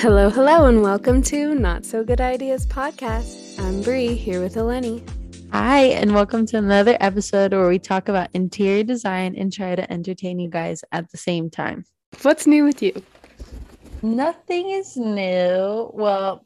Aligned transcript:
Hello, 0.00 0.28
hello, 0.28 0.66
and 0.66 0.82
welcome 0.82 1.22
to 1.22 1.54
Not 1.54 1.86
So 1.86 2.04
Good 2.04 2.20
Ideas 2.20 2.66
podcast. 2.66 3.58
I'm 3.58 3.80
Bree 3.80 4.14
here 4.14 4.42
with 4.42 4.56
Eleni. 4.56 5.02
Hi, 5.52 5.84
and 5.84 6.12
welcome 6.12 6.44
to 6.48 6.58
another 6.58 6.98
episode 7.00 7.54
where 7.54 7.66
we 7.66 7.78
talk 7.78 8.10
about 8.10 8.28
interior 8.34 8.84
design 8.84 9.34
and 9.36 9.50
try 9.50 9.74
to 9.74 9.90
entertain 9.90 10.38
you 10.38 10.50
guys 10.50 10.84
at 10.92 11.10
the 11.10 11.16
same 11.16 11.48
time. 11.48 11.86
What's 12.20 12.46
new 12.46 12.64
with 12.64 12.82
you? 12.82 12.92
Nothing 14.02 14.68
is 14.68 14.98
new. 14.98 15.90
Well, 15.94 16.44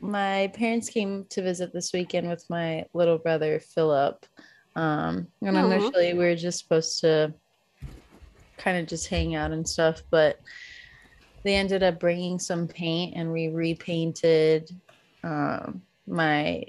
my 0.00 0.48
parents 0.48 0.90
came 0.90 1.24
to 1.30 1.40
visit 1.40 1.72
this 1.72 1.94
weekend 1.94 2.28
with 2.28 2.44
my 2.50 2.84
little 2.92 3.16
brother 3.16 3.60
Philip. 3.60 4.26
Um, 4.76 5.26
and 5.40 5.56
Aw. 5.56 5.70
initially 5.70 6.12
we 6.12 6.18
were 6.18 6.36
just 6.36 6.58
supposed 6.58 7.00
to 7.00 7.32
kind 8.58 8.76
of 8.76 8.86
just 8.86 9.08
hang 9.08 9.36
out 9.36 9.52
and 9.52 9.66
stuff, 9.66 10.02
but 10.10 10.38
they 11.42 11.54
ended 11.54 11.82
up 11.82 11.98
bringing 11.98 12.38
some 12.38 12.68
paint 12.68 13.14
and 13.16 13.32
we 13.32 13.48
repainted 13.48 14.70
um, 15.24 15.82
my 16.06 16.64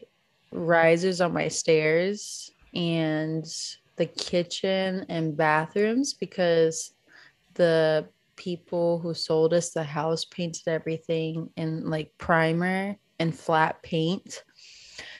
risers 0.51 1.21
on 1.21 1.33
my 1.33 1.47
stairs 1.47 2.51
and 2.73 3.45
the 3.97 4.05
kitchen 4.05 5.05
and 5.09 5.35
bathrooms 5.35 6.13
because 6.13 6.93
the 7.55 8.07
people 8.35 8.99
who 8.99 9.13
sold 9.13 9.53
us 9.53 9.71
the 9.71 9.83
house 9.83 10.25
painted 10.25 10.67
everything 10.67 11.49
in 11.57 11.89
like 11.89 12.11
primer 12.17 12.95
and 13.19 13.37
flat 13.37 13.81
paint. 13.83 14.43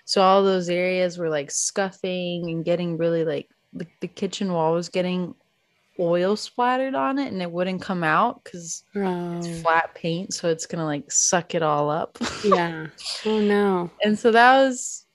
So 0.06 0.22
all 0.22 0.44
those 0.44 0.70
areas 0.70 1.18
were 1.18 1.30
like 1.30 1.52
scuffing 1.52 2.50
and 2.50 2.66
getting 2.66 2.98
really 2.98 3.24
like 3.24 3.50
the, 3.74 3.86
the 4.00 4.08
kitchen 4.08 4.52
wall 4.52 4.74
was 4.74 4.90
getting 4.90 5.36
oil 6.00 6.36
splattered 6.36 6.96
on 6.96 7.20
it 7.20 7.32
and 7.32 7.42
it 7.42 7.52
wouldn't 7.52 7.82
come 7.82 8.04
out 8.04 8.44
because 8.44 8.84
it's 8.96 9.62
flat 9.62 9.94
paint. 9.94 10.34
So 10.34 10.50
it's 10.50 10.66
gonna 10.66 10.86
like 10.86 11.12
suck 11.12 11.54
it 11.56 11.62
all 11.64 11.90
up. 11.90 12.18
yeah. 12.44 12.88
Oh 13.26 13.40
no. 13.40 13.90
and 14.04 14.18
so 14.18 14.32
that 14.32 14.58
was 14.62 15.06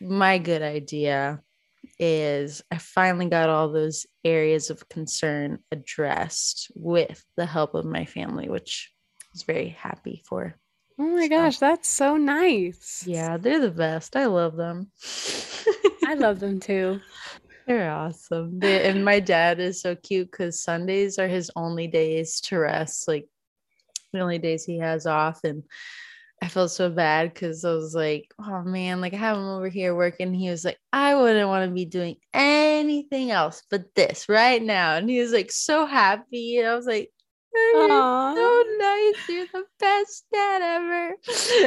my 0.00 0.38
good 0.38 0.62
idea 0.62 1.40
is 1.98 2.62
I 2.70 2.78
finally 2.78 3.26
got 3.28 3.48
all 3.48 3.70
those 3.70 4.06
areas 4.24 4.70
of 4.70 4.88
concern 4.88 5.58
addressed 5.70 6.70
with 6.74 7.24
the 7.36 7.46
help 7.46 7.74
of 7.74 7.84
my 7.84 8.04
family, 8.04 8.48
which 8.48 8.90
I 9.22 9.26
was 9.32 9.42
very 9.44 9.68
happy 9.68 10.22
for. 10.26 10.56
Oh 10.98 11.04
my 11.04 11.22
So- 11.22 11.28
gosh, 11.28 11.58
that's 11.58 11.88
so 11.88 12.16
nice. 12.16 13.04
Yeah, 13.06 13.36
they're 13.36 13.60
the 13.60 13.70
best. 13.70 14.16
I 14.16 14.26
love 14.26 14.56
them. 14.56 14.90
I 16.06 16.14
love 16.14 16.40
them 16.40 16.58
too. 16.60 17.00
They're 17.66 17.90
awesome. 17.90 18.58
They, 18.58 18.88
and 18.88 19.04
my 19.04 19.20
dad 19.20 19.60
is 19.60 19.80
so 19.80 19.94
cute 19.94 20.30
because 20.30 20.62
Sundays 20.62 21.18
are 21.18 21.28
his 21.28 21.50
only 21.54 21.86
days 21.86 22.40
to 22.42 22.58
rest, 22.58 23.06
like 23.06 23.28
the 24.12 24.20
only 24.20 24.38
days 24.38 24.64
he 24.64 24.78
has 24.78 25.06
off. 25.06 25.44
And 25.44 25.62
I 26.42 26.48
felt 26.48 26.72
so 26.72 26.90
bad 26.90 27.32
because 27.32 27.64
I 27.64 27.72
was 27.72 27.94
like, 27.94 28.32
oh 28.40 28.62
man, 28.62 29.00
like 29.00 29.14
I 29.14 29.18
have 29.18 29.36
him 29.36 29.44
over 29.44 29.68
here 29.68 29.94
working. 29.94 30.34
He 30.34 30.50
was 30.50 30.64
like, 30.64 30.78
I 30.92 31.14
wouldn't 31.14 31.48
want 31.48 31.68
to 31.68 31.74
be 31.74 31.84
doing 31.84 32.16
anything 32.34 33.30
else 33.30 33.62
but 33.70 33.94
this 33.94 34.28
right 34.28 34.60
now. 34.60 34.96
And 34.96 35.08
he 35.08 35.20
was 35.20 35.32
like 35.32 35.52
so 35.52 35.86
happy. 35.86 36.58
And 36.58 36.66
I 36.66 36.74
was 36.74 36.86
like, 36.86 37.12
"Oh, 37.54 38.34
you're 38.34 38.36
so 38.36 38.76
nice. 38.78 39.28
You're 39.28 39.62
the 39.62 39.66
best 39.78 40.24
dad 40.32 40.62
ever. 40.62 41.16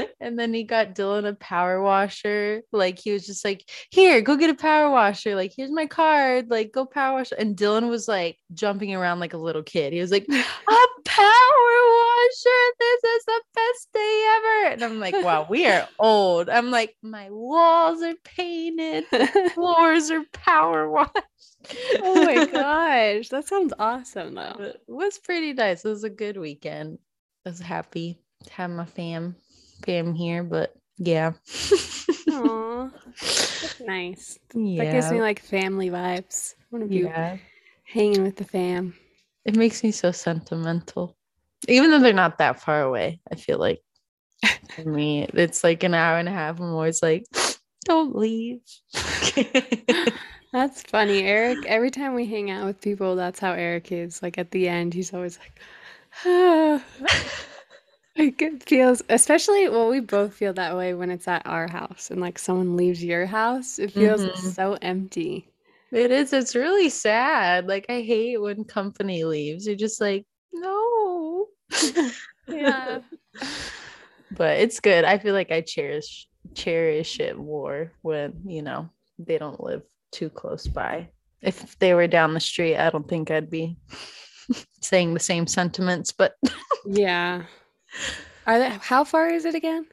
And 0.19 0.39
then 0.39 0.53
he 0.53 0.63
got 0.63 0.95
Dylan 0.95 1.27
a 1.27 1.33
power 1.35 1.81
washer. 1.81 2.61
Like 2.71 2.99
he 2.99 3.11
was 3.11 3.25
just 3.25 3.45
like, 3.45 3.69
here, 3.91 4.21
go 4.21 4.35
get 4.35 4.49
a 4.49 4.55
power 4.55 4.89
washer. 4.89 5.35
Like, 5.35 5.53
here's 5.55 5.71
my 5.71 5.85
card. 5.85 6.49
Like, 6.49 6.71
go 6.71 6.85
power 6.85 7.17
wash. 7.17 7.31
And 7.37 7.55
Dylan 7.55 7.89
was 7.89 8.07
like 8.07 8.37
jumping 8.53 8.93
around 8.95 9.19
like 9.19 9.33
a 9.33 9.37
little 9.37 9.63
kid. 9.63 9.93
He 9.93 9.99
was 9.99 10.11
like, 10.11 10.25
a 10.29 10.85
power 11.05 11.75
washer. 11.95 12.61
This 12.79 13.03
is 13.03 13.25
the 13.25 13.41
best 13.53 13.93
day 13.93 14.35
ever. 14.37 14.73
And 14.73 14.83
I'm 14.83 14.99
like, 14.99 15.15
wow, 15.23 15.45
we 15.49 15.67
are 15.67 15.87
old. 15.99 16.49
I'm 16.49 16.71
like, 16.71 16.95
my 17.03 17.29
walls 17.29 18.01
are 18.01 18.15
painted, 18.23 19.05
floors 19.53 20.11
are 20.11 20.23
power 20.33 20.89
washed. 20.89 21.11
Oh 22.01 22.25
my 22.25 22.45
gosh, 22.51 23.29
that 23.29 23.47
sounds 23.47 23.73
awesome 23.79 24.35
though. 24.35 24.55
It 24.59 24.81
was 24.87 25.17
pretty 25.17 25.53
nice. 25.53 25.85
It 25.85 25.89
was 25.89 26.03
a 26.03 26.09
good 26.09 26.37
weekend. 26.37 26.99
I 27.45 27.49
was 27.49 27.59
happy 27.59 28.19
to 28.43 28.53
have 28.53 28.69
my 28.69 28.85
fam 28.85 29.35
fam 29.85 30.13
here, 30.13 30.43
but 30.43 30.73
yeah. 30.97 31.33
Aw, 32.31 32.89
that's 33.05 33.79
nice. 33.85 34.39
yeah. 34.53 34.83
That 34.83 34.91
gives 34.91 35.11
me 35.11 35.21
like 35.21 35.39
family 35.39 35.89
vibes. 35.89 36.55
One 36.69 36.81
of 36.81 36.91
you 36.91 37.05
yeah. 37.05 37.37
hanging 37.83 38.23
with 38.23 38.37
the 38.37 38.45
fam. 38.45 38.95
It 39.45 39.55
makes 39.55 39.83
me 39.83 39.91
so 39.91 40.11
sentimental. 40.11 41.15
Even 41.67 41.91
though 41.91 41.99
they're 41.99 42.13
not 42.13 42.37
that 42.37 42.61
far 42.61 42.81
away, 42.81 43.19
I 43.31 43.35
feel 43.35 43.59
like 43.59 43.81
for 44.75 44.89
me, 44.89 45.27
it's 45.33 45.63
like 45.63 45.83
an 45.83 45.93
hour 45.93 46.17
and 46.17 46.27
a 46.27 46.31
half. 46.31 46.59
I'm 46.59 46.73
always 46.73 47.01
like, 47.01 47.25
don't 47.85 48.15
leave. 48.15 48.61
That's 50.55 50.83
funny. 50.83 51.19
Eric, 51.23 51.65
every 51.65 51.91
time 51.91 52.13
we 52.13 52.25
hang 52.25 52.49
out 52.49 52.65
with 52.65 52.79
people, 52.79 53.17
that's 53.17 53.41
how 53.41 53.51
Eric 53.51 53.91
is. 53.91 54.23
Like 54.23 54.37
at 54.37 54.51
the 54.51 54.69
end, 54.69 54.93
he's 54.93 55.13
always 55.13 55.37
like, 55.37 55.59
ah. 56.25 56.81
Like 58.17 58.41
it 58.41 58.63
feels, 58.63 59.01
especially, 59.09 59.67
well, 59.67 59.89
we 59.89 59.99
both 59.99 60.33
feel 60.33 60.53
that 60.53 60.77
way 60.77 60.93
when 60.93 61.11
it's 61.11 61.27
at 61.27 61.45
our 61.45 61.67
house 61.67 62.09
and 62.09 62.21
like 62.21 62.39
someone 62.39 62.77
leaves 62.77 63.03
your 63.03 63.25
house. 63.25 63.77
It 63.79 63.91
feels 63.91 64.21
Mhm. 64.21 64.37
so 64.55 64.77
empty. 64.81 65.49
it 65.91 66.11
is. 66.11 66.31
It's 66.31 66.55
really 66.55 66.87
sad. 66.87 67.67
Like, 67.67 67.85
I 67.89 67.99
hate 67.99 68.37
when 68.41 68.63
company 68.63 69.25
leaves. 69.25 69.67
You're 69.67 69.75
just 69.75 69.99
like, 69.99 70.25
no. 70.53 71.47
Yeah. 72.47 72.99
but 74.31 74.59
it's 74.59 74.79
good. 74.79 75.03
I 75.03 75.17
feel 75.17 75.33
like 75.33 75.51
I 75.51 75.59
cherish 75.59 76.29
cherish 76.53 77.19
it 77.19 77.35
more 77.37 77.91
when 78.01 78.43
you 78.45 78.61
know 78.61 78.89
they 79.19 79.37
don't 79.37 79.59
live 79.61 79.81
too 80.15 80.29
close 80.29 80.65
by. 80.65 81.09
If 81.41 81.77
they 81.79 81.93
were 81.93 82.07
down 82.07 82.33
the 82.33 82.39
street, 82.39 82.77
I 82.77 82.89
don't 82.89 83.07
think 83.07 83.29
I'd 83.29 83.49
be 83.49 83.77
saying 84.81 85.13
the 85.13 85.19
same 85.19 85.45
sentiments. 85.45 86.11
But 86.11 86.35
Yeah. 86.85 87.43
Are 88.47 88.59
they, 88.59 88.69
how 88.69 89.03
far 89.03 89.29
is 89.29 89.45
it 89.45 89.55
again? 89.55 89.85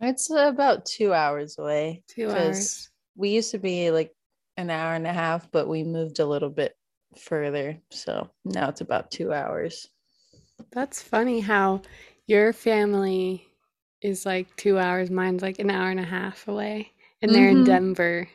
It's 0.00 0.30
about 0.30 0.84
two 0.84 1.14
hours 1.14 1.58
away. 1.58 2.02
Two 2.08 2.30
hours. 2.30 2.90
We 3.16 3.30
used 3.30 3.52
to 3.52 3.58
be 3.58 3.90
like 3.90 4.12
an 4.56 4.68
hour 4.68 4.94
and 4.94 5.06
a 5.06 5.12
half, 5.12 5.50
but 5.50 5.68
we 5.68 5.82
moved 5.84 6.18
a 6.18 6.26
little 6.26 6.50
bit 6.50 6.76
further. 7.18 7.78
So 7.90 8.28
now 8.44 8.68
it's 8.68 8.80
about 8.80 9.10
two 9.10 9.32
hours. 9.32 9.88
That's 10.72 11.00
funny 11.02 11.40
how 11.40 11.82
your 12.26 12.52
family 12.52 13.46
is 14.00 14.26
like 14.26 14.54
two 14.56 14.78
hours, 14.78 15.10
mine's 15.10 15.42
like 15.42 15.60
an 15.60 15.70
hour 15.70 15.90
and 15.90 16.00
a 16.00 16.04
half 16.04 16.48
away, 16.48 16.92
and 17.20 17.32
they're 17.32 17.48
in 17.48 17.62
Mhm. 17.62 17.66
Denver. 17.66 18.28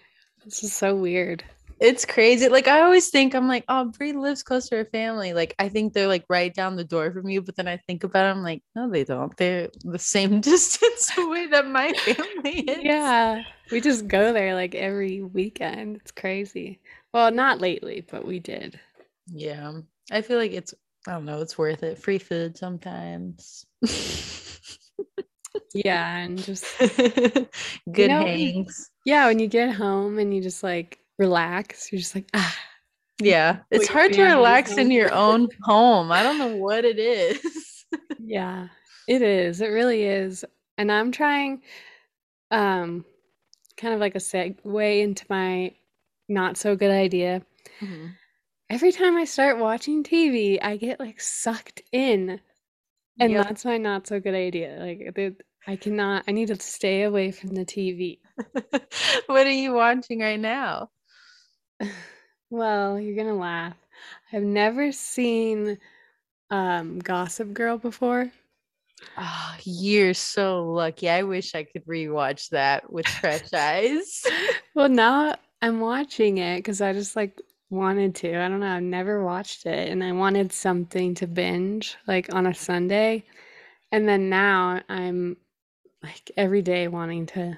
This 0.48 0.64
is 0.64 0.74
so 0.74 0.96
weird. 0.96 1.44
It's 1.82 2.06
crazy. 2.06 2.48
Like 2.48 2.70
I 2.70 2.80
always 2.80 3.10
think 3.10 3.36
I'm 3.36 3.50
like, 3.50 3.66
oh, 3.68 3.92
Bree 3.98 4.14
lives 4.14 4.44
close 4.44 4.70
to 4.70 4.78
her 4.78 4.86
family. 4.86 5.34
Like 5.34 5.54
I 5.60 5.68
think 5.68 5.92
they're 5.92 6.08
like 6.08 6.24
right 6.30 6.54
down 6.54 6.78
the 6.78 6.86
door 6.86 7.12
from 7.12 7.28
you, 7.28 7.42
but 7.42 7.58
then 7.58 7.68
I 7.68 7.76
think 7.76 8.06
about 8.06 8.26
it, 8.26 8.30
I'm 8.30 8.44
like, 8.44 8.64
no, 8.74 8.90
they 8.90 9.04
don't. 9.04 9.36
They're 9.36 9.68
the 9.84 10.00
same 10.00 10.40
distance 10.42 11.12
away 11.18 11.48
that 11.48 11.68
my 11.68 11.92
family 11.92 12.62
is. 12.62 12.78
Yeah, 12.82 13.44
we 13.72 13.82
just 13.82 14.08
go 14.08 14.32
there 14.32 14.56
like 14.56 14.74
every 14.74 15.22
weekend. 15.22 15.98
It's 15.98 16.12
crazy. 16.12 16.80
Well, 17.14 17.30
not 17.30 17.60
lately, 17.60 18.08
but 18.10 18.26
we 18.26 18.40
did. 18.40 18.80
Yeah. 19.28 19.74
I 20.10 20.22
feel 20.22 20.38
like 20.38 20.54
it's 20.54 20.74
I 21.06 21.12
don't 21.12 21.26
know, 21.26 21.42
it's 21.42 21.58
worth 21.58 21.84
it. 21.84 21.98
Free 21.98 22.20
food 22.20 22.58
sometimes. 22.58 23.66
Yeah, 25.74 26.18
and 26.18 26.38
just 26.38 26.66
Good 27.92 28.10
know, 28.10 28.26
hangs. 28.26 28.90
yeah, 29.06 29.28
when 29.28 29.40
you 29.40 29.48
get 29.48 29.74
home 29.74 30.20
and 30.20 30.34
you 30.34 30.42
just 30.42 30.64
like 30.64 31.00
relax, 31.20 31.92
you're 31.92 32.00
just 32.00 32.16
like, 32.16 32.30
ah, 32.34 32.56
Yeah. 33.20 33.60
It's 33.72 33.88
hard 33.88 34.14
to 34.14 34.24
relax 34.24 34.78
in 34.78 34.92
your 34.92 35.14
own 35.14 35.50
home. 35.64 36.12
I 36.12 36.24
don't 36.24 36.38
know 36.40 36.56
what 36.56 36.86
it 36.86 37.00
is. 37.00 37.86
yeah, 38.20 38.68
it 39.08 39.22
is. 39.22 39.62
It 39.62 39.68
really 39.68 40.04
is. 40.04 40.46
And 40.78 40.92
I'm 40.92 41.12
trying, 41.12 41.62
um, 42.52 43.04
kind 43.78 43.94
of 43.94 44.00
like 44.00 44.16
a 44.16 44.20
segue 44.20 45.02
into 45.02 45.26
my 45.30 45.74
not 46.30 46.58
so 46.58 46.76
good 46.76 46.92
idea. 46.92 47.42
Mhm. 47.80 48.14
Every 48.70 48.92
time 48.92 49.16
I 49.16 49.24
start 49.24 49.60
watching 49.60 50.04
TV, 50.04 50.60
I 50.62 50.76
get 50.78 51.00
like 51.00 51.22
sucked 51.22 51.82
in. 51.92 52.42
And 53.20 53.32
Yep. 53.32 53.38
that's 53.38 53.66
my 53.66 53.78
not 53.78 54.08
so 54.08 54.20
good 54.20 54.36
idea. 54.36 54.78
Like, 54.80 55.36
I 55.68 55.76
cannot, 55.76 56.24
I 56.28 56.32
need 56.32 56.48
to 56.48 56.60
stay 56.60 57.04
away 57.04 57.32
from 57.32 57.52
the 57.52 57.66
TV. 57.66 58.22
what 59.28 59.48
are 59.48 59.52
you 59.52 59.74
watching 59.74 60.20
right 60.20 60.40
now? 60.40 60.90
Well, 62.50 63.00
you're 63.00 63.16
gonna 63.16 63.36
laugh. 63.38 63.76
I've 64.32 64.44
never 64.44 64.92
seen 64.92 65.80
um 66.52 67.00
Gossip 67.00 67.54
Girl 67.54 67.78
before. 67.78 68.32
Oh, 69.18 69.56
you're 69.64 70.14
so 70.14 70.64
lucky. 70.72 71.10
I 71.10 71.24
wish 71.24 71.56
I 71.56 71.64
could 71.64 71.86
rewatch 71.86 72.50
that 72.50 72.92
with 72.92 73.08
fresh 73.10 73.52
eyes. 73.54 74.32
Well, 74.74 74.90
now 74.90 75.36
I'm 75.62 75.80
watching 75.80 76.38
it 76.38 76.58
because 76.60 76.82
I 76.82 76.94
just 76.94 77.16
like 77.16 77.42
wanted 77.70 78.16
to. 78.16 78.40
I 78.40 78.48
don't 78.48 78.60
know, 78.60 78.76
I've 78.76 78.84
never 78.84 79.24
watched 79.24 79.66
it 79.66 79.90
and 79.90 80.04
I 80.04 80.12
wanted 80.12 80.52
something 80.52 81.16
to 81.16 81.28
binge 81.28 81.98
like 82.08 82.34
on 82.34 82.46
a 82.48 82.54
Sunday. 82.54 83.24
And 83.92 84.08
then 84.08 84.30
now 84.30 84.82
I'm 84.90 85.38
like 86.04 86.32
every 86.38 86.62
day 86.62 86.88
wanting 86.88 87.26
to 87.28 87.58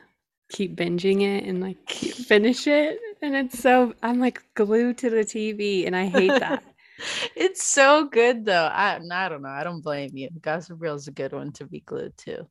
keep 0.51 0.75
binging 0.75 1.21
it 1.21 1.45
and 1.45 1.61
like 1.61 1.85
keep, 1.85 2.15
finish 2.15 2.67
it. 2.67 2.99
And 3.21 3.35
it's 3.35 3.59
so 3.59 3.93
I'm 4.01 4.19
like 4.19 4.43
glued 4.55 4.97
to 4.99 5.09
the 5.09 5.17
TV 5.23 5.85
and 5.85 5.95
I 5.95 6.05
hate 6.05 6.39
that. 6.39 6.63
it's 7.35 7.63
so 7.63 8.05
good 8.05 8.45
though. 8.45 8.69
I, 8.71 8.99
I 9.11 9.29
don't 9.29 9.41
know. 9.41 9.49
I 9.49 9.63
don't 9.63 9.81
blame 9.81 10.11
you. 10.15 10.29
Gossip 10.41 10.79
Girl 10.79 10.95
is 10.95 11.07
a 11.07 11.11
good 11.11 11.33
one 11.33 11.51
to 11.53 11.65
be 11.65 11.81
glued 11.81 12.17
to. 12.17 12.47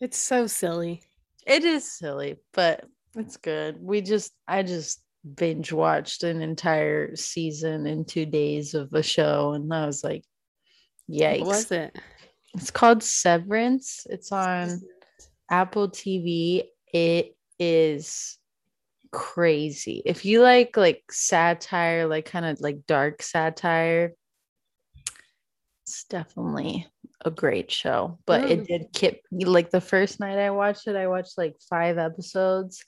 It's 0.00 0.18
so 0.18 0.46
silly. 0.46 1.02
It 1.46 1.64
is 1.64 1.90
silly, 1.90 2.36
but 2.52 2.84
it's 3.16 3.36
good. 3.36 3.78
We 3.80 4.02
just 4.02 4.32
I 4.46 4.62
just 4.62 5.00
binge 5.36 5.72
watched 5.72 6.22
an 6.24 6.40
entire 6.42 7.14
season 7.16 7.86
in 7.86 8.04
two 8.04 8.26
days 8.26 8.74
of 8.74 8.92
a 8.92 9.02
show, 9.02 9.52
and 9.52 9.72
I 9.72 9.86
was 9.86 10.02
like, 10.02 10.24
yikes. 11.10 11.40
What 11.40 11.46
was 11.48 11.72
it? 11.72 11.98
It's 12.54 12.70
called 12.70 13.02
Severance. 13.02 14.06
It's 14.10 14.32
on 14.32 14.80
Apple 15.50 15.88
TV. 15.88 16.64
It 16.92 17.36
is 17.58 18.38
crazy. 19.12 20.02
If 20.04 20.24
you 20.24 20.42
like 20.42 20.76
like 20.76 21.02
satire, 21.10 22.06
like 22.06 22.24
kind 22.26 22.46
of 22.46 22.60
like 22.60 22.86
dark 22.86 23.22
satire, 23.22 24.14
it's 25.82 26.04
definitely 26.04 26.86
a 27.24 27.30
great 27.30 27.70
show. 27.70 28.18
But 28.26 28.42
Mm. 28.42 28.50
it 28.50 28.66
did 28.66 28.92
keep 28.92 29.22
like 29.30 29.70
the 29.70 29.80
first 29.80 30.20
night 30.20 30.38
I 30.38 30.50
watched 30.50 30.86
it, 30.86 30.96
I 30.96 31.06
watched 31.08 31.36
like 31.36 31.56
five 31.68 31.98
episodes. 31.98 32.84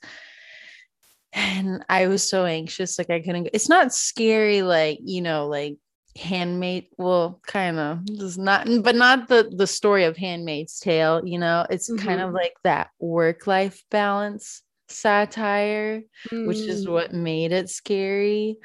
And 1.33 1.83
I 1.89 2.07
was 2.07 2.27
so 2.27 2.45
anxious, 2.45 2.97
like 2.97 3.09
I 3.09 3.19
couldn't. 3.21 3.43
Go. 3.45 3.49
It's 3.53 3.69
not 3.69 3.93
scary, 3.93 4.61
like 4.61 4.99
you 5.03 5.21
know, 5.21 5.47
like 5.47 5.77
handmaid 6.15 6.85
well 6.99 7.41
kind 7.47 7.79
of 7.79 8.05
just 8.19 8.37
not 8.37 8.67
but 8.83 8.95
not 8.95 9.27
the 9.29 9.51
the 9.57 9.65
story 9.65 10.03
of 10.03 10.15
handmaid's 10.15 10.79
tale 10.79 11.19
you 11.25 11.39
know 11.39 11.65
it's 11.71 11.91
kind 11.97 12.21
of 12.21 12.31
like 12.31 12.53
that 12.63 12.91
work 12.99 13.47
life 13.47 13.83
balance 13.89 14.61
satire 14.89 16.03
which 16.31 16.59
is 16.59 16.85
Mm. 16.85 16.91
what 16.91 17.13
made 17.13 17.51
it 17.51 17.67
scary 17.67 18.57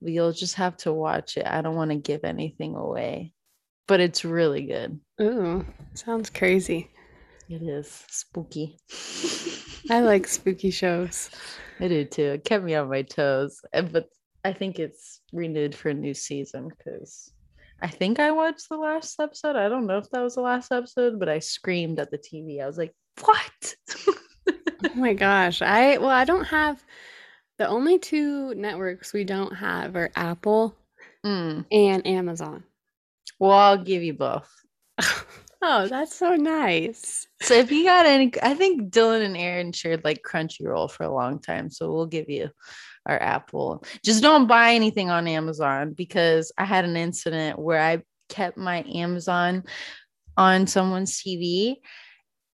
you'll 0.00 0.32
just 0.32 0.54
have 0.54 0.78
to 0.78 0.94
watch 0.94 1.36
it 1.36 1.46
i 1.46 1.60
don't 1.60 1.76
want 1.76 1.90
to 1.90 1.96
give 1.98 2.24
anything 2.24 2.74
away 2.74 3.34
but 3.86 4.00
it's 4.00 4.24
really 4.24 4.62
good 4.64 4.98
Ooh, 5.20 5.62
sounds 5.92 6.30
crazy. 6.30 6.90
it 7.50 7.60
is 7.60 8.02
spooky 8.08 8.78
I 9.90 10.00
like 10.00 10.26
spooky 10.38 10.70
shows. 10.70 11.28
I 11.84 11.88
do 11.88 12.04
too 12.04 12.32
it 12.32 12.44
kept 12.44 12.64
me 12.64 12.74
on 12.74 12.88
my 12.88 13.02
toes 13.02 13.60
but 13.92 14.08
i 14.44 14.52
think 14.52 14.78
it's 14.78 15.20
renewed 15.32 15.74
for 15.74 15.90
a 15.90 15.94
new 15.94 16.14
season 16.14 16.68
because 16.68 17.30
I 17.82 17.88
think 17.88 18.18
I 18.18 18.30
watched 18.30 18.68
the 18.70 18.76
last 18.76 19.18
episode. 19.20 19.56
I 19.56 19.68
don't 19.68 19.86
know 19.86 19.98
if 19.98 20.08
that 20.10 20.22
was 20.22 20.36
the 20.36 20.40
last 20.40 20.72
episode, 20.72 21.18
but 21.18 21.28
I 21.28 21.40
screamed 21.40 21.98
at 21.98 22.10
the 22.10 22.16
TV. 22.16 22.62
I 22.62 22.66
was 22.66 22.78
like, 22.78 22.94
"What?" 23.20 23.74
Oh 24.86 24.94
my 24.94 25.12
gosh. 25.12 25.60
I 25.60 25.98
well, 25.98 26.08
I 26.08 26.24
don't 26.24 26.44
have 26.44 26.82
the 27.58 27.66
only 27.66 27.98
two 27.98 28.54
networks 28.54 29.12
we 29.12 29.24
don't 29.24 29.52
have 29.54 29.96
are 29.96 30.10
Apple 30.14 30.74
Mm. 31.26 31.66
and 31.72 32.06
Amazon. 32.06 32.64
Well, 33.38 33.50
I'll 33.50 33.82
give 33.84 34.02
you 34.02 34.14
both. 34.14 34.48
Oh, 35.66 35.86
that's 35.88 36.14
so 36.14 36.36
nice. 36.36 37.26
So 37.40 37.54
if 37.54 37.72
you 37.72 37.84
got 37.84 38.04
any, 38.04 38.30
I 38.42 38.52
think 38.52 38.92
Dylan 38.92 39.24
and 39.24 39.34
Aaron 39.34 39.72
shared 39.72 40.04
like 40.04 40.22
Crunchyroll 40.22 40.90
for 40.90 41.04
a 41.04 41.14
long 41.14 41.38
time. 41.38 41.70
So 41.70 41.90
we'll 41.90 42.04
give 42.04 42.28
you 42.28 42.50
our 43.06 43.20
Apple. 43.20 43.82
Just 44.04 44.22
don't 44.22 44.46
buy 44.46 44.74
anything 44.74 45.08
on 45.08 45.26
Amazon 45.26 45.94
because 45.94 46.52
I 46.58 46.66
had 46.66 46.84
an 46.84 46.98
incident 46.98 47.58
where 47.58 47.80
I 47.80 48.02
kept 48.28 48.58
my 48.58 48.84
Amazon 48.94 49.64
on 50.36 50.66
someone's 50.66 51.18
TV. 51.18 51.76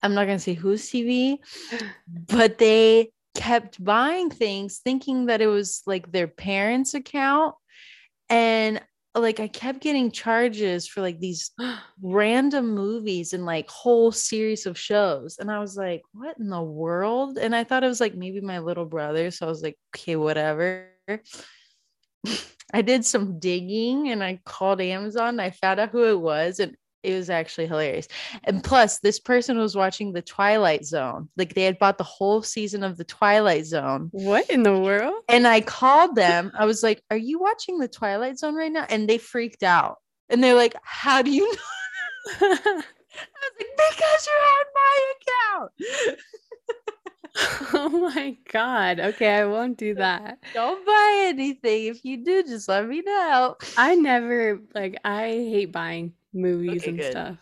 I'm 0.04 0.14
not 0.14 0.26
going 0.26 0.38
to 0.38 0.44
say 0.44 0.54
whose 0.54 0.88
TV, 0.88 1.38
but 2.06 2.58
they 2.58 3.10
kept 3.34 3.82
buying 3.82 4.30
things 4.30 4.82
thinking 4.84 5.26
that 5.26 5.40
it 5.40 5.48
was 5.48 5.82
like 5.84 6.12
their 6.12 6.28
parents' 6.28 6.94
account. 6.94 7.56
And 8.28 8.80
like 9.14 9.40
I 9.40 9.48
kept 9.48 9.80
getting 9.80 10.10
charges 10.10 10.86
for 10.86 11.00
like 11.00 11.18
these 11.18 11.50
random 12.02 12.74
movies 12.74 13.32
and 13.32 13.44
like 13.44 13.68
whole 13.68 14.12
series 14.12 14.66
of 14.66 14.78
shows. 14.78 15.38
And 15.38 15.50
I 15.50 15.58
was 15.58 15.76
like, 15.76 16.02
what 16.12 16.38
in 16.38 16.48
the 16.48 16.62
world? 16.62 17.38
And 17.38 17.54
I 17.54 17.64
thought 17.64 17.82
it 17.82 17.88
was 17.88 18.00
like 18.00 18.14
maybe 18.14 18.40
my 18.40 18.60
little 18.60 18.86
brother. 18.86 19.30
So 19.30 19.46
I 19.46 19.48
was 19.48 19.62
like, 19.62 19.76
okay, 19.96 20.16
whatever. 20.16 20.88
I 22.72 22.82
did 22.82 23.04
some 23.04 23.40
digging 23.40 24.10
and 24.10 24.22
I 24.22 24.40
called 24.44 24.80
Amazon. 24.80 25.40
I 25.40 25.50
found 25.50 25.80
out 25.80 25.90
who 25.90 26.04
it 26.04 26.20
was 26.20 26.60
and 26.60 26.76
it 27.02 27.14
was 27.14 27.30
actually 27.30 27.66
hilarious. 27.66 28.08
And 28.44 28.62
plus, 28.62 28.98
this 28.98 29.18
person 29.18 29.58
was 29.58 29.76
watching 29.76 30.12
The 30.12 30.22
Twilight 30.22 30.84
Zone. 30.84 31.28
Like 31.36 31.54
they 31.54 31.64
had 31.64 31.78
bought 31.78 31.98
the 31.98 32.04
whole 32.04 32.42
season 32.42 32.82
of 32.82 32.96
The 32.96 33.04
Twilight 33.04 33.66
Zone. 33.66 34.08
What 34.12 34.48
in 34.50 34.62
the 34.62 34.78
world? 34.78 35.22
And 35.28 35.46
I 35.46 35.60
called 35.60 36.14
them. 36.14 36.52
I 36.58 36.66
was 36.66 36.82
like, 36.82 37.02
Are 37.10 37.16
you 37.16 37.38
watching 37.38 37.78
The 37.78 37.88
Twilight 37.88 38.38
Zone 38.38 38.54
right 38.54 38.72
now? 38.72 38.86
And 38.88 39.08
they 39.08 39.18
freaked 39.18 39.62
out. 39.62 39.96
And 40.28 40.42
they're 40.42 40.54
like, 40.54 40.74
How 40.82 41.22
do 41.22 41.30
you 41.30 41.50
know? 41.50 41.58
I 42.40 42.48
was 42.48 42.64
like, 42.64 43.66
Because 43.76 44.28
you're 44.28 44.48
on 44.48 44.66
my 44.74 45.12
account. 45.16 46.18
Oh 47.72 47.88
my 47.88 48.36
God. 48.52 48.98
Okay, 49.00 49.32
I 49.32 49.46
won't 49.46 49.78
do 49.78 49.94
that. 49.94 50.38
Don't 50.54 50.84
buy 50.84 51.24
anything. 51.28 51.86
If 51.86 52.04
you 52.04 52.24
do, 52.24 52.42
just 52.42 52.68
let 52.68 52.86
me 52.86 53.00
know. 53.00 53.56
I 53.76 53.94
never 53.94 54.60
like 54.74 54.98
I 55.04 55.28
hate 55.28 55.72
buying 55.72 56.12
movies 56.32 56.82
Okay, 56.82 56.90
and 56.90 56.98
good. 56.98 57.10
stuff. 57.12 57.36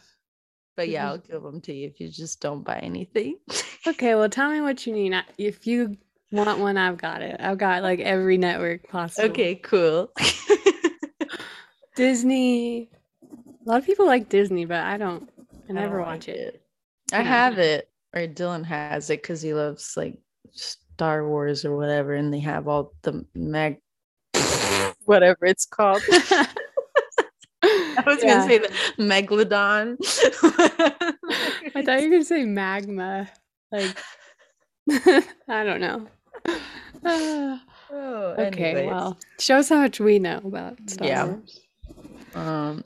But 0.77 0.91
yeah, 0.91 1.03
mm-hmm. 1.03 1.09
I'll 1.09 1.19
give 1.19 1.43
them 1.43 1.61
to 1.63 1.73
you 1.73 1.89
if 1.89 1.99
you 2.01 2.09
just 2.09 2.41
don't 2.41 2.63
buy 2.63 2.79
anything. 2.79 3.39
Okay, 3.87 4.15
well 4.15 4.29
tell 4.29 4.51
me 4.51 4.61
what 4.61 4.87
you 4.87 4.93
need. 5.13 5.15
If 5.39 5.67
you 5.67 5.97
want 6.31 6.59
one, 6.61 6.77
I've 6.77 6.99
got 6.99 7.23
it. 7.23 7.37
I've 7.41 7.59
got 7.59 7.83
like 7.83 8.01
every 8.01 8.39
network 8.39 8.89
possible. 8.89 9.31
okay, 9.31 9.55
cool. 9.57 10.13
Disney. 11.97 12.91
A 13.23 13.69
lot 13.69 13.79
of 13.81 13.87
people 13.87 14.07
like 14.07 14.29
Disney, 14.29 14.65
but 14.67 14.83
I 14.85 14.97
don't. 14.99 15.29
I 15.69 15.73
never 15.73 15.99
don't 15.99 16.07
watch 16.07 16.29
like 16.29 16.37
it. 16.37 16.63
I 17.13 17.23
have 17.23 17.59
it. 17.59 17.89
Or 18.15 18.23
Dylan 18.27 18.65
has 18.65 19.11
it 19.11 19.23
because 19.23 19.43
he 19.43 19.55
loves 19.55 19.97
like 19.97 20.19
Star 20.53 21.27
Wars 21.29 21.65
or 21.65 21.77
whatever, 21.77 22.15
and 22.15 22.33
they 22.33 22.41
have 22.41 22.69
all 22.69 22.93
the 23.03 23.25
mag, 23.35 23.79
whatever 25.05 25.47
it's 25.47 25.67
called. 25.67 26.03
I 27.63 28.03
was 28.07 28.23
Yeah. 28.23 28.39
gonna 28.39 28.49
say 28.49 28.59
the 28.59 28.69
megalodon. 28.99 29.97
I 31.75 31.83
thought 31.83 32.01
you 32.01 32.09
were 32.09 32.15
gonna 32.15 32.25
say 32.25 32.45
magma. 32.45 33.29
Like 33.73 33.97
I 35.49 35.65
don't 35.65 35.81
know. 35.81 36.07
Oh, 37.91 38.35
okay, 38.39 38.73
anyways. 38.73 38.87
well, 38.87 39.19
shows 39.41 39.71
how 39.71 39.77
much 39.77 39.99
we 39.99 40.19
know 40.19 40.43
about 40.45 40.79
Star 40.91 41.09
Yeah. 41.09 41.25
Wars. 41.25 41.61
Um, 42.35 42.85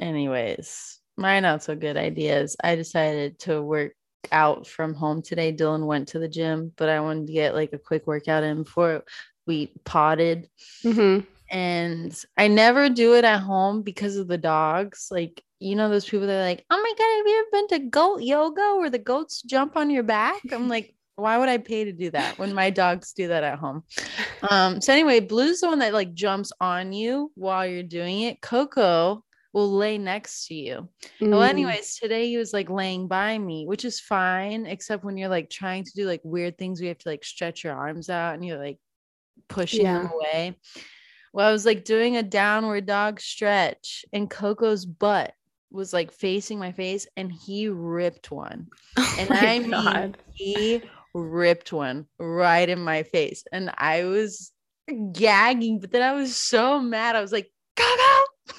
anyways, 0.00 0.98
my 1.16 1.38
not 1.38 1.62
so 1.62 1.76
good 1.76 1.96
ideas. 1.96 2.56
I 2.64 2.74
decided 2.74 3.38
to 3.40 3.62
work 3.62 3.92
out 4.32 4.66
from 4.66 4.94
home 4.94 5.22
today. 5.22 5.52
Dylan 5.52 5.86
went 5.86 6.08
to 6.08 6.18
the 6.18 6.28
gym, 6.28 6.72
but 6.76 6.88
I 6.88 7.00
wanted 7.00 7.26
to 7.26 7.32
get 7.32 7.54
like 7.54 7.72
a 7.72 7.78
quick 7.78 8.06
workout 8.06 8.44
in 8.44 8.62
before 8.62 9.04
we 9.46 9.72
potted. 9.84 10.48
hmm 10.82 11.20
And 11.50 12.24
I 12.36 12.48
never 12.48 12.88
do 12.88 13.14
it 13.14 13.24
at 13.24 13.40
home 13.40 13.82
because 13.82 14.16
of 14.16 14.28
the 14.28 14.38
dogs. 14.38 15.08
Like, 15.10 15.42
you 15.60 15.76
know, 15.76 15.88
those 15.88 16.04
people 16.04 16.26
that 16.26 16.40
are 16.40 16.44
like, 16.44 16.64
oh 16.70 16.76
my 16.76 16.92
God, 16.98 17.16
have 17.16 17.26
you 17.26 17.38
ever 17.38 17.48
been 17.52 17.68
to 17.80 17.88
goat 17.90 18.22
yoga 18.22 18.76
where 18.78 18.90
the 18.90 18.98
goats 18.98 19.42
jump 19.42 19.76
on 19.76 19.90
your 19.90 20.02
back? 20.02 20.42
I'm 20.52 20.68
like, 20.68 20.94
why 21.16 21.38
would 21.38 21.48
I 21.48 21.58
pay 21.58 21.84
to 21.84 21.92
do 21.92 22.10
that 22.10 22.38
when 22.38 22.52
my 22.52 22.70
dogs 22.70 23.12
do 23.12 23.28
that 23.28 23.42
at 23.42 23.58
home? 23.58 23.84
Um, 24.50 24.80
so 24.80 24.92
anyway, 24.92 25.20
Blue's 25.20 25.60
the 25.60 25.68
one 25.68 25.78
that 25.78 25.94
like 25.94 26.12
jumps 26.12 26.52
on 26.60 26.92
you 26.92 27.32
while 27.34 27.66
you're 27.66 27.82
doing 27.82 28.22
it. 28.22 28.42
Coco 28.42 29.24
will 29.56 29.72
lay 29.72 29.98
next 29.98 30.46
to 30.48 30.54
you. 30.54 30.88
Well, 31.20 31.40
Mm. 31.42 31.48
anyways, 31.50 31.96
today 31.96 32.28
he 32.28 32.36
was 32.36 32.52
like 32.52 32.68
laying 32.70 33.08
by 33.08 33.38
me, 33.38 33.66
which 33.66 33.84
is 33.84 33.98
fine, 34.00 34.66
except 34.66 35.02
when 35.04 35.16
you're 35.16 35.30
like 35.30 35.50
trying 35.50 35.84
to 35.84 35.92
do 35.94 36.06
like 36.06 36.20
weird 36.24 36.58
things, 36.58 36.80
we 36.80 36.88
have 36.88 36.98
to 36.98 37.08
like 37.08 37.24
stretch 37.24 37.64
your 37.64 37.74
arms 37.74 38.10
out 38.10 38.34
and 38.34 38.44
you're 38.44 38.58
like 38.58 38.78
pushing 39.48 39.84
them 39.84 40.04
Yeah. 40.04 40.10
away. 40.12 40.56
Well, 41.32 41.48
I 41.48 41.52
was 41.52 41.66
like 41.66 41.84
doing 41.84 42.16
a 42.16 42.22
downward 42.22 42.86
dog 42.86 43.20
stretch, 43.20 44.04
and 44.12 44.30
Coco's 44.30 44.86
butt 44.86 45.34
was 45.70 45.92
like 45.92 46.12
facing 46.12 46.58
my 46.58 46.72
face, 46.72 47.06
and 47.16 47.32
he 47.32 47.68
ripped 47.68 48.30
one. 48.30 48.68
Oh 48.98 49.14
And 49.18 49.32
I 49.32 49.58
mean, 49.58 49.70
God. 49.70 50.18
he 50.34 50.82
ripped 51.14 51.72
one 51.72 52.06
right 52.18 52.68
in 52.68 52.80
my 52.80 53.02
face, 53.04 53.44
and 53.52 53.70
I 53.76 54.04
was 54.04 54.52
gagging, 55.12 55.80
but 55.80 55.90
then 55.90 56.02
I 56.02 56.12
was 56.12 56.36
so 56.36 56.80
mad. 56.80 57.16
I 57.16 57.20
was 57.20 57.32
like, 57.32 57.50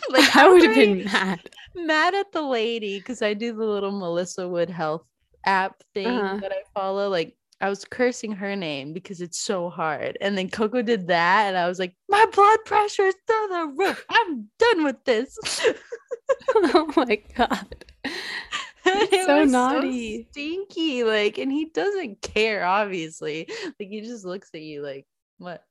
like 0.10 0.36
I 0.36 0.48
would 0.50 0.64
have 0.64 0.76
been 0.76 1.04
mad. 1.06 1.50
mad 1.76 2.16
at 2.16 2.32
the 2.32 2.42
lady 2.42 3.00
because 3.00 3.22
I 3.22 3.34
do 3.34 3.54
the 3.54 3.66
little 3.66 3.92
Melissa 3.92 4.48
Wood 4.48 4.70
Health 4.70 5.04
app 5.46 5.82
thing 5.94 6.08
Uh-huh. 6.08 6.38
that 6.38 6.52
I 6.52 6.62
follow. 6.74 7.10
Like 7.10 7.36
I 7.60 7.70
was 7.70 7.86
cursing 7.86 8.32
her 8.34 8.56
name 8.56 8.94
because 8.94 9.20
it's 9.22 9.40
so 9.40 9.70
hard. 9.70 10.18
And 10.22 10.38
then 10.38 10.50
Coco 10.50 10.82
did 10.84 11.08
that, 11.08 11.48
and 11.48 11.58
I 11.58 11.68
was 11.68 11.80
like, 11.80 11.96
my 12.10 12.26
blood 12.34 12.60
pressure 12.66 13.04
is 13.04 13.16
through 13.26 13.48
the 13.50 13.74
roof. 13.78 14.06
I'm 14.10 14.50
done 14.60 14.84
with 14.84 15.04
this. 15.06 15.38
oh 16.56 16.92
my 16.96 17.20
god. 17.36 17.86
And 18.86 19.02
it 19.12 19.26
so 19.26 19.42
was 19.42 19.52
naughty. 19.52 20.28
stinky. 20.32 21.04
Like, 21.04 21.38
and 21.40 21.52
he 21.52 21.66
doesn't 21.66 22.22
care, 22.22 22.64
obviously. 22.66 23.46
Like 23.66 23.90
he 23.90 24.00
just 24.00 24.24
looks 24.24 24.50
at 24.54 24.62
you 24.62 24.82
like, 24.82 25.06
what? 25.40 25.62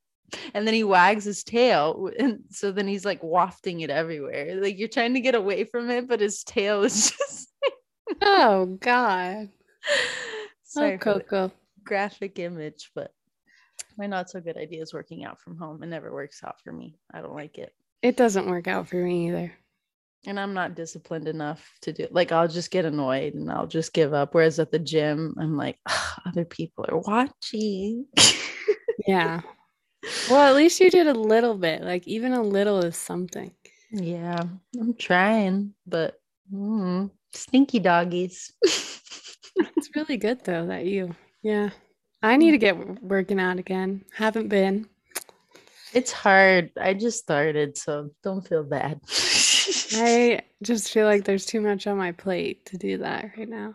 And 0.55 0.67
then 0.67 0.75
he 0.75 0.85
wags 0.85 1.25
his 1.25 1.45
tail. 1.45 2.11
And 2.19 2.41
so 2.51 2.73
then 2.73 2.89
he's 2.89 3.05
like 3.05 3.23
wafting 3.23 3.81
it 3.81 3.91
everywhere. 3.91 4.61
Like 4.61 4.79
you're 4.79 4.89
trying 4.89 5.15
to 5.15 5.21
get 5.21 5.35
away 5.35 5.65
from 5.65 5.91
it, 5.91 6.09
but 6.09 6.21
his 6.21 6.43
tail 6.45 6.83
is 6.83 7.11
just 7.19 7.49
Oh 8.23 8.67
god. 8.81 9.49
Oh, 10.79 10.81
Sorry 10.81 10.95
Oh 10.95 10.99
Coco. 10.99 11.53
graphic 11.85 12.39
image, 12.39 12.91
but 12.95 13.13
my 13.97 14.07
not 14.07 14.29
so 14.29 14.41
good 14.41 14.57
idea 14.59 14.83
is 14.83 14.93
working 14.93 15.25
out 15.25 15.41
from 15.41 15.57
home. 15.57 15.83
It 15.83 15.87
never 15.87 16.13
works 16.13 16.43
out 16.45 16.61
for 16.61 16.71
me. 16.73 16.99
I 17.15 17.21
don't 17.23 17.35
like 17.35 17.57
it. 17.57 17.73
It 18.03 18.17
doesn't 18.17 18.51
work 18.51 18.69
out 18.69 18.89
for 18.89 18.97
me 18.97 19.29
either. 19.29 19.53
And 20.27 20.39
I'm 20.41 20.53
not 20.55 20.75
disciplined 20.75 21.29
enough 21.29 21.65
to 21.83 21.93
do 21.93 22.09
like 22.11 22.33
I'll 22.33 22.49
just 22.49 22.71
get 22.73 22.85
annoyed 22.85 23.35
and 23.35 23.51
I'll 23.51 23.69
just 23.69 23.95
give 23.95 24.13
up. 24.13 24.35
Whereas 24.35 24.59
at 24.59 24.71
the 24.73 24.79
gym, 24.79 25.35
I'm 25.41 25.57
like, 25.57 25.79
other 26.27 26.45
people 26.45 26.85
are 26.89 26.99
watching. 26.99 28.07
Yeah. 29.07 29.41
Well, 30.31 30.41
at 30.49 30.57
least 30.57 30.81
you 30.81 30.91
did 30.91 31.07
a 31.07 31.15
little 31.15 31.55
bit. 31.55 31.83
Like 31.83 32.07
even 32.07 32.33
a 32.33 32.43
little 32.43 32.85
is 32.85 32.97
something. 32.97 33.53
yeah, 33.91 34.43
I'm 34.81 34.95
trying, 34.95 35.75
but 35.87 36.21
mm, 36.53 37.11
stinky 37.33 37.79
doggies. 37.79 38.53
It's 39.77 39.89
really 39.97 40.19
good 40.19 40.45
though 40.45 40.67
that 40.67 40.85
you. 40.85 41.15
Yeah. 41.43 41.71
I 42.23 42.37
need 42.37 42.51
to 42.51 42.59
get 42.59 43.03
working 43.03 43.41
out 43.41 43.59
again. 43.59 44.05
Haven't 44.15 44.49
been. 44.49 44.87
it's 45.95 46.13
hard. 46.13 46.73
I 46.79 46.93
just 46.95 47.19
started, 47.21 47.79
so 47.79 48.11
don't 48.23 48.47
feel 48.47 48.65
bad. 48.65 49.01
I 49.95 50.41
just 50.63 50.93
feel 50.93 51.07
like 51.07 51.25
there's 51.25 51.47
too 51.47 51.61
much 51.61 51.87
on 51.87 51.97
my 51.97 52.13
plate 52.13 52.67
to 52.67 52.77
do 52.77 52.99
that 52.99 53.31
right 53.39 53.49
now. 53.49 53.75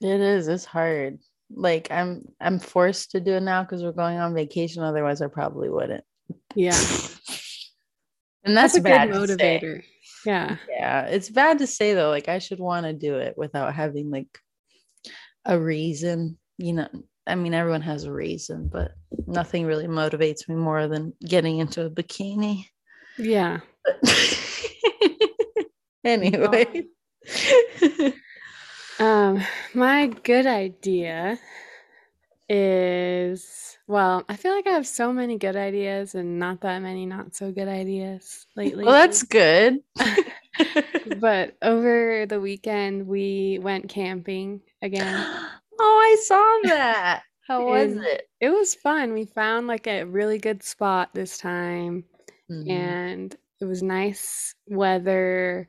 It 0.00 0.20
is. 0.20 0.48
It's 0.48 0.64
hard. 0.64 1.18
Like 1.52 1.90
I'm 1.90 2.26
I'm 2.40 2.58
forced 2.58 3.12
to 3.12 3.20
do 3.20 3.34
it 3.34 3.42
now 3.42 3.62
because 3.62 3.82
we're 3.82 3.92
going 3.92 4.18
on 4.18 4.34
vacation. 4.34 4.82
Otherwise, 4.82 5.22
I 5.22 5.26
probably 5.26 5.68
wouldn't. 5.68 6.04
Yeah. 6.54 6.78
And 8.42 8.56
that's, 8.56 8.72
That's 8.72 8.86
a 8.86 8.88
bad 8.88 9.10
good 9.10 9.38
motivator. 9.38 9.82
Yeah. 10.24 10.56
Yeah, 10.68 11.02
it's 11.02 11.28
bad 11.28 11.58
to 11.58 11.66
say 11.66 11.92
though. 11.92 12.08
Like 12.08 12.28
I 12.28 12.38
should 12.38 12.58
want 12.58 12.86
to 12.86 12.92
do 12.92 13.16
it 13.16 13.36
without 13.36 13.74
having 13.74 14.10
like 14.10 14.38
a 15.44 15.60
reason. 15.60 16.38
You 16.56 16.74
know, 16.74 16.88
I 17.26 17.34
mean, 17.34 17.54
everyone 17.54 17.82
has 17.82 18.04
a 18.04 18.12
reason, 18.12 18.68
but 18.68 18.92
nothing 19.26 19.66
really 19.66 19.86
motivates 19.86 20.48
me 20.48 20.54
more 20.54 20.88
than 20.88 21.12
getting 21.24 21.58
into 21.58 21.84
a 21.84 21.90
bikini. 21.90 22.66
Yeah. 23.18 23.60
anyway. 26.04 26.86
Um, 29.00 29.42
my 29.74 30.06
good 30.06 30.46
idea 30.46 31.40
is, 32.48 33.78
well, 33.86 34.24
I 34.28 34.36
feel 34.36 34.52
like 34.54 34.66
I 34.66 34.70
have 34.70 34.86
so 34.86 35.12
many 35.12 35.38
good 35.38 35.56
ideas 35.56 36.14
and 36.14 36.38
not 36.38 36.60
that 36.62 36.80
many 36.80 37.06
not 37.06 37.34
so 37.34 37.52
good 37.52 37.68
ideas 37.68 38.46
lately. 38.56 38.86
well, 38.86 38.92
that's 38.94 39.22
good. 39.22 39.80
But 41.04 41.56
over 41.62 42.26
the 42.26 42.40
weekend, 42.40 43.06
we 43.06 43.58
went 43.62 43.88
camping 43.88 44.62
again. 44.82 45.26
oh, 45.80 45.98
I 46.02 46.16
saw 46.24 46.68
that. 46.68 47.22
How 47.46 47.66
was 47.66 47.92
And 47.92 48.04
it? 48.04 48.28
It 48.40 48.50
was 48.50 48.74
fun. 48.74 49.12
We 49.12 49.24
found 49.26 49.66
like 49.66 49.86
a 49.86 50.04
really 50.04 50.38
good 50.38 50.62
spot 50.62 51.10
this 51.14 51.38
time, 51.38 52.04
Mhm. 52.50 52.68
and 52.70 53.34
it 53.60 53.64
was 53.66 53.82
nice 53.82 54.54
weather. 54.68 55.68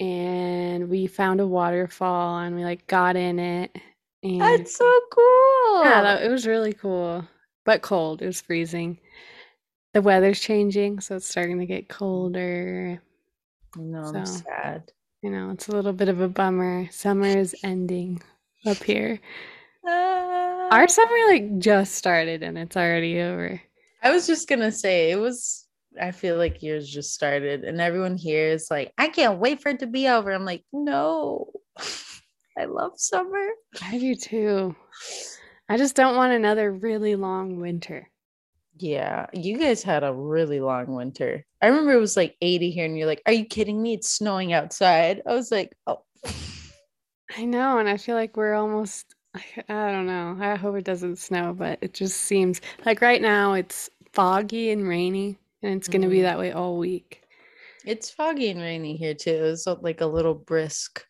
And 0.00 0.88
we 0.88 1.06
found 1.06 1.40
a 1.40 1.46
waterfall, 1.46 2.38
and 2.38 2.56
we 2.56 2.64
like 2.64 2.86
got 2.86 3.16
in 3.16 3.38
it. 3.38 3.76
And 4.22 4.40
That's 4.40 4.76
so 4.76 5.00
cool. 5.12 5.84
yeah, 5.84 6.02
that, 6.02 6.22
it 6.22 6.30
was 6.30 6.46
really 6.46 6.72
cool, 6.72 7.26
but 7.64 7.82
cold. 7.82 8.22
It 8.22 8.26
was 8.26 8.40
freezing. 8.40 8.98
The 9.92 10.02
weather's 10.02 10.40
changing, 10.40 11.00
so 11.00 11.16
it's 11.16 11.28
starting 11.28 11.58
to 11.60 11.66
get 11.66 11.88
colder. 11.88 13.00
no, 13.76 13.98
I'm 14.02 14.26
sad. 14.26 14.90
You 15.22 15.30
know, 15.30 15.50
it's 15.50 15.68
a 15.68 15.72
little 15.72 15.92
bit 15.92 16.08
of 16.08 16.20
a 16.20 16.28
bummer. 16.28 16.88
Summer 16.90 17.26
is 17.26 17.54
ending 17.62 18.20
up 18.66 18.82
here. 18.82 19.20
Ah. 19.86 20.68
Our 20.70 20.88
summer 20.88 21.16
like 21.28 21.58
just 21.58 21.94
started 21.94 22.42
and 22.42 22.58
it's 22.58 22.76
already 22.76 23.20
over. 23.20 23.60
I 24.02 24.10
was 24.10 24.26
just 24.26 24.48
gonna 24.48 24.72
say 24.72 25.10
it 25.10 25.16
was. 25.16 25.63
I 26.00 26.10
feel 26.10 26.36
like 26.36 26.62
yours 26.62 26.88
just 26.88 27.14
started, 27.14 27.64
and 27.64 27.80
everyone 27.80 28.16
here 28.16 28.48
is 28.48 28.68
like, 28.70 28.92
"I 28.98 29.08
can't 29.08 29.38
wait 29.38 29.60
for 29.62 29.70
it 29.70 29.80
to 29.80 29.86
be 29.86 30.08
over." 30.08 30.32
I'm 30.32 30.44
like, 30.44 30.64
"No, 30.72 31.52
I 32.58 32.64
love 32.66 32.92
summer." 32.96 33.48
I 33.82 33.98
do 33.98 34.14
too. 34.14 34.74
I 35.68 35.76
just 35.76 35.96
don't 35.96 36.16
want 36.16 36.32
another 36.32 36.72
really 36.72 37.16
long 37.16 37.60
winter. 37.60 38.10
Yeah, 38.78 39.26
you 39.32 39.56
guys 39.58 39.82
had 39.82 40.02
a 40.04 40.12
really 40.12 40.60
long 40.60 40.94
winter. 40.94 41.44
I 41.62 41.68
remember 41.68 41.92
it 41.92 42.00
was 42.00 42.16
like 42.16 42.36
80 42.42 42.70
here, 42.70 42.84
and 42.86 42.98
you're 42.98 43.06
like, 43.06 43.22
"Are 43.26 43.32
you 43.32 43.44
kidding 43.44 43.80
me? 43.82 43.94
It's 43.94 44.10
snowing 44.10 44.52
outside." 44.52 45.22
I 45.26 45.34
was 45.34 45.50
like, 45.52 45.76
"Oh, 45.86 46.02
I 47.36 47.44
know, 47.44 47.78
and 47.78 47.88
I 47.88 47.96
feel 47.96 48.14
like 48.16 48.36
we're 48.36 48.54
almost 48.54 49.14
I 49.34 49.42
I 49.68 49.90
don't 49.90 50.06
know. 50.06 50.36
I 50.40 50.56
hope 50.56 50.76
it 50.76 50.84
doesn't 50.84 51.16
snow, 51.16 51.54
but 51.56 51.78
it 51.82 51.94
just 51.94 52.18
seems 52.22 52.60
like 52.86 53.00
right 53.00 53.20
now 53.20 53.54
it's 53.54 53.90
foggy 54.12 54.70
and 54.70 54.86
rainy, 54.86 55.38
and 55.64 55.74
it's 55.76 55.88
going 55.88 56.02
to 56.02 56.08
be 56.08 56.18
Mm. 56.18 56.22
that 56.22 56.38
way 56.38 56.52
all 56.52 56.76
week. 56.78 57.22
it's 57.86 58.08
foggy 58.10 58.48
and 58.50 58.60
rainy 58.60 58.96
here 58.96 59.14
too." 59.14 59.30
It 59.30 59.40
was 59.42 59.66
uh, 59.66 59.76
like 59.80 60.00
a 60.00 60.06
little 60.06 60.34
brisk, 60.34 61.04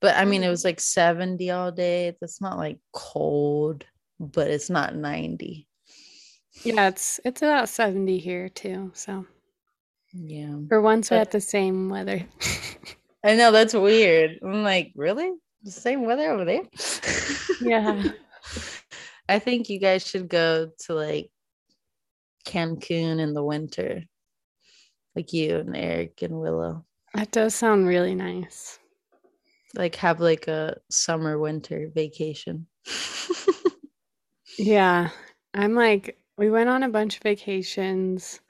but 0.00 0.16
I 0.16 0.24
mean, 0.24 0.42
it 0.42 0.50
was 0.50 0.64
like 0.64 0.80
70 0.80 1.50
all 1.50 1.72
day. 1.72 2.14
It's 2.20 2.40
not 2.40 2.58
like 2.58 2.78
cold, 2.92 3.84
but 4.20 4.50
it's 4.50 4.70
not 4.70 4.94
90. 4.94 5.66
Yeah, 6.64 6.88
it's 6.88 7.18
it's 7.24 7.42
about 7.42 7.68
70 7.68 8.18
here 8.18 8.48
too. 8.50 8.90
So 8.94 9.26
Yeah. 10.12 10.54
for 10.68 10.80
once 10.82 11.10
we 11.10 11.14
But- 11.16 11.18
had 11.18 11.30
the 11.32 11.40
same 11.40 11.88
weather. 11.88 12.26
I 13.24 13.34
know 13.36 13.50
that's 13.52 13.72
weird. 13.74 14.38
I'm 14.42 14.62
like, 14.64 14.92
really? 14.96 15.30
the 15.64 15.70
same 15.70 16.04
weather 16.04 16.28
over 16.30 16.44
there. 16.44 16.62
Yeah. 17.60 18.02
I 19.28 19.38
think 19.38 19.68
you 19.70 19.78
guys 19.78 20.04
should 20.06 20.28
go 20.28 20.70
to 20.86 20.94
like 20.94 21.30
Cancun 22.44 23.18
in 23.20 23.34
the 23.34 23.44
winter, 23.44 24.02
like 25.16 25.32
you 25.32 25.56
and 25.58 25.76
Eric 25.76 26.22
and 26.22 26.38
Willow. 26.38 26.84
That 27.14 27.30
does 27.30 27.54
sound 27.54 27.86
really 27.88 28.14
nice. 28.14 28.78
Like 29.74 29.96
have 29.96 30.20
like 30.20 30.48
a 30.48 30.76
summer 30.90 31.38
winter 31.38 31.90
vacation. 31.94 32.66
Yeah. 34.58 35.10
I'm 35.54 35.74
like, 35.74 36.18
we 36.38 36.50
went 36.50 36.68
on 36.70 36.82
a 36.82 36.88
bunch 36.88 37.16
of 37.16 37.22
vacations. 37.22 38.40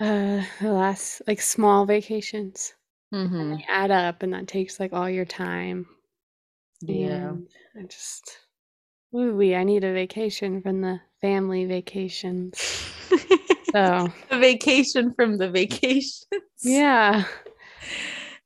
Uh, 0.00 0.44
the 0.60 0.72
last 0.72 1.22
like 1.26 1.40
small 1.40 1.84
vacations. 1.86 2.74
hmm 3.12 3.54
They 3.56 3.64
add 3.68 3.90
up 3.90 4.22
and 4.22 4.32
that 4.32 4.48
takes 4.48 4.80
like 4.80 4.92
all 4.92 5.10
your 5.10 5.24
time. 5.24 5.86
Yeah. 6.80 7.30
And 7.30 7.48
I 7.78 7.82
just, 7.82 8.38
ooh, 9.14 9.36
wee, 9.36 9.54
I 9.54 9.64
need 9.64 9.84
a 9.84 9.92
vacation 9.92 10.62
from 10.62 10.80
the 10.80 11.00
family 11.20 11.64
vacations. 11.64 12.84
So, 13.72 14.08
a 14.30 14.38
vacation 14.38 15.12
from 15.12 15.36
the 15.36 15.50
vacations. 15.50 16.24
yeah. 16.62 17.24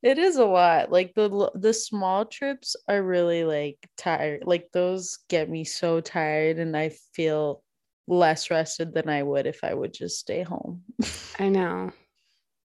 It 0.02 0.18
is 0.18 0.36
a 0.36 0.44
lot. 0.44 0.90
Like 0.90 1.14
the 1.14 1.50
the 1.54 1.72
small 1.72 2.24
trips 2.24 2.74
are 2.88 3.02
really 3.02 3.44
like 3.44 3.78
tired. 3.96 4.42
Like 4.44 4.66
those 4.72 5.18
get 5.28 5.48
me 5.48 5.62
so 5.62 6.00
tired 6.00 6.58
and 6.58 6.76
I 6.76 6.90
feel 7.14 7.62
less 8.08 8.50
rested 8.50 8.92
than 8.92 9.08
I 9.08 9.22
would 9.22 9.46
if 9.46 9.62
I 9.62 9.74
would 9.74 9.94
just 9.94 10.18
stay 10.18 10.42
home. 10.42 10.82
I 11.38 11.48
know. 11.48 11.92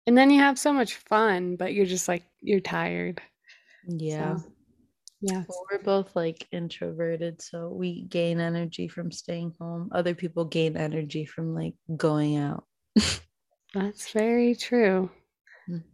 And 0.06 0.18
then 0.18 0.30
you 0.30 0.40
have 0.42 0.60
so 0.60 0.74
much 0.74 0.96
fun, 0.96 1.56
but 1.56 1.74
you're 1.74 1.86
just 1.86 2.10
like, 2.10 2.24
you're 2.42 2.60
tired. 2.60 3.22
Yeah. 3.88 4.36
So, 4.36 4.52
yeah. 5.24 5.44
Well, 5.48 5.65
we're 5.72 5.80
both 5.84 6.15
like 6.15 6.48
introverted, 6.51 7.42
so 7.42 7.70
we 7.70 8.03
gain 8.03 8.39
energy 8.42 8.88
from 8.89 9.10
staying 9.12 9.53
home. 9.60 9.89
Other 9.94 10.13
people 10.13 10.46
gain 10.46 10.75
energy 10.77 11.25
from 11.25 11.56
like 11.56 11.75
going 11.96 12.36
out. 12.36 12.65
That's 13.74 14.12
very 14.12 14.53
true. 14.56 15.10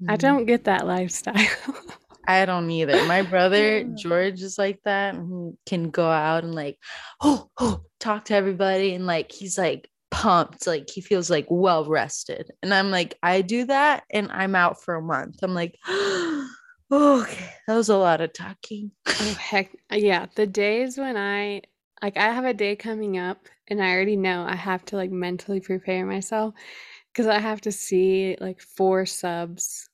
I 0.08 0.16
Mhm. 0.16 0.20
don't 0.20 0.46
get 0.46 0.64
that 0.66 0.88
lifestyle. 0.88 1.36
I 2.28 2.46
don't 2.46 2.70
either. 2.72 3.06
My 3.06 3.22
brother 3.22 3.84
George 3.84 4.42
is 4.42 4.58
like 4.58 4.80
that. 4.86 5.16
and 5.16 5.56
He 5.66 5.70
can 5.70 5.90
go 5.92 6.08
out 6.10 6.44
and 6.44 6.54
like, 6.56 6.78
oh, 7.22 7.50
oh, 7.60 7.82
talk 8.00 8.26
to 8.26 8.36
everybody, 8.36 8.94
and 8.96 9.06
like 9.06 9.32
he's 9.32 9.58
like 9.58 9.90
pumped, 10.12 10.66
like 10.68 10.90
he 10.90 11.02
feels 11.02 11.30
like 11.30 11.46
well 11.50 11.86
rested. 11.86 12.52
And 12.64 12.74
I'm 12.74 12.90
like, 12.92 13.16
I 13.24 13.42
do 13.42 13.66
that, 13.66 14.04
and 14.12 14.32
I'm 14.32 14.56
out 14.56 14.82
for 14.84 14.96
a 14.96 15.02
month. 15.02 15.38
I'm 15.44 15.54
like, 15.54 15.78
oh, 16.92 17.22
okay, 17.24 17.52
that 17.68 17.76
was 17.76 17.90
a 17.90 17.98
lot 17.98 18.22
of 18.22 18.34
talking. 18.34 18.92
Oh, 19.20 19.34
heck, 19.34 19.76
yeah. 19.92 20.28
The 20.36 20.48
days 20.48 20.98
when 20.98 21.18
I 21.18 21.62
like 22.02 22.18
I 22.18 22.32
have 22.32 22.46
a 22.46 22.54
day 22.54 22.76
coming 22.76 23.18
up 23.18 23.48
and 23.68 23.82
I 23.84 23.92
already 23.94 24.16
know 24.16 24.44
I 24.48 24.56
have 24.56 24.86
to 24.86 24.96
like 24.96 25.12
mentally 25.12 25.60
prepare 25.60 26.06
myself 26.06 26.54
because 27.14 27.28
I 27.28 27.40
have 27.40 27.62
to 27.62 27.72
see 27.72 28.38
like 28.40 28.62
four 28.62 29.06
subs 29.06 29.90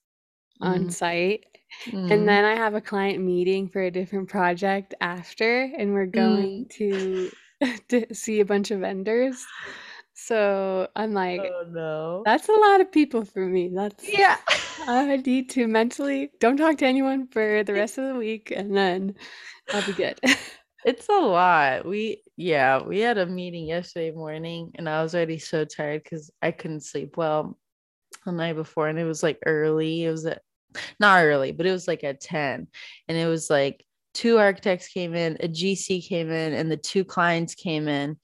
on 0.62 0.88
Mhm. 0.88 0.92
site. 0.92 1.46
Mhm. 1.88 2.12
And 2.12 2.28
then 2.28 2.46
I 2.46 2.56
have 2.58 2.76
a 2.76 2.82
client 2.82 3.24
meeting 3.24 3.70
for 3.70 3.82
a 3.82 3.92
different 3.92 4.30
project 4.30 4.96
after, 5.02 5.64
and 5.78 5.94
we're 5.94 6.08
going 6.08 6.68
to, 6.78 7.32
to 7.90 8.14
see 8.16 8.42
a 8.42 8.46
bunch 8.46 8.72
of 8.72 8.82
vendors. 8.82 9.46
So 10.26 10.88
I'm 10.96 11.14
like, 11.14 11.42
oh 11.42 11.66
no, 11.70 12.24
that's 12.26 12.50
a 12.50 12.52
lot 12.52 12.82
of 12.82 12.92
people 12.92 13.26
for 13.26 13.46
me. 13.46 13.70
That's 13.74 14.08
yeah. 14.08 14.38
I 14.88 15.18
need 15.18 15.52
to 15.52 15.68
mentally 15.68 16.32
don't 16.40 16.58
talk 16.58 16.80
to 16.80 16.86
anyone 16.86 17.28
for 17.28 17.64
the 17.64 17.74
rest 17.74 18.00
of 18.00 18.08
the 18.08 18.16
week, 18.16 18.52
and 18.52 18.76
then 18.76 19.16
I'll 19.74 19.86
be 19.86 19.94
good. 19.94 20.20
It's 20.86 21.10
a 21.10 21.14
lot. 21.14 21.84
We 21.88 22.22
yeah, 22.38 22.80
we 22.84 23.00
had 23.00 23.18
a 23.18 23.26
meeting 23.26 23.66
yesterday 23.66 24.12
morning 24.12 24.72
and 24.76 24.88
I 24.88 25.02
was 25.02 25.16
already 25.16 25.40
so 25.40 25.66
tired 25.66 26.04
because 26.04 26.30
I 26.44 26.52
couldn't 26.52 26.84
sleep 26.84 27.18
well 27.18 27.58
the 28.24 28.32
night 28.32 28.54
before 28.54 28.88
and 28.88 29.00
it 29.00 29.04
was 29.04 29.24
like 29.24 29.40
early. 29.48 30.04
It 30.04 30.12
was 30.12 30.28
at 30.28 30.44
not 31.00 31.24
early, 31.24 31.52
but 31.52 31.66
it 31.66 31.72
was 31.72 31.88
like 31.88 32.04
at 32.04 32.22
10. 32.22 32.68
And 33.08 33.18
it 33.18 33.26
was 33.26 33.50
like 33.50 33.84
two 34.14 34.38
architects 34.38 34.88
came 34.88 35.16
in, 35.16 35.38
a 35.40 35.48
GC 35.48 36.08
came 36.08 36.30
in, 36.30 36.54
and 36.54 36.72
the 36.72 36.78
two 36.78 37.04
clients 37.04 37.56
came 37.56 37.88
in. 37.88 38.18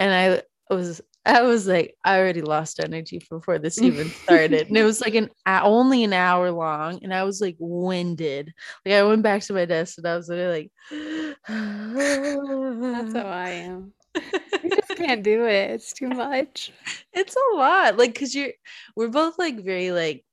And 0.00 0.14
I 0.14 0.42
was 0.74 1.00
I 1.26 1.42
was 1.42 1.66
like, 1.66 1.94
I 2.04 2.18
already 2.18 2.40
lost 2.40 2.80
energy 2.80 3.20
before 3.30 3.58
this 3.58 3.78
even 3.82 4.08
started. 4.08 4.68
and 4.68 4.76
it 4.76 4.84
was 4.84 5.00
like 5.00 5.14
an 5.14 5.28
only 5.46 6.04
an 6.04 6.12
hour 6.12 6.50
long, 6.50 7.00
and 7.02 7.12
I 7.12 7.24
was 7.24 7.40
like 7.40 7.56
winded. 7.58 8.52
Like 8.84 8.94
I 8.94 9.02
went 9.02 9.22
back 9.22 9.42
to 9.42 9.52
my 9.52 9.66
desk 9.66 9.98
and 9.98 10.06
I 10.06 10.16
was 10.16 10.28
literally 10.28 10.70
like, 10.90 11.36
That's 11.48 13.14
how 13.14 13.26
I 13.26 13.50
am. 13.50 13.92
I 14.14 14.68
just 14.74 14.88
can't 14.96 15.22
do 15.22 15.44
it. 15.44 15.70
It's 15.70 15.92
too 15.92 16.08
much. 16.08 16.72
it's 17.12 17.36
a 17.36 17.56
lot. 17.56 17.98
Like, 17.98 18.18
cause 18.18 18.34
you're 18.34 18.52
we're 18.96 19.08
both 19.08 19.38
like 19.38 19.62
very 19.62 19.92
like 19.92 20.24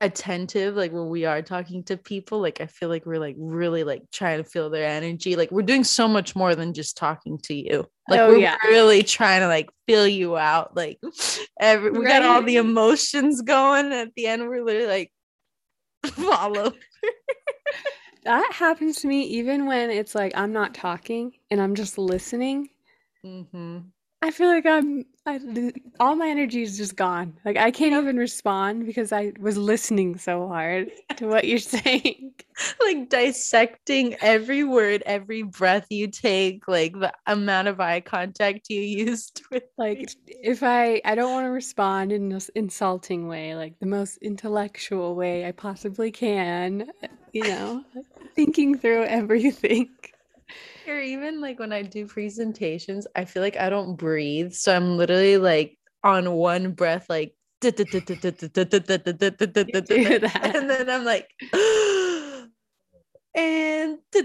attentive 0.00 0.76
like 0.76 0.92
when 0.92 1.08
we 1.08 1.24
are 1.24 1.42
talking 1.42 1.82
to 1.82 1.96
people 1.96 2.40
like 2.40 2.60
i 2.60 2.66
feel 2.66 2.88
like 2.88 3.04
we're 3.04 3.18
like 3.18 3.34
really 3.36 3.82
like 3.82 4.02
trying 4.12 4.38
to 4.38 4.48
feel 4.48 4.70
their 4.70 4.84
energy 4.88 5.34
like 5.34 5.50
we're 5.50 5.60
doing 5.60 5.82
so 5.82 6.06
much 6.06 6.36
more 6.36 6.54
than 6.54 6.72
just 6.72 6.96
talking 6.96 7.36
to 7.36 7.52
you 7.52 7.84
like 8.08 8.20
Oh, 8.20 8.28
we're 8.28 8.36
yeah. 8.38 8.56
really 8.68 9.02
trying 9.02 9.40
to 9.40 9.48
like 9.48 9.68
feel 9.88 10.06
you 10.06 10.36
out 10.36 10.76
like 10.76 11.00
every 11.60 11.90
we 11.90 12.04
got 12.04 12.22
all 12.22 12.42
the 12.42 12.56
emotions 12.56 13.42
going 13.42 13.92
at 13.92 14.14
the 14.14 14.28
end 14.28 14.46
we're 14.48 14.62
literally 14.64 14.86
like 14.86 15.12
follow 16.12 16.72
That 18.24 18.52
happens 18.52 19.00
to 19.00 19.08
me 19.08 19.22
even 19.22 19.66
when 19.66 19.90
it's 19.90 20.14
like 20.14 20.32
I'm 20.36 20.52
not 20.52 20.74
talking 20.74 21.32
and 21.50 21.60
I'm 21.60 21.74
just 21.74 21.96
listening. 21.98 22.68
hmm 23.24 23.78
I 24.20 24.30
feel 24.32 24.48
like 24.48 24.66
I'm 24.66 25.04
I, 25.26 25.40
all 26.00 26.16
my 26.16 26.28
energy 26.28 26.62
is 26.62 26.76
just 26.76 26.96
gone. 26.96 27.38
Like 27.44 27.56
I 27.56 27.70
can't 27.70 27.92
even 27.94 28.16
respond 28.16 28.86
because 28.86 29.12
I 29.12 29.32
was 29.38 29.56
listening 29.56 30.18
so 30.18 30.48
hard 30.48 30.90
to 31.16 31.28
what 31.28 31.46
you're 31.46 31.58
saying. 31.58 32.32
like 32.80 33.08
dissecting 33.08 34.16
every 34.20 34.64
word 34.64 35.02
every 35.06 35.42
breath 35.42 35.86
you 35.90 36.08
take 36.08 36.66
like 36.66 36.92
the 36.98 37.12
amount 37.28 37.68
of 37.68 37.78
eye 37.78 38.00
contact 38.00 38.68
you 38.68 38.80
used 38.80 39.42
with 39.52 39.62
Like 39.76 40.10
if 40.26 40.62
I 40.64 41.00
I 41.04 41.14
don't 41.14 41.32
want 41.32 41.46
to 41.46 41.50
respond 41.50 42.10
in 42.10 42.28
this 42.28 42.48
insulting 42.50 43.28
way, 43.28 43.54
like 43.54 43.78
the 43.78 43.86
most 43.86 44.16
intellectual 44.18 45.14
way 45.14 45.46
I 45.46 45.52
possibly 45.52 46.10
can, 46.10 46.90
you 47.32 47.44
know, 47.44 47.84
thinking 48.34 48.76
through 48.78 49.04
everything. 49.04 49.90
Or 50.88 51.00
even 51.00 51.40
like 51.40 51.58
when 51.58 51.72
I 51.72 51.82
do 51.82 52.06
presentations, 52.06 53.06
I 53.14 53.24
feel 53.24 53.42
like 53.42 53.56
I 53.56 53.70
don't 53.70 53.96
breathe. 53.96 54.52
So 54.52 54.74
I'm 54.74 54.96
literally 54.96 55.36
like 55.38 55.78
on 56.02 56.32
one 56.32 56.72
breath, 56.72 57.06
like 57.08 57.34
and 57.60 57.80
then 60.70 60.90
I'm 60.90 61.04
like 61.04 61.28
and 63.34 63.98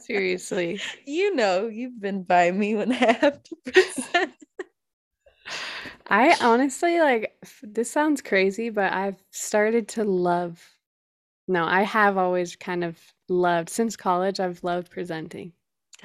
Seriously. 0.00 0.80
you 1.04 1.34
know 1.34 1.68
you've 1.68 2.00
been 2.00 2.22
by 2.22 2.50
me 2.50 2.74
when 2.74 2.92
I 2.92 3.12
have 3.12 3.42
to 3.42 3.56
present. 3.64 4.34
I 6.08 6.36
honestly 6.40 7.00
like 7.00 7.32
this 7.62 7.90
sounds 7.90 8.20
crazy, 8.22 8.70
but 8.70 8.92
I've 8.92 9.22
started 9.30 9.88
to 9.90 10.04
love. 10.04 10.62
No, 11.48 11.64
I 11.64 11.82
have 11.82 12.16
always 12.16 12.56
kind 12.56 12.84
of 12.84 12.98
loved 13.28 13.68
since 13.68 13.96
college. 13.96 14.40
I've 14.40 14.62
loved 14.62 14.90
presenting. 14.90 15.52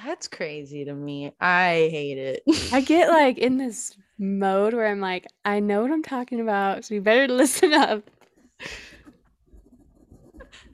That's 0.06 0.28
crazy 0.28 0.86
to 0.86 0.94
me. 0.94 1.34
I 1.40 1.90
hate 1.92 2.18
it. 2.18 2.44
I 2.72 2.82
get 2.82 3.10
like 3.10 3.38
in 3.38 3.58
this 3.58 3.96
mode 4.18 4.74
where 4.74 4.88
I'm 4.88 5.02
like, 5.02 5.28
I 5.44 5.60
know 5.60 5.82
what 5.82 5.92
I'm 5.92 6.04
talking 6.04 6.40
about, 6.40 6.86
so 6.86 6.96
you 6.96 7.02
better 7.02 7.28
listen 7.34 7.74
up. 7.74 8.10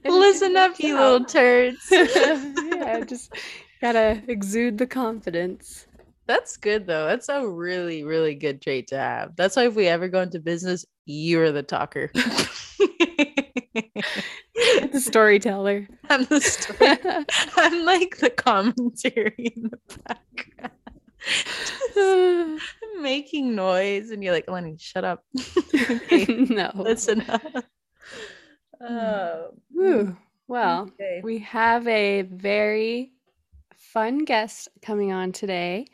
Listen 0.04 0.56
up, 0.56 0.78
you 0.78 0.94
little 0.94 1.24
turds. 1.24 1.86
yeah, 1.90 3.04
just 3.06 3.34
gotta 3.80 4.22
exude 4.28 4.78
the 4.78 4.86
confidence. 4.86 5.86
That's 6.26 6.56
good 6.56 6.86
though. 6.86 7.06
That's 7.06 7.28
a 7.28 7.46
really, 7.46 8.04
really 8.04 8.34
good 8.34 8.62
trait 8.62 8.88
to 8.88 8.98
have. 8.98 9.34
That's 9.36 9.56
why 9.56 9.66
if 9.66 9.74
we 9.74 9.86
ever 9.86 10.08
go 10.08 10.20
into 10.20 10.38
business, 10.38 10.86
you're 11.06 11.52
the 11.52 11.62
talker. 11.62 12.10
The 14.92 15.00
storyteller. 15.00 15.86
I'm 16.08 16.24
the 16.24 16.40
story. 16.40 16.98
I'm 17.56 17.84
like 17.84 18.16
the 18.18 18.30
commentary 18.30 19.52
in 19.54 19.70
the 19.70 19.78
background. 20.04 20.72
Just 21.94 22.64
making 23.00 23.54
noise, 23.54 24.10
and 24.10 24.22
you're 24.24 24.32
like, 24.32 24.50
Lenny, 24.50 24.76
shut 24.78 25.04
up. 25.04 25.24
okay, 25.74 26.24
no. 26.48 26.70
listen 26.74 27.22
up. 27.28 27.42
Oh, 28.80 29.48
Ooh, 29.76 30.16
well, 30.46 30.82
okay. 30.82 31.20
we 31.22 31.38
have 31.40 31.86
a 31.88 32.22
very 32.22 33.12
fun 33.74 34.24
guest 34.24 34.68
coming 34.82 35.12
on 35.12 35.32
today. 35.32 35.86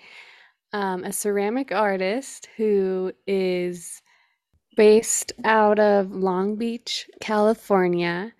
Um, 0.72 1.04
a 1.04 1.12
ceramic 1.12 1.72
artist 1.72 2.48
who 2.56 3.12
is 3.26 4.02
based 4.76 5.32
out 5.44 5.78
of 5.78 6.10
Long 6.14 6.56
Beach, 6.56 7.08
California. 7.20 8.32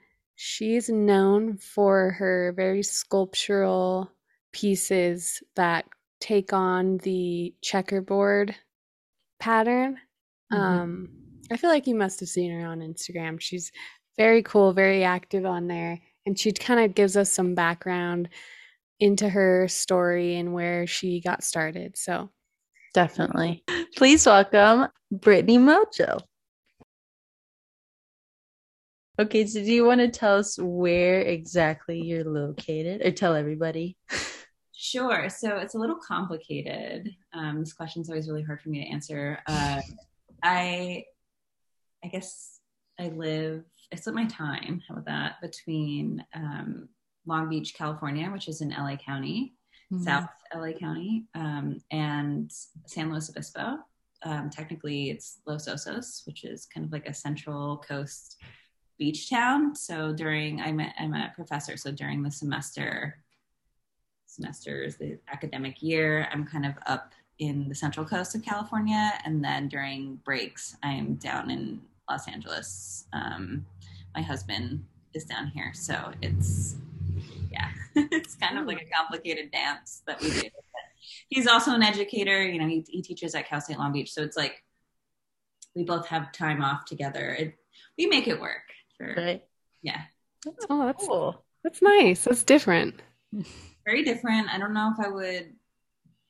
She's 0.47 0.91
known 0.91 1.57
for 1.57 2.11
her 2.11 2.53
very 2.55 2.83
sculptural 2.83 4.11
pieces 4.53 5.43
that 5.57 5.87
take 6.21 6.53
on 6.53 6.99
the 6.99 7.55
checkerboard 7.63 8.55
pattern. 9.41 9.99
Mhm. 10.53 10.59
Um, 10.59 11.09
I 11.51 11.57
feel 11.57 11.71
like 11.71 11.87
you 11.87 11.95
must 11.95 12.21
have 12.21 12.29
seen 12.29 12.53
her 12.53 12.67
on 12.67 12.81
Instagram. 12.81 13.41
She's 13.41 13.73
very 14.19 14.43
cool, 14.43 14.75
very 14.75 15.03
active 15.03 15.47
on 15.47 15.67
there, 15.67 15.99
and 16.27 16.39
she 16.39 16.53
kind 16.53 16.79
of 16.81 16.95
gives 16.95 17.17
us 17.17 17.33
some 17.33 17.55
background 17.55 18.29
into 19.01 19.31
her 19.31 19.67
story 19.69 20.37
and 20.37 20.53
where 20.53 20.87
she 20.87 21.23
got 21.23 21.43
started. 21.43 21.97
So, 21.97 22.29
Definitely. 22.93 23.65
Please 23.97 24.27
welcome 24.27 24.89
Brittany 25.11 25.57
Mojo. 25.57 26.21
Okay, 29.17 29.47
so 29.47 29.61
do 29.61 29.73
you 29.73 29.85
want 29.85 30.01
to 30.01 30.09
tell 30.09 30.39
us 30.39 30.59
where 30.59 31.21
exactly 31.21 32.03
you're 32.03 32.25
located 32.25 33.01
or 33.07 33.13
tell 33.13 33.35
everybody? 33.35 33.97
Sure. 34.77 35.31
So 35.31 35.57
it's 35.59 35.75
a 35.75 35.79
little 35.79 35.97
complicated. 35.97 37.15
Um, 37.33 37.61
this 37.61 37.73
question's 37.73 38.11
always 38.11 38.29
really 38.29 38.43
hard 38.43 38.61
for 38.61 38.71
me 38.71 38.85
to 38.85 38.91
answer. 38.91 39.39
Uh, 39.47 39.81
I, 40.43 41.05
I 42.05 42.09
guess 42.09 42.59
I 42.99 43.09
live. 43.09 43.65
I 43.93 43.97
split 43.97 44.17
my 44.17 44.27
time. 44.27 44.83
How 44.87 44.97
about 44.97 45.07
that? 45.07 45.41
Between 45.41 46.25
um, 46.35 46.89
Long 47.25 47.49
Beach, 47.49 47.73
California, 47.75 48.29
which 48.31 48.49
is 48.49 48.61
in 48.63 48.71
LA 48.71 48.97
County, 48.97 49.55
South 50.03 50.29
LA 50.53 50.73
County, 50.73 51.27
um, 51.37 51.81
and 51.93 52.51
San 52.87 53.11
Luis 53.11 53.31
Obispo. 53.31 53.79
Um, 54.25 54.51
technically, 54.51 55.11
it's 55.11 55.39
Los 55.47 55.69
Osos, 55.69 56.27
which 56.27 56.45
is 56.45 56.67
kind 56.67 56.85
of 56.85 56.93
like 56.93 57.07
a 57.07 57.15
central 57.15 57.79
coast 57.79 58.43
beach 58.99 59.31
town. 59.31 59.75
So 59.77 60.13
during 60.13 60.61
I'm 60.61 60.81
a, 60.81 60.93
I'm 60.99 61.15
a 61.15 61.33
professor, 61.35 61.77
so 61.77 61.91
during 61.91 62.23
the 62.23 62.31
semester 62.31 63.19
semesters, 64.27 64.97
the 64.97 65.19
academic 65.33 65.83
year, 65.83 66.29
I'm 66.33 66.45
kind 66.45 66.67
of 66.67 66.75
up 66.87 67.13
in 67.39 67.69
the 67.69 67.75
central 67.75 68.07
coast 68.07 68.35
of 68.35 68.43
California, 68.43 69.13
and 69.25 69.45
then 69.45 69.69
during 69.69 70.17
breaks, 70.25 70.77
I'm 70.83 71.15
down 71.15 71.51
in 71.51 71.81
Los 72.11 72.29
Angeles. 72.29 73.07
Um, 73.13 73.67
my 74.15 74.23
husband 74.23 74.85
is 75.15 75.25
down 75.25 75.49
here, 75.49 75.73
so 75.75 76.13
it's 76.23 76.77
yeah, 77.51 77.71
it's 77.95 78.35
kind 78.37 78.59
of 78.59 78.67
like 78.67 78.83
a 78.83 78.97
complicated 78.97 79.51
dance 79.51 80.03
that 80.07 80.21
we 80.21 80.31
do. 80.31 80.43
But 80.43 80.83
he's 81.29 81.47
also 81.47 81.73
an 81.73 81.83
educator. 81.83 82.43
You 82.43 82.59
know, 82.59 82.69
he, 82.69 82.85
he 82.89 83.03
teaches 83.03 83.35
at 83.35 83.49
Cal 83.49 83.61
State 83.61 83.79
Long 83.79 83.93
Beach, 83.93 84.13
so 84.13 84.23
it's 84.23 84.37
like 84.37 84.63
we 85.75 85.85
both 85.85 86.07
have 86.07 86.33
time 86.33 86.63
off 86.63 86.85
together. 86.85 87.35
It, 87.39 87.55
we 87.99 88.07
make 88.07 88.29
it 88.29 88.41
work. 88.41 88.63
For, 88.99 89.15
Right. 89.17 89.45
Yeah, 89.83 90.01
oh, 90.71 90.87
that's 90.87 91.07
Cool. 91.07 91.45
that's 91.63 91.83
nice. 91.83 92.25
That's 92.25 92.43
different. 92.45 93.01
very 93.87 94.03
different. 94.05 94.49
I 94.53 94.59
don't 94.59 94.75
know 94.75 94.93
if 94.99 95.05
I 95.05 95.11
would. 95.11 95.53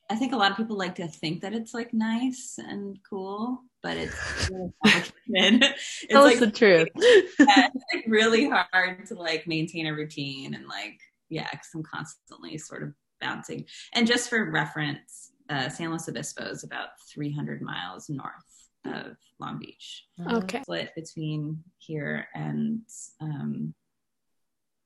I 0.09 0.15
think 0.15 0.33
a 0.33 0.37
lot 0.37 0.51
of 0.51 0.57
people 0.57 0.77
like 0.77 0.95
to 0.95 1.07
think 1.07 1.41
that 1.41 1.53
it's 1.53 1.73
like 1.73 1.91
nice 1.93 2.59
and 2.59 2.99
cool, 3.09 3.63
but 3.81 3.97
it's 3.97 4.49
really 4.51 4.71
complicated. 4.85 5.63
it's 5.63 6.05
Tell 6.11 6.23
like, 6.23 6.39
the 6.39 6.51
truth. 6.51 6.89
yeah, 6.97 7.69
it's 7.73 7.85
like 7.93 8.05
really 8.07 8.47
hard 8.47 9.05
to 9.07 9.15
like 9.15 9.47
maintain 9.47 9.87
a 9.87 9.93
routine 9.93 10.53
and 10.53 10.67
like 10.67 10.99
yeah, 11.29 11.47
because 11.51 11.69
I'm 11.73 11.83
constantly 11.83 12.57
sort 12.59 12.83
of 12.83 12.93
bouncing. 13.19 13.65
And 13.93 14.05
just 14.05 14.29
for 14.29 14.51
reference, 14.51 15.31
uh, 15.49 15.69
San 15.69 15.89
Luis 15.89 16.07
Obispo 16.07 16.43
is 16.49 16.63
about 16.63 16.89
300 17.13 17.61
miles 17.61 18.07
north 18.09 18.44
of 18.85 19.17
Long 19.39 19.59
Beach, 19.59 20.05
Okay. 20.29 20.61
split 20.61 20.93
between 20.95 21.63
here 21.77 22.27
and 22.33 22.81
um, 23.21 23.73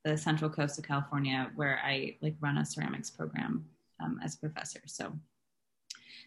the 0.05 0.17
Central 0.17 0.49
Coast 0.49 0.79
of 0.79 0.85
California, 0.85 1.51
where 1.55 1.79
I 1.83 2.17
like 2.21 2.35
run 2.39 2.57
a 2.57 2.65
ceramics 2.65 3.09
program 3.09 3.65
um, 4.01 4.19
as 4.23 4.35
a 4.35 4.39
professor. 4.39 4.81
So 4.85 5.13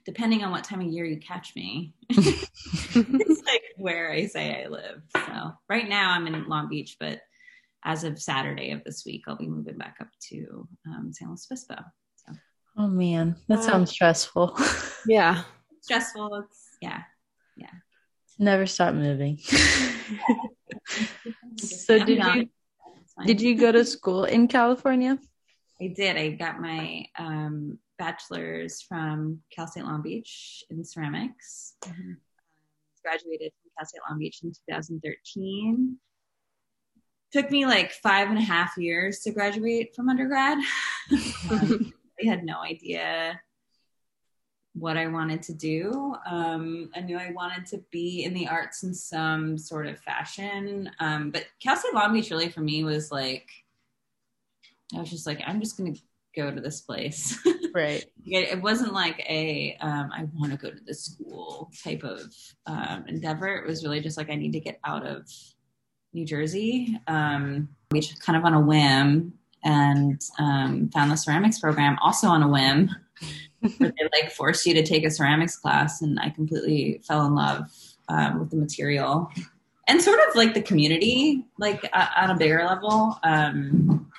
depending 0.04 0.44
on 0.44 0.50
what 0.50 0.64
time 0.64 0.80
of 0.80 0.86
year 0.88 1.04
you 1.04 1.18
catch 1.18 1.54
me, 1.56 1.94
it's 2.10 3.42
like 3.46 3.62
where 3.76 4.10
I 4.12 4.26
say 4.26 4.64
I 4.64 4.68
live. 4.68 5.02
So 5.16 5.52
right 5.68 5.88
now 5.88 6.10
I'm 6.10 6.26
in 6.26 6.48
Long 6.48 6.68
Beach, 6.68 6.96
but 7.00 7.20
as 7.84 8.04
of 8.04 8.20
Saturday 8.20 8.70
of 8.70 8.84
this 8.84 9.04
week, 9.04 9.24
I'll 9.26 9.36
be 9.36 9.48
moving 9.48 9.76
back 9.78 9.96
up 10.00 10.08
to 10.30 10.68
um, 10.86 11.12
San 11.12 11.28
Luis 11.28 11.46
Obispo. 11.50 11.76
So 12.16 12.32
Oh 12.78 12.88
man, 12.88 13.36
that 13.48 13.58
Wow. 13.58 13.64
sounds 13.66 13.90
stressful. 13.90 14.56
Yeah. 15.06 15.42
stressful. 15.80 16.44
It's 16.48 16.76
yeah. 16.80 17.02
Never 18.42 18.66
stop 18.66 18.94
moving. 18.94 19.38
so 21.58 21.96
I'm 21.96 22.06
did 22.06 22.18
not- 22.18 22.36
you 22.36 22.48
did 23.24 23.40
you 23.40 23.54
go 23.54 23.70
to 23.70 23.84
school 23.84 24.24
in 24.24 24.48
California? 24.48 25.16
I 25.80 25.92
did. 25.94 26.16
I 26.16 26.30
got 26.30 26.60
my 26.60 27.04
um, 27.16 27.78
bachelor's 28.00 28.82
from 28.82 29.38
Cal 29.54 29.68
State 29.68 29.84
Long 29.84 30.02
Beach 30.02 30.64
in 30.70 30.84
ceramics. 30.84 31.74
Mhm. 31.82 32.16
Graduated 33.04 33.52
from 33.62 33.70
Cal 33.78 33.86
State 33.86 34.00
Long 34.10 34.18
Beach 34.18 34.40
in 34.42 34.50
2013. 34.50 35.98
Took 37.30 37.48
me 37.52 37.64
like 37.64 37.92
five 37.92 38.28
and 38.28 38.38
a 38.38 38.42
half 38.42 38.76
years 38.76 39.20
to 39.20 39.30
graduate 39.30 39.94
from 39.94 40.08
undergrad. 40.08 40.58
Um, 41.50 41.92
I 42.22 42.26
had 42.26 42.44
no 42.44 42.58
idea 42.60 43.40
what 44.74 44.96
I 44.96 45.06
wanted 45.06 45.42
to 45.42 45.54
do. 45.54 46.14
Um, 46.26 46.90
I 46.94 47.00
knew 47.00 47.18
I 47.18 47.32
wanted 47.32 47.66
to 47.66 47.82
be 47.90 48.24
in 48.24 48.32
the 48.32 48.48
arts 48.48 48.82
in 48.84 48.94
some 48.94 49.58
sort 49.58 49.86
of 49.86 49.98
fashion. 49.98 50.90
Um, 50.98 51.30
but 51.30 51.44
Cal 51.60 51.76
State 51.76 51.94
Long 51.94 52.12
Beach 52.12 52.30
really 52.30 52.48
for 52.48 52.60
me 52.60 52.82
was 52.84 53.10
like, 53.10 53.48
I 54.94 55.00
was 55.00 55.10
just 55.10 55.26
like, 55.26 55.42
I'm 55.46 55.60
just 55.60 55.76
going 55.76 55.94
to 55.94 56.00
go 56.34 56.50
to 56.50 56.60
this 56.60 56.80
place. 56.80 57.38
Right. 57.74 58.04
it 58.26 58.60
wasn't 58.60 58.92
like 58.92 59.18
a, 59.20 59.78
um, 59.80 60.10
I 60.12 60.28
want 60.34 60.52
to 60.52 60.58
go 60.58 60.70
to 60.70 60.84
this 60.84 61.06
school 61.06 61.70
type 61.82 62.04
of 62.04 62.20
um, 62.66 63.06
endeavor. 63.08 63.48
It 63.56 63.66
was 63.66 63.82
really 63.82 64.02
just 64.02 64.18
like, 64.18 64.28
I 64.28 64.34
need 64.34 64.52
to 64.52 64.60
get 64.60 64.78
out 64.84 65.06
of 65.06 65.26
New 66.12 66.26
Jersey, 66.26 67.00
um, 67.06 67.70
which 67.92 68.18
kind 68.20 68.36
of 68.36 68.44
on 68.44 68.52
a 68.52 68.60
whim 68.60 69.32
and 69.64 70.20
um, 70.38 70.90
found 70.90 71.10
the 71.10 71.16
ceramics 71.16 71.60
program 71.60 71.96
also 72.02 72.26
on 72.26 72.42
a 72.42 72.48
whim. 72.48 72.90
Where 73.78 73.92
they 73.98 74.22
like 74.22 74.32
forced 74.32 74.66
you 74.66 74.74
to 74.74 74.82
take 74.82 75.04
a 75.04 75.10
ceramics 75.10 75.56
class, 75.56 76.02
and 76.02 76.18
I 76.20 76.30
completely 76.30 77.00
fell 77.06 77.26
in 77.26 77.34
love 77.34 77.70
um, 78.08 78.40
with 78.40 78.50
the 78.50 78.56
material 78.56 79.30
and 79.88 80.00
sort 80.00 80.20
of 80.28 80.34
like 80.34 80.54
the 80.54 80.62
community, 80.62 81.44
like 81.58 81.88
uh, 81.92 82.08
on 82.16 82.30
a 82.30 82.36
bigger 82.36 82.64
level. 82.64 83.18
Um, 83.22 84.10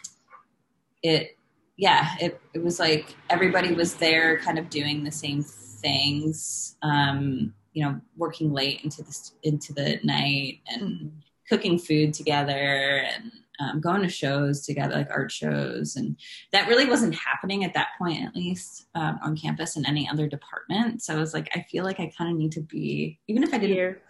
it, 1.02 1.38
yeah, 1.78 2.16
it 2.20 2.40
it 2.54 2.64
was 2.64 2.80
like 2.80 3.16
everybody 3.30 3.74
was 3.74 3.96
there, 3.96 4.40
kind 4.40 4.60
of 4.60 4.70
doing 4.70 5.04
the 5.04 5.12
same 5.12 5.44
things. 5.44 6.76
Um, 6.82 7.54
you 7.74 7.84
know, 7.84 8.00
working 8.18 8.54
late 8.54 8.82
into 8.84 9.04
the 9.04 9.32
into 9.44 9.74
the 9.74 10.00
night 10.04 10.60
and 10.68 11.12
cooking 11.50 11.80
food 11.80 12.14
together 12.14 13.06
and 13.16 13.32
um, 13.64 13.82
going 13.82 14.02
to 14.02 14.10
shows 14.10 14.66
together, 14.66 14.96
like 14.96 15.10
art 15.10 15.32
shows, 15.32 15.96
and 15.96 16.18
that 16.52 16.68
really 16.68 16.86
wasn't 16.86 17.16
happening 17.16 17.64
at 17.64 17.74
that 17.74 17.90
point, 17.98 18.24
at 18.24 18.36
least 18.36 18.88
um, 18.96 19.20
on 19.24 19.38
campus 19.38 19.76
in 19.76 19.86
any 19.86 20.10
other 20.10 20.28
department. 20.28 21.02
So 21.02 21.16
I 21.16 21.20
was 21.20 21.34
like, 21.34 21.50
I 21.56 21.66
feel 21.70 21.84
like 21.84 22.00
I 22.00 22.12
kind 22.18 22.32
of 22.32 22.38
need 22.38 22.52
to 22.54 22.62
be, 22.62 23.20
even 23.28 23.44
if 23.44 23.54
I 23.54 23.58
didn't 23.58 23.76
Here. 23.76 24.02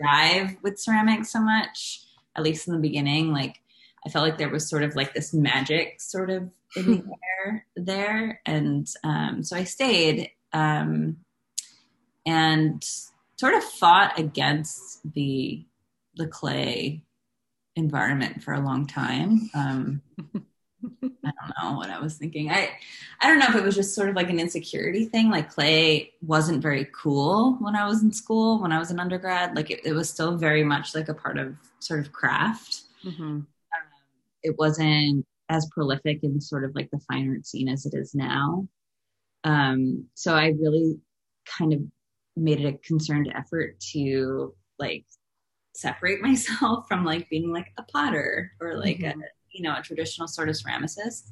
drive 0.00 0.56
with 0.62 0.78
ceramics 0.78 1.30
so 1.32 1.40
much, 1.40 2.04
at 2.34 2.42
least 2.42 2.66
in 2.66 2.74
the 2.74 2.80
beginning, 2.80 3.32
like 3.32 3.60
I 4.06 4.10
felt 4.10 4.24
like 4.24 4.38
there 4.38 4.50
was 4.50 4.68
sort 4.68 4.82
of 4.82 4.94
like 4.94 5.14
this 5.14 5.34
magic 5.34 6.00
sort 6.00 6.30
of 6.30 6.50
in 6.76 6.86
the 6.86 7.04
air 7.44 7.66
there, 7.76 8.40
and 8.46 8.86
um, 9.04 9.42
so 9.42 9.56
I 9.56 9.64
stayed 9.64 10.30
um, 10.52 11.18
and 12.24 12.82
sort 13.36 13.54
of 13.54 13.64
fought 13.64 14.18
against 14.18 15.00
the 15.12 15.64
the 16.16 16.26
clay 16.26 17.02
environment 17.76 18.42
for 18.42 18.54
a 18.54 18.60
long 18.60 18.86
time. 18.86 19.50
Um, 19.54 20.02
I 21.24 21.30
don't 21.40 21.72
know 21.72 21.76
what 21.76 21.90
I 21.90 21.98
was 21.98 22.16
thinking. 22.16 22.50
I 22.50 22.70
I 23.20 23.28
don't 23.28 23.38
know 23.38 23.46
if 23.48 23.56
it 23.56 23.64
was 23.64 23.74
just 23.74 23.94
sort 23.94 24.08
of 24.08 24.16
like 24.16 24.30
an 24.30 24.40
insecurity 24.40 25.06
thing. 25.06 25.30
Like 25.30 25.50
clay 25.50 26.12
wasn't 26.22 26.62
very 26.62 26.88
cool 26.92 27.56
when 27.60 27.74
I 27.76 27.86
was 27.86 28.02
in 28.02 28.12
school, 28.12 28.60
when 28.60 28.72
I 28.72 28.78
was 28.78 28.90
an 28.90 29.00
undergrad. 29.00 29.56
Like 29.56 29.70
it, 29.70 29.80
it 29.84 29.92
was 29.92 30.08
still 30.08 30.36
very 30.36 30.62
much 30.64 30.94
like 30.94 31.08
a 31.08 31.14
part 31.14 31.38
of 31.38 31.56
sort 31.80 32.00
of 32.00 32.12
craft. 32.12 32.82
Mhm. 33.04 33.18
Um, 33.20 33.46
it 34.42 34.56
wasn't 34.58 35.26
as 35.48 35.66
prolific 35.72 36.22
in 36.24 36.40
sort 36.40 36.64
of 36.64 36.74
like 36.74 36.90
the 36.90 37.00
fine 37.10 37.28
art 37.30 37.46
scene 37.46 37.68
as 37.68 37.86
it 37.86 37.94
is 37.94 38.14
now. 38.14 38.68
Um, 39.44 40.06
so 40.14 40.34
I 40.34 40.48
really 40.60 40.98
kind 41.46 41.72
of 41.72 41.80
made 42.36 42.60
it 42.60 42.66
a 42.66 42.78
concerted 42.78 43.32
effort 43.34 43.78
to 43.92 44.54
like 44.78 45.04
separate 45.76 46.20
myself 46.22 46.86
from 46.88 47.04
like 47.04 47.28
being 47.28 47.52
like 47.52 47.72
a 47.78 47.82
potter 47.82 48.52
or 48.60 48.76
like 48.76 49.02
a 49.02 49.14
you 49.50 49.62
know 49.62 49.74
a 49.76 49.82
traditional 49.82 50.28
sort 50.28 50.48
of 50.48 50.56
ceramicist. 50.56 51.30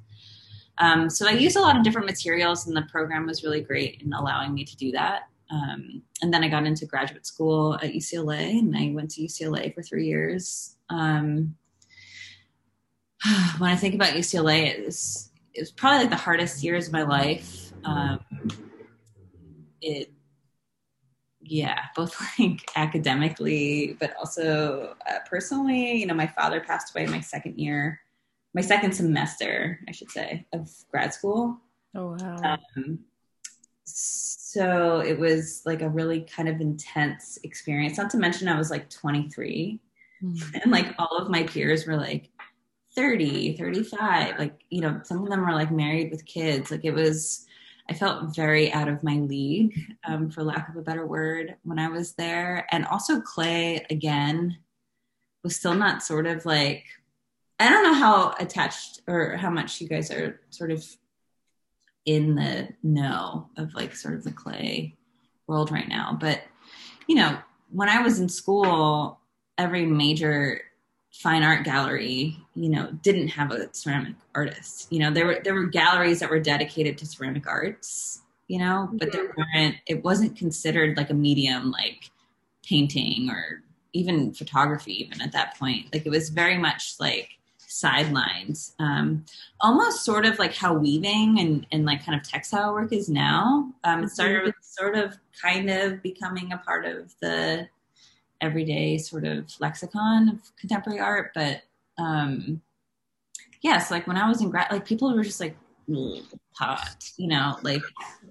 Um, 0.78 1.08
so 1.08 1.28
I 1.28 1.32
used 1.32 1.56
a 1.56 1.60
lot 1.60 1.76
of 1.76 1.84
different 1.84 2.06
materials, 2.06 2.66
and 2.66 2.76
the 2.76 2.82
program 2.82 3.26
was 3.26 3.44
really 3.44 3.60
great 3.60 4.02
in 4.02 4.12
allowing 4.12 4.54
me 4.54 4.64
to 4.64 4.76
do 4.76 4.90
that. 4.92 5.22
Um, 5.50 6.02
and 6.22 6.32
then 6.32 6.42
I 6.42 6.48
got 6.48 6.66
into 6.66 6.86
graduate 6.86 7.26
school 7.26 7.74
at 7.76 7.92
UCLA, 7.92 8.58
and 8.58 8.76
I 8.76 8.90
went 8.92 9.10
to 9.12 9.22
UCLA 9.22 9.72
for 9.74 9.82
three 9.82 10.06
years. 10.06 10.76
Um, 10.90 11.54
when 13.58 13.70
I 13.70 13.76
think 13.76 13.94
about 13.94 14.14
UCLA, 14.14 14.66
it 14.66 14.84
was, 14.84 15.30
it 15.52 15.60
was 15.60 15.70
probably 15.70 16.00
like 16.00 16.10
the 16.10 16.16
hardest 16.16 16.64
years 16.64 16.88
of 16.88 16.92
my 16.92 17.02
life. 17.02 17.72
Um, 17.84 18.20
it, 19.80 20.13
yeah, 21.46 21.80
both 21.94 22.16
like 22.38 22.68
academically, 22.76 23.96
but 24.00 24.14
also 24.18 24.96
uh, 25.08 25.18
personally. 25.28 25.94
You 25.94 26.06
know, 26.06 26.14
my 26.14 26.26
father 26.26 26.60
passed 26.60 26.94
away 26.94 27.06
my 27.06 27.20
second 27.20 27.58
year, 27.58 28.00
my 28.54 28.60
second 28.60 28.92
semester, 28.92 29.80
I 29.88 29.92
should 29.92 30.10
say, 30.10 30.46
of 30.52 30.70
grad 30.90 31.14
school. 31.14 31.58
Oh 31.94 32.16
wow. 32.18 32.58
Um, 32.76 33.00
so 33.84 35.00
it 35.00 35.18
was 35.18 35.62
like 35.66 35.82
a 35.82 35.88
really 35.88 36.22
kind 36.22 36.48
of 36.48 36.60
intense 36.60 37.38
experience. 37.42 37.98
Not 37.98 38.10
to 38.10 38.16
mention, 38.16 38.48
I 38.48 38.56
was 38.56 38.70
like 38.70 38.88
23, 38.88 39.80
mm. 40.22 40.54
and 40.62 40.72
like 40.72 40.94
all 40.98 41.16
of 41.18 41.30
my 41.30 41.42
peers 41.42 41.86
were 41.86 41.96
like 41.96 42.30
30, 42.94 43.56
35. 43.56 44.38
Like, 44.38 44.60
you 44.70 44.80
know, 44.80 45.00
some 45.02 45.22
of 45.22 45.28
them 45.28 45.40
were 45.40 45.52
like 45.52 45.70
married 45.70 46.10
with 46.10 46.24
kids. 46.24 46.70
Like, 46.70 46.84
it 46.84 46.92
was, 46.92 47.46
I 47.88 47.94
felt 47.94 48.34
very 48.34 48.72
out 48.72 48.88
of 48.88 49.02
my 49.02 49.16
league, 49.16 49.96
um, 50.06 50.30
for 50.30 50.42
lack 50.42 50.68
of 50.68 50.76
a 50.76 50.82
better 50.82 51.06
word, 51.06 51.56
when 51.64 51.78
I 51.78 51.88
was 51.88 52.14
there. 52.14 52.66
And 52.70 52.86
also, 52.86 53.20
Clay, 53.20 53.84
again, 53.90 54.56
was 55.42 55.56
still 55.56 55.74
not 55.74 56.02
sort 56.02 56.26
of 56.26 56.46
like, 56.46 56.84
I 57.60 57.68
don't 57.68 57.84
know 57.84 57.94
how 57.94 58.34
attached 58.40 59.00
or 59.06 59.36
how 59.36 59.50
much 59.50 59.80
you 59.80 59.88
guys 59.88 60.10
are 60.10 60.40
sort 60.50 60.70
of 60.70 60.84
in 62.06 62.34
the 62.34 62.68
know 62.82 63.48
of 63.56 63.74
like 63.74 63.94
sort 63.94 64.14
of 64.14 64.24
the 64.24 64.32
clay 64.32 64.96
world 65.46 65.70
right 65.70 65.88
now. 65.88 66.16
But, 66.18 66.42
you 67.06 67.14
know, 67.16 67.38
when 67.70 67.88
I 67.88 68.00
was 68.00 68.18
in 68.18 68.28
school, 68.28 69.20
every 69.58 69.86
major 69.86 70.62
fine 71.14 71.42
art 71.42 71.64
gallery, 71.64 72.36
you 72.54 72.68
know, 72.68 72.90
didn't 73.02 73.28
have 73.28 73.52
a 73.52 73.72
ceramic 73.72 74.14
artist. 74.34 74.88
You 74.90 74.98
know, 74.98 75.10
there 75.10 75.26
were 75.26 75.40
there 75.42 75.54
were 75.54 75.66
galleries 75.66 76.20
that 76.20 76.30
were 76.30 76.40
dedicated 76.40 76.98
to 76.98 77.06
ceramic 77.06 77.46
arts, 77.46 78.22
you 78.48 78.58
know, 78.58 78.90
but 78.92 79.12
there 79.12 79.32
weren't 79.36 79.76
it 79.86 80.02
wasn't 80.04 80.36
considered 80.36 80.96
like 80.96 81.10
a 81.10 81.14
medium 81.14 81.70
like 81.70 82.10
painting 82.64 83.30
or 83.30 83.62
even 83.92 84.34
photography 84.34 85.04
even 85.04 85.20
at 85.22 85.32
that 85.32 85.56
point. 85.56 85.86
Like 85.92 86.04
it 86.04 86.10
was 86.10 86.30
very 86.30 86.58
much 86.58 86.96
like 86.98 87.30
sidelines 87.74 88.72
um, 88.78 89.24
almost 89.60 90.04
sort 90.04 90.24
of 90.24 90.38
like 90.38 90.54
how 90.54 90.72
weaving 90.72 91.40
and, 91.40 91.66
and 91.72 91.84
like 91.84 92.04
kind 92.04 92.18
of 92.18 92.26
textile 92.26 92.72
work 92.72 92.92
is 92.92 93.08
now 93.08 93.68
um, 93.82 94.04
it 94.04 94.10
started 94.10 94.36
mm-hmm. 94.38 94.46
with 94.46 94.54
sort 94.60 94.94
of 94.96 95.18
kind 95.42 95.68
of 95.68 96.00
becoming 96.00 96.52
a 96.52 96.58
part 96.58 96.84
of 96.84 97.12
the 97.20 97.66
everyday 98.44 98.98
sort 98.98 99.24
of 99.24 99.50
lexicon 99.60 100.28
of 100.28 100.56
contemporary 100.56 101.00
art 101.00 101.32
but 101.34 101.62
um 101.98 102.60
yes 103.62 103.90
like 103.90 104.06
when 104.06 104.16
i 104.16 104.28
was 104.28 104.40
in 104.40 104.50
grad 104.50 104.70
like 104.70 104.84
people 104.84 105.14
were 105.14 105.24
just 105.24 105.40
like 105.40 105.56
pot 106.56 107.10
you 107.16 107.26
know 107.26 107.56
like 107.62 107.82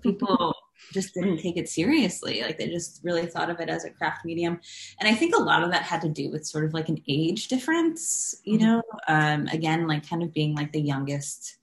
people 0.01 0.55
just 0.91 1.13
didn't 1.13 1.37
take 1.37 1.57
it 1.57 1.69
seriously. 1.69 2.41
Like 2.41 2.57
they 2.57 2.67
just 2.67 3.01
really 3.03 3.25
thought 3.25 3.49
of 3.49 3.59
it 3.59 3.69
as 3.69 3.85
a 3.85 3.89
craft 3.89 4.25
medium. 4.25 4.59
And 4.99 5.07
I 5.07 5.15
think 5.15 5.35
a 5.35 5.41
lot 5.41 5.63
of 5.63 5.71
that 5.71 5.83
had 5.83 6.01
to 6.01 6.09
do 6.09 6.29
with 6.29 6.45
sort 6.45 6.65
of 6.65 6.73
like 6.73 6.89
an 6.89 7.01
age 7.07 7.47
difference, 7.47 8.35
you 8.43 8.57
mm-hmm. 8.57 8.65
know, 8.65 8.83
um, 9.07 9.47
again, 9.47 9.87
like 9.87 10.07
kind 10.07 10.23
of 10.23 10.33
being 10.33 10.55
like 10.55 10.71
the 10.71 10.81
youngest, 10.81 11.57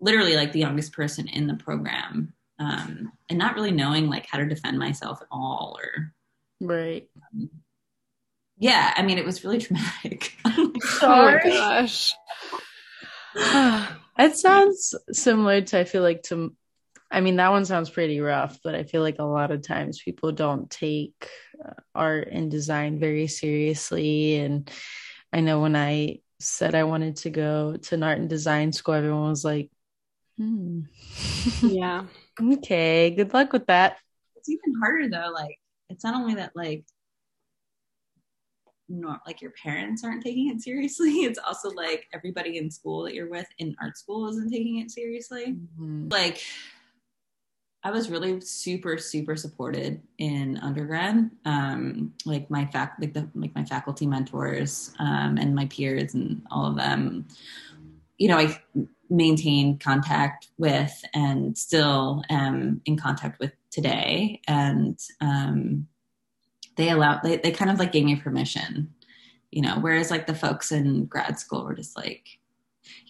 literally 0.00 0.36
like 0.36 0.52
the 0.52 0.60
youngest 0.60 0.92
person 0.92 1.28
in 1.28 1.46
the 1.46 1.54
program. 1.54 2.32
Um, 2.58 3.12
and 3.30 3.38
not 3.38 3.54
really 3.54 3.70
knowing 3.70 4.08
like 4.10 4.26
how 4.26 4.36
to 4.36 4.44
defend 4.44 4.78
myself 4.78 5.22
at 5.22 5.28
all 5.30 5.78
or 5.82 6.12
right. 6.60 7.08
Um, 7.32 7.48
yeah, 8.60 8.92
I 8.94 9.02
mean, 9.02 9.18
it 9.18 9.24
was 9.24 9.42
really 9.42 9.58
traumatic. 9.60 10.36
oh 10.44 10.72
my 11.02 11.40
gosh. 11.42 12.14
it 14.18 14.36
sounds 14.36 14.94
similar 15.12 15.62
to 15.62 15.78
I 15.80 15.84
feel 15.84 16.02
like 16.02 16.22
to 16.24 16.54
I 17.10 17.20
mean, 17.20 17.36
that 17.36 17.50
one 17.50 17.64
sounds 17.64 17.90
pretty 17.90 18.20
rough, 18.20 18.60
but 18.62 18.76
I 18.76 18.84
feel 18.84 19.02
like 19.02 19.18
a 19.18 19.24
lot 19.24 19.50
of 19.50 19.66
times 19.66 20.00
people 20.00 20.30
don't 20.30 20.70
take 20.70 21.28
uh, 21.64 21.72
art 21.92 22.28
and 22.30 22.48
design 22.50 23.00
very 23.00 23.26
seriously. 23.26 24.36
And 24.36 24.70
I 25.32 25.40
know 25.40 25.60
when 25.60 25.74
I 25.74 26.20
said 26.38 26.76
I 26.76 26.84
wanted 26.84 27.16
to 27.16 27.30
go 27.30 27.76
to 27.76 27.94
an 27.96 28.04
art 28.04 28.18
and 28.18 28.28
design 28.28 28.72
school, 28.72 28.94
everyone 28.94 29.30
was 29.30 29.44
like, 29.44 29.70
hmm. 30.38 30.82
Yeah. 31.62 32.04
okay. 32.40 33.10
Good 33.10 33.34
luck 33.34 33.52
with 33.52 33.66
that. 33.66 33.96
It's 34.36 34.48
even 34.48 34.74
harder 34.80 35.08
though. 35.10 35.32
Like, 35.34 35.58
it's 35.88 36.04
not 36.04 36.14
only 36.14 36.36
that, 36.36 36.52
like, 36.54 36.84
not 38.90 39.20
like 39.26 39.40
your 39.40 39.52
parents 39.52 40.04
aren't 40.04 40.22
taking 40.22 40.48
it 40.48 40.60
seriously. 40.60 41.10
It's 41.30 41.38
also 41.38 41.70
like 41.70 42.08
everybody 42.12 42.58
in 42.58 42.70
school 42.70 43.04
that 43.04 43.14
you're 43.14 43.30
with 43.30 43.46
in 43.58 43.76
art 43.80 43.96
school 43.96 44.28
isn't 44.28 44.50
taking 44.50 44.78
it 44.78 44.90
seriously. 44.90 45.56
Mm-hmm. 45.78 46.08
Like, 46.10 46.42
I 47.82 47.90
was 47.90 48.10
really 48.10 48.40
super 48.42 48.98
super 48.98 49.36
supported 49.36 50.02
in 50.18 50.58
undergrad. 50.58 51.30
Um, 51.46 52.12
like 52.26 52.50
my 52.50 52.66
fac 52.66 52.96
like 53.00 53.14
the 53.14 53.28
like 53.34 53.54
my 53.54 53.64
faculty 53.64 54.06
mentors 54.06 54.92
um, 54.98 55.38
and 55.38 55.54
my 55.54 55.66
peers 55.66 56.14
and 56.14 56.42
all 56.50 56.66
of 56.66 56.76
them. 56.76 57.26
You 58.18 58.28
know, 58.28 58.36
I 58.36 58.60
maintain 59.08 59.78
contact 59.78 60.48
with 60.58 60.92
and 61.14 61.56
still 61.56 62.22
am 62.28 62.82
in 62.84 62.96
contact 62.96 63.40
with 63.40 63.52
today. 63.70 64.40
And 64.46 64.98
um, 65.20 65.86
they 66.80 66.90
allowed 66.90 67.22
they 67.22 67.36
they 67.36 67.50
kind 67.50 67.70
of 67.70 67.78
like 67.78 67.92
gave 67.92 68.04
me 68.04 68.16
permission. 68.16 68.92
You 69.50 69.62
know, 69.62 69.78
whereas 69.80 70.10
like 70.10 70.26
the 70.26 70.34
folks 70.34 70.70
in 70.70 71.06
grad 71.06 71.38
school 71.38 71.64
were 71.64 71.74
just 71.74 71.96
like, 71.96 72.38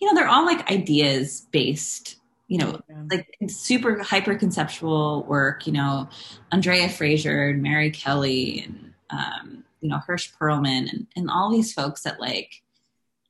you 0.01 0.07
know, 0.07 0.15
they're 0.15 0.29
all 0.29 0.47
like 0.47 0.71
ideas 0.71 1.47
based 1.53 2.17
you 2.51 2.59
know, 2.59 2.81
yeah. 2.91 3.03
like 3.09 3.29
super 3.47 4.03
hyper 4.03 4.35
conceptual 4.35 5.23
work, 5.29 5.69
you 5.69 5.73
know, 5.73 6.09
Andrea 6.51 6.89
Fraser 6.89 7.51
and 7.51 7.63
Mary 7.63 7.93
Kelly 7.93 8.65
and, 8.67 8.93
um, 9.11 9.65
you 9.81 9.89
know, 9.89 9.99
Hirsch 9.99 10.33
Perlman 10.33 10.91
and, 10.91 11.07
and 11.15 11.31
all 11.31 11.49
these 11.49 11.73
folks 11.73 12.03
that 12.03 12.19
like 12.19 12.61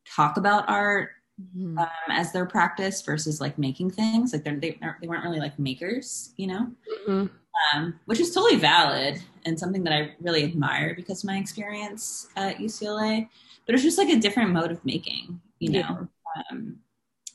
talk 0.07 0.39
about 0.39 0.67
art 0.71 1.11
mm-hmm. 1.39 1.79
um, 1.79 1.89
as 2.09 2.33
their 2.33 2.47
practice 2.47 3.03
versus 3.03 3.43
like 3.43 3.59
making 3.59 3.91
things. 3.91 4.33
Like 4.33 4.43
they're, 4.43 4.59
they, 4.59 4.79
they 5.03 5.07
weren't 5.07 5.25
really 5.25 5.39
like 5.39 5.59
makers, 5.59 6.33
you 6.39 6.47
know, 6.47 6.71
mm-hmm. 7.07 7.27
Um, 7.73 7.99
which 8.07 8.21
is 8.21 8.33
totally 8.33 8.57
valid 8.57 9.23
and 9.45 9.59
something 9.59 9.85
that 9.85 9.93
I 9.93 10.15
really 10.21 10.45
admire 10.45 10.95
because 10.95 11.23
of 11.23 11.29
my 11.29 11.39
experience 11.39 12.29
at 12.37 12.59
UCLA. 12.59 13.29
But 13.67 13.75
it's 13.75 13.85
just 13.85 13.99
like 13.99 14.09
a 14.09 14.19
different 14.19 14.51
mode 14.51 14.71
of 14.71 14.85
making, 14.85 15.41
you 15.59 15.71
know. 15.71 15.79
Yeah. 15.79 16.43
Um, 16.51 16.79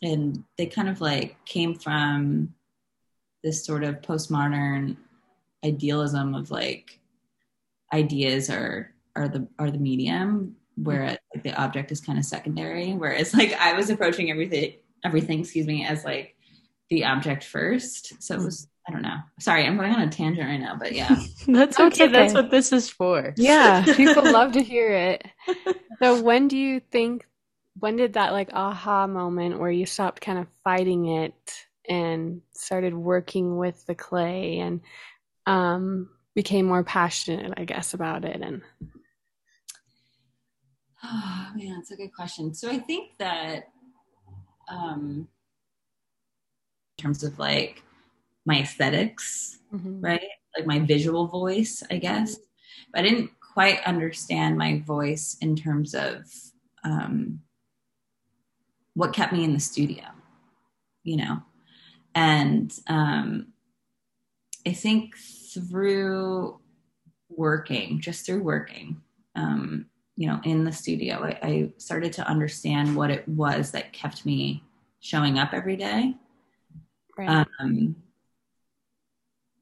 and 0.01 0.43
they 0.57 0.65
kind 0.65 0.89
of 0.89 1.01
like 1.01 1.37
came 1.45 1.75
from 1.75 2.53
this 3.43 3.63
sort 3.65 3.83
of 3.83 4.01
postmodern 4.01 4.97
idealism 5.63 6.35
of 6.35 6.51
like 6.51 6.99
ideas 7.93 8.49
are 8.49 8.91
are 9.15 9.27
the 9.27 9.47
are 9.59 9.71
the 9.71 9.77
medium 9.77 10.55
where 10.75 11.17
like, 11.33 11.43
the 11.43 11.53
object 11.61 11.91
is 11.91 12.01
kind 12.01 12.19
of 12.19 12.25
secondary 12.25 12.93
whereas 12.93 13.33
like 13.33 13.53
i 13.53 13.73
was 13.73 13.89
approaching 13.89 14.29
everything 14.29 14.73
everything 15.03 15.39
excuse 15.39 15.65
me 15.65 15.85
as 15.85 16.03
like 16.03 16.35
the 16.89 17.05
object 17.05 17.43
first 17.43 18.21
so 18.21 18.35
it 18.35 18.41
was 18.41 18.67
i 18.87 18.91
don't 18.91 19.01
know. 19.01 19.17
Sorry 19.39 19.65
i'm 19.65 19.77
going 19.77 19.93
on 19.93 20.01
a 20.01 20.09
tangent 20.09 20.47
right 20.47 20.59
now 20.59 20.75
but 20.77 20.93
yeah. 20.93 21.15
That's 21.47 21.79
okay, 21.79 22.05
okay. 22.05 22.11
that's 22.11 22.33
what 22.33 22.51
this 22.51 22.71
is 22.71 22.89
for. 22.89 23.33
Yeah. 23.37 23.83
People 23.95 24.31
love 24.31 24.53
to 24.53 24.63
hear 24.63 24.91
it. 24.91 25.25
So 25.99 26.21
when 26.21 26.49
do 26.49 26.57
you 26.57 26.81
think 26.81 27.25
when 27.79 27.95
did 27.95 28.13
that 28.13 28.33
like 28.33 28.49
aha 28.53 29.07
moment 29.07 29.59
where 29.59 29.71
you 29.71 29.85
stopped 29.85 30.19
kind 30.21 30.39
of 30.39 30.47
fighting 30.63 31.07
it 31.07 31.65
and 31.87 32.41
started 32.53 32.93
working 32.93 33.57
with 33.57 33.85
the 33.85 33.95
clay 33.95 34.59
and 34.59 34.81
um, 35.45 36.09
became 36.33 36.65
more 36.65 36.83
passionate, 36.83 37.53
I 37.57 37.65
guess, 37.65 37.93
about 37.93 38.25
it? 38.25 38.41
And 38.41 38.61
oh 41.03 41.51
man, 41.55 41.75
that's 41.75 41.91
a 41.91 41.95
good 41.95 42.13
question. 42.13 42.53
So 42.53 42.69
I 42.69 42.79
think 42.79 43.11
that 43.19 43.69
um, 44.69 45.27
in 46.97 47.01
terms 47.01 47.23
of 47.23 47.37
like 47.39 47.83
my 48.45 48.61
esthetics 48.61 49.55
mm-hmm. 49.75 50.01
right? 50.01 50.21
Like 50.57 50.65
my 50.65 50.79
visual 50.79 51.27
voice, 51.27 51.83
I 51.89 51.97
guess. 51.97 52.37
But 52.91 53.01
I 53.01 53.03
didn't 53.03 53.31
quite 53.39 53.83
understand 53.85 54.57
my 54.57 54.79
voice 54.85 55.37
in 55.41 55.55
terms 55.55 55.93
of 55.93 56.25
um, 56.83 57.41
what 58.93 59.13
kept 59.13 59.33
me 59.33 59.43
in 59.43 59.53
the 59.53 59.59
studio, 59.59 60.03
you 61.03 61.17
know? 61.17 61.41
And 62.13 62.73
um, 62.87 63.47
I 64.65 64.71
think 64.71 65.15
through 65.17 66.59
working, 67.29 67.99
just 67.99 68.25
through 68.25 68.43
working, 68.43 69.01
um, 69.35 69.87
you 70.15 70.29
know, 70.29 70.39
in 70.45 70.63
the 70.63 70.71
studio, 70.71 71.21
I, 71.23 71.39
I, 71.45 71.73
started 71.77 72.13
to 72.13 72.25
understand 72.25 72.95
what 72.95 73.11
it 73.11 73.27
was 73.27 73.71
that 73.71 73.91
kept 73.91 74.25
me 74.25 74.63
showing 75.01 75.37
up 75.39 75.49
every 75.51 75.75
day. 75.75 76.15
Right. 77.17 77.45
Um, 77.59 77.97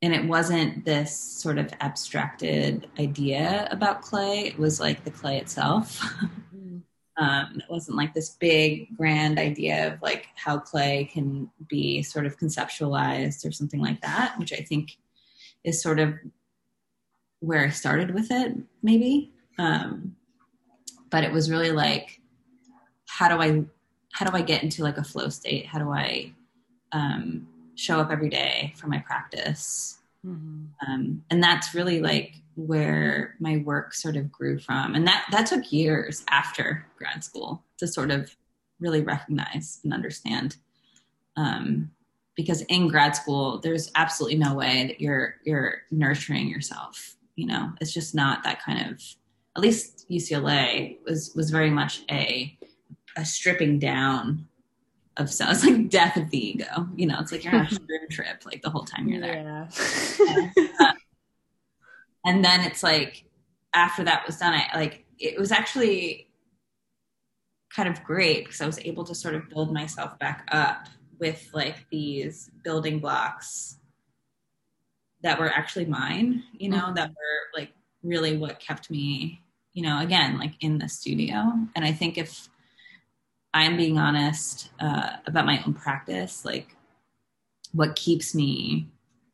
and 0.04 0.14
it 0.14 0.26
wasn't 0.26 0.84
this 0.84 1.18
sort 1.18 1.58
of 1.58 1.72
abstracted 1.80 2.90
idea 3.00 3.70
about 3.72 4.02
clay. 4.02 4.40
It 4.40 4.60
was 4.60 4.82
like 4.82 5.06
the 5.06 5.12
clay 5.12 5.38
itself. 5.38 6.04
um, 7.18 7.54
it 7.56 7.70
wasn't 7.70 7.96
like 7.96 8.14
this 8.14 8.32
big 8.32 8.98
grand 8.98 9.40
idea 9.40 9.94
of 9.94 10.02
like 10.02 10.28
how 10.36 10.60
clay 10.60 11.06
can 11.06 11.50
be 11.70 12.04
sort 12.04 12.26
of 12.26 12.38
conceptualized 12.38 13.48
or 13.48 13.54
something 13.54 13.80
like 13.80 14.02
that, 14.02 14.38
which 14.38 14.52
I 14.52 14.58
think 14.58 14.98
is 15.64 15.82
sort 15.82 16.00
of 16.00 16.16
where 17.40 17.66
I 17.66 17.70
started 17.70 18.14
with 18.14 18.30
it, 18.30 18.58
maybe. 18.82 19.32
Um, 19.58 20.18
but 21.12 21.24
it 21.24 21.32
was 21.32 21.50
really 21.50 21.72
like, 21.72 22.20
how 23.08 23.30
do 23.30 23.42
I, 23.42 23.64
how 24.12 24.30
do 24.30 24.36
I 24.36 24.42
get 24.42 24.64
into 24.64 24.84
like 24.84 24.98
a 24.98 25.04
flow 25.06 25.30
state? 25.30 25.66
How 25.66 25.80
do 25.80 25.92
I 25.92 26.34
um, 26.92 27.48
show 27.76 28.00
up 28.00 28.12
every 28.12 28.30
day 28.30 28.74
for 28.78 28.88
my 28.88 29.00
practice? 29.00 30.00
Mm-hmm. 30.26 30.66
Um, 30.88 31.24
and 31.30 31.44
that's 31.44 31.74
really 31.74 32.00
like 32.00 32.36
where 32.56 33.36
my 33.40 33.58
work 33.58 33.94
sort 33.94 34.16
of 34.16 34.32
grew 34.32 34.60
from, 34.60 34.96
and 34.96 35.08
that 35.08 35.26
that 35.32 35.48
took 35.48 35.72
years 35.72 36.24
after 36.30 36.86
grad 36.98 37.24
school 37.24 37.64
to 37.78 37.88
sort 37.88 38.12
of 38.12 38.36
really 38.80 39.02
recognize 39.02 39.80
and 39.84 39.94
understand. 39.94 40.58
Um, 41.36 41.92
because 42.36 42.62
in 42.64 42.88
grad 42.88 43.16
school, 43.16 43.60
there's 43.60 43.92
absolutely 43.96 44.38
no 44.38 44.54
way 44.54 44.88
that 44.88 45.02
you're 45.02 45.36
you're 45.44 45.82
nurturing 45.92 46.48
yourself 46.48 47.18
you 47.36 47.48
know 47.48 47.72
it's 47.82 47.94
just 47.94 48.14
not 48.14 48.44
that 48.44 48.62
kind 48.62 48.92
of 48.92 49.02
at 49.56 49.62
least 49.62 50.06
ucla 50.10 50.98
was 51.06 51.34
was 51.36 51.50
very 51.50 51.70
much 51.70 52.02
a 52.12 52.58
a 53.18 53.26
stripping 53.26 53.80
down 53.80 54.48
of 55.18 55.32
so 55.32 55.46
it's 55.50 55.64
like 55.64 55.90
death 55.90 56.18
of 56.18 56.30
the 56.32 56.38
ego 56.38 56.88
you 56.96 57.06
know 57.06 57.18
it's 57.20 57.32
like 57.32 57.44
you're 57.44 57.56
on 57.56 57.68
a 57.68 58.08
trip 58.12 58.44
like 58.46 58.62
the 58.62 58.70
whole 58.70 58.84
time 58.84 59.08
you're 59.08 59.22
there 59.22 59.70
yeah. 59.70 60.92
and 62.26 62.44
then 62.44 62.62
it's 62.62 62.82
like 62.84 63.26
after 63.74 64.04
that 64.04 64.26
was 64.26 64.38
done 64.38 64.54
i 64.54 64.78
like 64.78 65.06
it 65.20 65.40
was 65.40 65.52
actually 65.52 66.30
kind 67.76 67.88
of 67.88 68.04
great 68.04 68.46
because 68.46 68.62
i 68.62 68.66
was 68.66 68.80
able 68.80 69.04
to 69.04 69.14
sort 69.14 69.36
of 69.36 69.48
build 69.50 69.72
myself 69.72 70.18
back 70.20 70.48
up 70.52 70.88
with 71.20 71.50
like 71.54 71.86
these 71.90 72.50
building 72.64 73.00
blocks 73.00 73.78
that 75.24 75.40
were 75.40 75.50
actually 75.50 75.86
mine, 75.86 76.44
you 76.52 76.70
know, 76.70 76.78
mm-hmm. 76.78 76.96
that 76.96 77.10
were 77.10 77.60
like 77.60 77.72
really 78.04 78.38
what 78.38 78.60
kept 78.60 78.92
me, 78.92 79.42
you 79.74 79.82
know, 79.82 80.02
again, 80.02 80.38
like 80.38 80.54
in 80.60 80.78
the 80.78 80.90
studio. 80.90 81.54
And 81.76 81.86
I 81.86 81.94
think 81.94 82.18
if 82.18 82.50
I'm 83.54 83.78
being 83.78 83.98
honest 83.98 84.70
uh, 84.80 85.18
about 85.28 85.46
my 85.46 85.62
own 85.66 85.74
practice, 85.74 86.44
like 86.44 86.76
what 87.74 87.96
keeps 87.96 88.34
me 88.34 88.88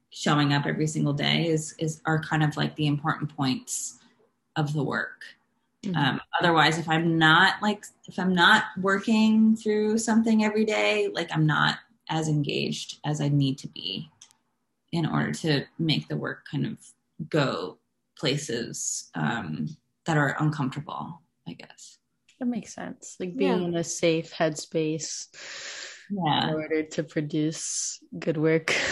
showing 0.09 0.53
up 0.53 0.65
every 0.65 0.87
single 0.87 1.13
day 1.13 1.47
is 1.47 1.75
is 1.77 2.01
are 2.05 2.21
kind 2.21 2.43
of 2.43 2.57
like 2.57 2.75
the 2.75 2.87
important 2.87 3.35
points 3.35 3.99
of 4.55 4.73
the 4.73 4.83
work. 4.83 5.21
Mm-hmm. 5.85 5.95
Um, 5.95 6.21
otherwise, 6.39 6.77
if 6.77 6.89
I'm 6.89 7.17
not 7.17 7.61
like 7.61 7.85
if 8.05 8.19
I'm 8.19 8.33
not 8.33 8.63
working 8.81 9.55
through 9.55 9.97
something 9.99 10.43
every 10.43 10.65
day, 10.65 11.09
like 11.13 11.29
I'm 11.31 11.45
not 11.45 11.77
as 12.09 12.27
engaged 12.27 12.99
as 13.05 13.21
I 13.21 13.29
need 13.29 13.57
to 13.59 13.67
be 13.67 14.09
in 14.91 15.05
order 15.05 15.31
to 15.31 15.63
make 15.77 16.07
the 16.07 16.17
work 16.17 16.45
kind 16.49 16.65
of 16.65 16.77
go 17.29 17.77
places 18.17 19.09
um, 19.15 19.77
that 20.05 20.17
are 20.17 20.35
uncomfortable, 20.39 21.21
I 21.47 21.53
guess. 21.53 21.98
That 22.39 22.47
makes 22.47 22.73
sense. 22.73 23.17
Like 23.19 23.35
being 23.35 23.61
yeah. 23.61 23.67
in 23.67 23.75
a 23.75 23.83
safe 23.83 24.33
headspace 24.33 25.27
yeah. 26.09 26.49
in 26.49 26.55
order 26.55 26.83
to 26.83 27.03
produce 27.03 27.99
good 28.17 28.37
work. 28.37 28.75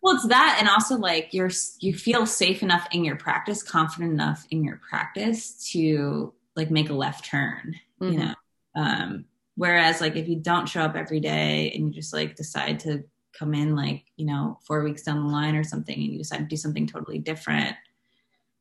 Well, 0.00 0.14
it's 0.14 0.28
that, 0.28 0.58
and 0.60 0.68
also 0.68 0.96
like 0.96 1.34
you're 1.34 1.50
you 1.80 1.92
feel 1.92 2.24
safe 2.24 2.62
enough 2.62 2.86
in 2.92 3.04
your 3.04 3.16
practice, 3.16 3.64
confident 3.64 4.12
enough 4.12 4.46
in 4.52 4.62
your 4.62 4.80
practice 4.88 5.68
to 5.72 6.32
like 6.54 6.70
make 6.70 6.88
a 6.88 6.94
left 6.94 7.24
turn. 7.24 7.74
Mm-hmm. 8.00 8.12
You 8.12 8.18
know, 8.20 8.34
um, 8.76 9.24
whereas 9.56 10.00
like 10.00 10.14
if 10.14 10.28
you 10.28 10.36
don't 10.36 10.68
show 10.68 10.82
up 10.82 10.94
every 10.94 11.18
day 11.18 11.72
and 11.74 11.88
you 11.88 11.92
just 11.92 12.14
like 12.14 12.36
decide 12.36 12.78
to 12.80 13.02
come 13.36 13.54
in 13.54 13.74
like 13.74 14.04
you 14.16 14.24
know 14.24 14.58
four 14.64 14.84
weeks 14.84 15.02
down 15.02 15.26
the 15.26 15.32
line 15.32 15.56
or 15.56 15.64
something 15.64 15.94
and 15.94 16.12
you 16.12 16.18
decide 16.18 16.38
to 16.38 16.44
do 16.44 16.56
something 16.56 16.86
totally 16.86 17.18
different 17.18 17.76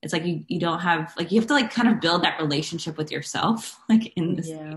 it's 0.04 0.14
like 0.14 0.26
you, 0.26 0.44
you 0.48 0.60
don't 0.60 0.80
have 0.80 1.14
like 1.18 1.32
you 1.32 1.40
have 1.40 1.48
to 1.48 1.54
like 1.54 1.74
kind 1.74 1.88
of 1.88 2.00
build 2.00 2.24
that 2.24 2.40
relationship 2.40 2.98
with 2.98 3.12
yourself 3.12 3.80
like 3.90 4.14
in 4.16 4.36
this 4.36 4.50
yeah. 4.50 4.76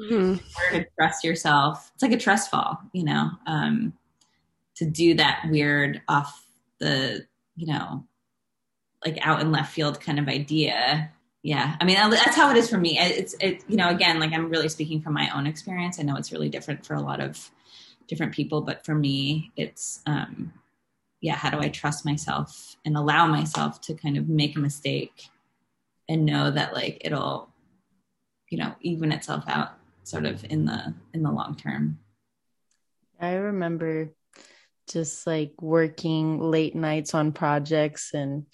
mm-hmm. 0.00 0.34
to 0.70 0.86
trust 0.98 1.24
yourself. 1.24 1.90
It's 1.94 2.02
like 2.02 2.12
a 2.12 2.18
trust 2.18 2.50
fall 2.50 2.78
you 2.92 3.04
know 3.04 3.30
um 3.46 3.92
to 4.76 4.86
do 4.86 5.14
that 5.14 5.44
weird 5.50 6.02
off 6.08 6.46
the 6.78 7.26
you 7.56 7.66
know 7.66 8.04
like 9.04 9.18
out 9.20 9.40
in 9.40 9.52
left 9.52 9.72
field 9.72 10.00
kind 10.00 10.18
of 10.18 10.28
idea. 10.28 11.10
Yeah. 11.42 11.76
I 11.80 11.84
mean 11.84 11.96
that's 11.96 12.36
how 12.36 12.50
it 12.50 12.56
is 12.56 12.70
for 12.70 12.78
me. 12.78 12.98
It's 12.98 13.34
it 13.40 13.64
you 13.68 13.76
know 13.76 13.88
again 13.88 14.20
like 14.20 14.32
i'm 14.32 14.48
really 14.48 14.68
speaking 14.68 15.02
from 15.02 15.12
my 15.12 15.28
own 15.34 15.46
experience. 15.46 15.98
I 16.00 16.02
know 16.02 16.16
it's 16.16 16.32
really 16.32 16.48
different 16.48 16.86
for 16.86 16.94
a 16.94 17.00
lot 17.00 17.20
of 17.20 17.50
different 18.08 18.32
people 18.32 18.60
but 18.60 18.84
for 18.84 18.94
me 18.94 19.52
it's 19.56 20.00
um 20.06 20.52
yeah 21.22 21.34
how 21.34 21.48
do 21.48 21.58
i 21.58 21.68
trust 21.68 22.04
myself 22.04 22.76
and 22.84 22.96
allow 22.96 23.26
myself 23.26 23.80
to 23.80 23.94
kind 23.94 24.18
of 24.18 24.28
make 24.28 24.54
a 24.56 24.60
mistake 24.60 25.30
and 26.08 26.26
know 26.26 26.50
that 26.50 26.74
like 26.74 26.98
it'll 27.00 27.48
you 28.50 28.58
know 28.58 28.74
even 28.82 29.10
itself 29.12 29.44
out 29.46 29.78
sort 30.04 30.26
of 30.26 30.44
in 30.44 30.64
the 30.64 30.94
in 31.14 31.22
the 31.22 31.30
long 31.30 31.56
term. 31.56 31.98
I 33.20 33.34
remember 33.34 34.10
just 34.90 35.26
like 35.26 35.54
working 35.60 36.38
late 36.38 36.74
nights 36.74 37.14
on 37.14 37.32
projects 37.32 38.12
and 38.12 38.46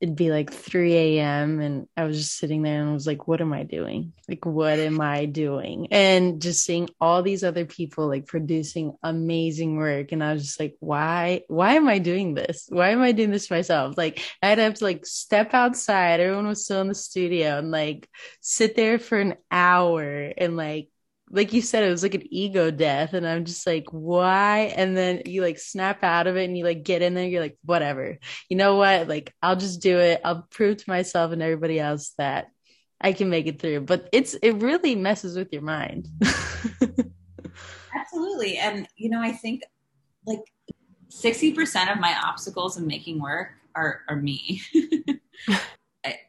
it'd 0.00 0.16
be 0.16 0.30
like 0.30 0.52
3 0.52 0.94
a.m. 0.94 1.60
and 1.60 1.88
I 1.96 2.04
was 2.04 2.18
just 2.18 2.36
sitting 2.36 2.62
there 2.62 2.80
and 2.80 2.90
I 2.90 2.92
was 2.92 3.06
like, 3.06 3.26
what 3.26 3.40
am 3.40 3.52
I 3.52 3.62
doing? 3.62 4.12
Like, 4.28 4.44
what 4.44 4.78
am 4.78 5.00
I 5.00 5.24
doing? 5.24 5.88
And 5.90 6.40
just 6.42 6.64
seeing 6.64 6.88
all 7.00 7.22
these 7.22 7.42
other 7.42 7.64
people 7.64 8.06
like 8.06 8.26
producing 8.26 8.94
amazing 9.02 9.76
work. 9.76 10.12
And 10.12 10.22
I 10.22 10.34
was 10.34 10.42
just 10.44 10.60
like, 10.60 10.76
why, 10.80 11.42
why 11.48 11.74
am 11.74 11.88
I 11.88 11.98
doing 11.98 12.34
this? 12.34 12.66
Why 12.68 12.90
am 12.90 13.00
I 13.00 13.12
doing 13.12 13.30
this 13.30 13.50
myself? 13.50 13.96
Like, 13.96 14.22
I'd 14.42 14.58
have 14.58 14.74
to 14.74 14.84
like 14.84 15.06
step 15.06 15.54
outside. 15.54 16.20
Everyone 16.20 16.48
was 16.48 16.64
still 16.64 16.82
in 16.82 16.88
the 16.88 16.94
studio 16.94 17.58
and 17.58 17.70
like 17.70 18.08
sit 18.40 18.76
there 18.76 18.98
for 18.98 19.18
an 19.18 19.36
hour 19.50 20.32
and 20.36 20.56
like 20.56 20.88
like 21.30 21.52
you 21.52 21.60
said, 21.60 21.82
it 21.82 21.90
was 21.90 22.02
like 22.02 22.14
an 22.14 22.32
ego 22.32 22.70
death. 22.70 23.12
And 23.12 23.26
I'm 23.26 23.44
just 23.44 23.66
like, 23.66 23.86
why? 23.90 24.72
And 24.76 24.96
then 24.96 25.22
you 25.26 25.42
like 25.42 25.58
snap 25.58 26.04
out 26.04 26.26
of 26.26 26.36
it 26.36 26.44
and 26.44 26.56
you 26.56 26.64
like 26.64 26.84
get 26.84 27.02
in 27.02 27.14
there. 27.14 27.26
You're 27.26 27.42
like, 27.42 27.58
whatever. 27.64 28.18
You 28.48 28.56
know 28.56 28.76
what? 28.76 29.08
Like, 29.08 29.34
I'll 29.42 29.56
just 29.56 29.82
do 29.82 29.98
it. 29.98 30.20
I'll 30.24 30.46
prove 30.50 30.78
to 30.78 30.84
myself 30.88 31.32
and 31.32 31.42
everybody 31.42 31.80
else 31.80 32.12
that 32.18 32.48
I 33.00 33.12
can 33.12 33.28
make 33.28 33.46
it 33.46 33.60
through. 33.60 33.80
But 33.80 34.08
it's, 34.12 34.34
it 34.34 34.52
really 34.52 34.94
messes 34.94 35.36
with 35.36 35.52
your 35.52 35.62
mind. 35.62 36.08
Absolutely. 37.94 38.58
And, 38.58 38.86
you 38.96 39.10
know, 39.10 39.20
I 39.20 39.32
think 39.32 39.62
like 40.26 40.44
60% 41.10 41.92
of 41.92 41.98
my 41.98 42.16
obstacles 42.24 42.76
in 42.76 42.86
making 42.86 43.20
work 43.20 43.48
are, 43.74 44.02
are 44.08 44.16
me. 44.16 44.62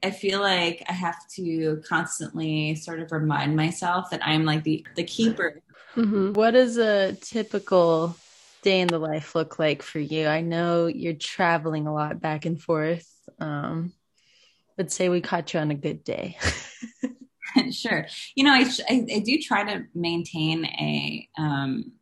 I, 0.04 0.12
feel 0.12 0.42
like 0.42 0.84
I 0.88 0.94
have 0.94 1.28
to 1.36 1.82
constantly 1.88 2.76
sort 2.76 3.00
of 3.00 3.12
remind 3.12 3.56
myself 3.56 4.10
that 4.12 4.26
I'm 4.26 4.46
like 4.46 4.64
the 4.64 4.86
the 4.96 5.04
keeper. 5.04 5.62
Mm-hmm. 5.96 6.34
What 6.34 6.52
does 6.52 6.78
a 6.78 7.14
typical 7.14 8.16
day 8.62 8.82
in 8.82 8.88
the 8.88 9.00
life 9.00 9.36
look 9.36 9.60
like 9.60 9.82
for 9.82 10.00
you? 10.00 10.28
I 10.28 10.42
know 10.42 10.88
you're 10.88 11.14
traveling 11.14 11.88
a 11.88 11.94
lot 11.94 12.20
back 12.22 12.46
and 12.46 12.62
forth. 12.62 13.10
Um, 13.40 13.94
let's 14.78 14.96
say 14.96 15.10
we 15.10 15.22
caught 15.22 15.54
you 15.54 15.60
on 15.60 15.72
a 15.72 15.76
good 15.76 16.04
day. 16.04 16.38
sure. 17.72 18.08
You 18.36 18.44
know, 18.44 18.54
I, 18.54 18.70
I, 18.90 19.06
I 19.16 19.20
do 19.20 19.40
try 19.40 19.64
to 19.64 19.86
maintain 19.96 20.66
a 20.66 21.28
um, 21.38 21.94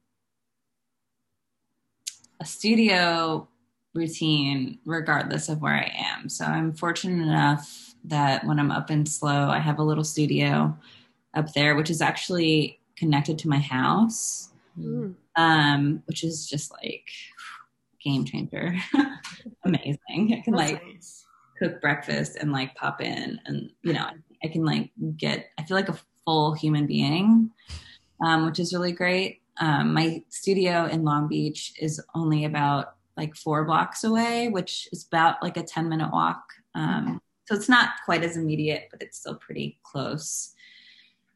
a 2.39 2.45
studio 2.45 3.47
routine 3.95 4.77
regardless 4.85 5.49
of 5.49 5.61
where 5.61 5.73
I 5.73 5.91
am. 5.95 6.29
So 6.29 6.45
I'm 6.45 6.73
fortunate 6.73 7.23
enough 7.23 7.95
that 8.03 8.45
when 8.45 8.59
I'm 8.59 8.71
up 8.71 8.91
in 8.91 9.05
SLO, 9.05 9.49
I 9.49 9.59
have 9.59 9.79
a 9.79 9.83
little 9.83 10.03
studio 10.03 10.77
up 11.33 11.53
there, 11.53 11.75
which 11.75 11.89
is 11.89 12.01
actually 12.01 12.79
connected 12.95 13.39
to 13.39 13.49
my 13.49 13.57
house, 13.57 14.49
mm. 14.79 15.15
um, 15.35 16.03
which 16.05 16.23
is 16.23 16.47
just 16.47 16.71
like 16.71 17.09
game 18.03 18.25
changer. 18.25 18.75
Amazing. 19.63 20.35
I 20.37 20.41
can 20.43 20.53
That's 20.53 20.71
like 20.71 20.85
nice. 20.85 21.25
cook 21.57 21.81
breakfast 21.81 22.37
and 22.39 22.51
like 22.51 22.75
pop 22.75 23.01
in 23.01 23.39
and, 23.45 23.71
you 23.81 23.93
know, 23.93 24.05
I 24.43 24.47
can 24.49 24.63
like 24.63 24.91
get, 25.17 25.47
I 25.57 25.63
feel 25.63 25.75
like 25.75 25.89
a 25.89 25.99
full 26.25 26.53
human 26.53 26.85
being, 26.85 27.49
um, 28.23 28.45
which 28.45 28.59
is 28.59 28.73
really 28.73 28.91
great. 28.91 29.41
Um, 29.59 29.93
my 29.93 30.21
studio 30.29 30.85
in 30.85 31.03
Long 31.03 31.27
Beach 31.27 31.73
is 31.79 32.01
only 32.13 32.43
about 32.43 32.95
like 33.17 33.35
four 33.35 33.65
blocks 33.65 34.03
away, 34.03 34.49
which 34.49 34.87
is 34.91 35.05
about 35.05 35.41
like 35.41 35.57
a 35.57 35.63
10 35.63 35.89
minute 35.89 36.11
walk. 36.11 36.43
Um, 36.73 37.21
so 37.45 37.55
it's 37.55 37.69
not 37.69 37.89
quite 38.05 38.23
as 38.23 38.37
immediate, 38.37 38.87
but 38.91 39.01
it's 39.01 39.19
still 39.19 39.35
pretty 39.35 39.79
close. 39.83 40.53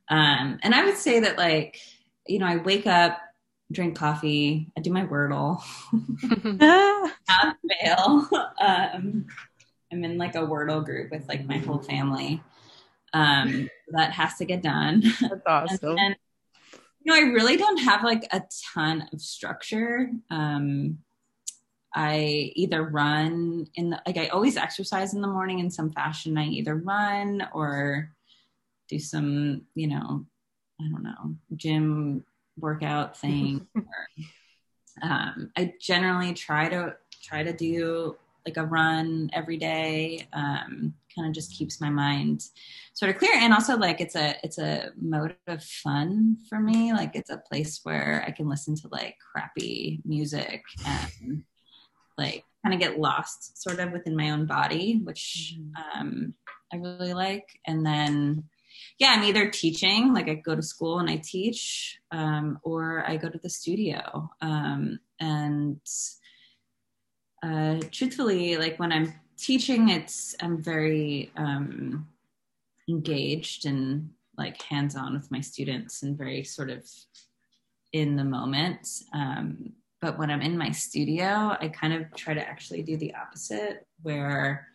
Um, 0.10 0.60
and 0.64 0.74
I 0.74 0.84
would 0.86 0.98
say 0.98 1.20
that 1.20 1.38
like, 1.38 1.80
you 2.28 2.40
know, 2.40 2.48
I 2.48 2.58
wake 2.58 2.88
up 2.88 3.20
drink 3.72 3.96
coffee. 3.96 4.72
I 4.78 4.82
do 4.82 4.92
my 4.92 5.06
Wordle. 5.06 5.62
Not 7.30 7.58
fail. 7.82 8.28
Um, 8.60 9.28
I'm 9.92 10.04
in 10.04 10.18
like 10.18 10.36
a 10.36 10.40
Wordle 10.40 10.84
group 10.84 11.12
with 11.12 11.28
like 11.28 11.46
my 11.46 11.58
whole 11.58 11.80
family. 11.80 12.42
Um, 13.14 13.70
that 13.90 14.12
has 14.12 14.36
to 14.36 14.46
get 14.46 14.62
done. 14.62 15.04
That's 15.22 15.42
awesome. 15.46 15.98
And, 15.98 16.16
you 17.04 17.12
know, 17.12 17.16
I 17.16 17.32
really 17.32 17.58
don't 17.58 17.78
have 17.78 18.04
like 18.04 18.28
a 18.32 18.44
ton 18.74 19.08
of 19.12 19.22
structure. 19.22 20.12
Um, 20.30 21.00
I 21.94 22.52
either 22.56 22.84
run 22.84 23.68
in 23.76 23.90
the 23.90 24.02
like 24.06 24.18
I 24.18 24.28
always 24.28 24.58
exercise 24.58 25.14
in 25.14 25.22
the 25.22 25.28
morning 25.28 25.60
in 25.60 25.72
some 25.72 25.92
fashion. 25.92 26.38
I 26.38 26.46
either 26.46 26.76
run 26.76 27.48
or 27.54 28.12
do 28.88 29.00
some, 29.00 29.64
you 29.76 29.88
know, 29.88 30.26
I 30.82 30.88
don't 30.90 31.04
know, 31.04 31.36
gym 31.56 32.24
workout 32.58 33.18
thing. 33.18 33.68
or, 33.76 33.84
um, 35.02 35.52
I 35.56 35.74
generally 35.80 36.34
try 36.34 36.70
to 36.70 36.96
try 37.24 37.44
to 37.44 37.54
do 37.54 38.16
like 38.46 38.58
a 38.58 38.66
run 38.66 39.30
every 39.34 39.58
day. 39.58 40.28
Um, 40.34 40.94
kind 41.16 41.28
of 41.28 41.34
just 41.34 41.54
keeps 41.54 41.82
my 41.82 41.90
mind 41.90 42.44
sort 42.94 43.10
of 43.12 43.18
clear, 43.18 43.34
and 43.36 43.54
also 43.54 43.78
like 43.78 44.00
it's 44.00 44.16
a 44.16 44.36
it's 44.44 44.58
a 44.58 44.92
mode 45.00 45.36
of 45.48 45.64
fun 45.64 46.38
for 46.48 46.60
me. 46.60 46.94
Like 46.94 47.16
it's 47.16 47.30
a 47.30 47.42
place 47.50 47.80
where 47.84 48.24
I 48.28 48.32
can 48.32 48.48
listen 48.48 48.76
to 48.76 48.88
like 48.92 49.16
crappy 49.32 50.02
music 50.06 50.64
and 50.86 51.44
like 52.20 52.44
kind 52.64 52.74
of 52.74 52.80
get 52.80 53.00
lost 53.00 53.62
sort 53.62 53.80
of 53.80 53.92
within 53.92 54.16
my 54.16 54.32
own 54.32 54.46
body, 54.46 55.02
which 55.04 55.58
um, 55.96 56.34
I 56.72 56.78
really 56.78 57.14
like. 57.14 57.48
And 57.66 57.86
then 57.86 58.44
yeah, 58.98 59.14
I'm 59.16 59.24
either 59.24 59.50
teaching, 59.50 60.14
like 60.14 60.30
I 60.30 60.36
go 60.36 60.56
to 60.56 60.62
school 60.62 61.00
and 61.00 61.10
I 61.10 61.18
teach, 61.18 62.00
um, 62.12 62.60
or 62.64 63.04
I 63.08 63.18
go 63.18 63.30
to 63.30 63.38
the 63.38 63.50
studio. 63.50 64.30
Um, 64.42 65.00
and 65.20 65.80
uh, 67.42 67.80
truthfully, 67.92 68.58
like 68.58 68.78
when 68.78 68.92
I'm 68.92 69.14
teaching, 69.38 69.90
it's 69.90 70.36
I'm 70.42 70.62
very 70.62 71.32
um, 71.38 72.08
engaged 72.90 73.66
and 73.66 74.10
like 74.38 74.62
hands 74.62 74.96
on 74.96 75.14
with 75.14 75.32
my 75.32 75.42
students 75.42 76.04
and 76.04 76.18
very 76.18 76.44
sort 76.44 76.70
of 76.70 76.86
in 77.94 78.16
the 78.16 78.24
moment. 78.24 78.88
Um, 79.14 79.74
but 80.02 80.18
when 80.18 80.32
I'm 80.32 80.42
in 80.42 80.58
my 80.58 80.72
studio, 80.72 81.58
I 81.60 81.72
kind 81.74 81.94
of 81.94 82.14
try 82.16 82.34
to 82.34 82.42
actually 82.42 82.84
do 82.84 82.98
the 82.98 83.14
opposite, 83.16 83.86
where 84.02 84.68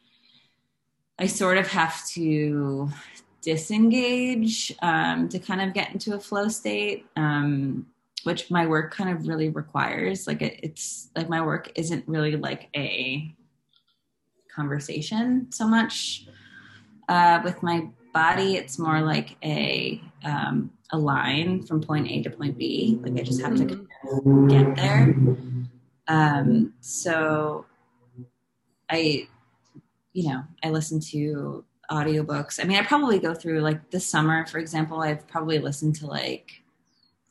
I 1.18 1.26
sort 1.26 1.58
of 1.58 1.66
have 1.68 2.06
to 2.08 2.90
disengage 3.40 4.74
um, 4.82 5.28
to 5.28 5.38
kind 5.38 5.60
of 5.60 5.72
get 5.72 5.92
into 5.92 6.14
a 6.14 6.20
flow 6.20 6.48
state, 6.48 7.06
um, 7.16 7.86
which 8.24 8.50
my 8.50 8.66
work 8.66 8.92
kind 8.92 9.10
of 9.10 9.26
really 9.26 9.48
requires. 9.48 10.26
Like 10.26 10.42
it, 10.42 10.60
it's 10.62 11.10
like 11.16 11.28
my 11.28 11.40
work 11.40 11.70
isn't 11.74 12.06
really 12.06 12.36
like 12.36 12.68
a 12.76 13.34
conversation 14.54 15.50
so 15.50 15.66
much 15.66 16.26
uh, 17.08 17.40
with 17.44 17.62
my 17.62 17.88
body. 18.12 18.56
It's 18.56 18.78
more 18.78 19.00
like 19.00 19.36
a 19.42 20.00
um, 20.24 20.70
a 20.90 20.98
line 20.98 21.62
from 21.62 21.80
point 21.80 22.08
A 22.10 22.22
to 22.22 22.30
point 22.30 22.56
B. 22.56 22.98
Like 23.02 23.18
I 23.18 23.22
just 23.22 23.42
have 23.42 23.56
to 23.56 23.64
of 23.64 23.86
get 24.48 24.76
there. 24.76 25.14
Um, 26.08 26.74
so 26.80 27.66
I, 28.90 29.26
you 30.12 30.28
know, 30.28 30.42
I 30.62 30.70
listen 30.70 31.00
to 31.12 31.64
audiobooks. 31.90 32.62
I 32.62 32.66
mean, 32.66 32.78
I 32.78 32.82
probably 32.82 33.18
go 33.18 33.34
through 33.34 33.60
like 33.60 33.90
this 33.90 34.06
summer, 34.06 34.46
for 34.46 34.58
example, 34.58 35.00
I've 35.00 35.26
probably 35.26 35.58
listened 35.58 35.96
to 35.96 36.06
like 36.06 36.62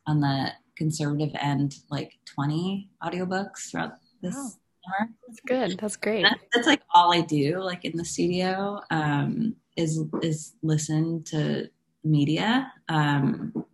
on 0.07 0.19
the 0.19 0.51
conservative 0.75 1.31
end, 1.39 1.75
like 1.89 2.13
20 2.25 2.89
audiobooks 3.03 3.69
throughout 3.71 3.93
this 4.21 4.35
Wow. 4.35 4.49
summer. 4.83 5.09
That's 5.27 5.39
good. 5.45 5.79
That's 5.79 5.95
great. 5.95 6.23
That, 6.23 6.39
that's 6.53 6.67
like 6.67 6.81
all 6.93 7.13
I 7.13 7.21
do, 7.21 7.59
like 7.61 7.85
in 7.85 7.95
the 7.95 8.05
studio, 8.05 8.81
um, 8.91 9.55
is 9.75 10.03
is 10.21 10.53
listen 10.61 11.23
to 11.23 11.69
media. 12.03 12.71
Um, 12.89 13.65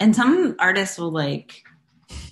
and 0.00 0.14
some 0.16 0.56
artists 0.58 0.98
will 0.98 1.12
like 1.12 1.62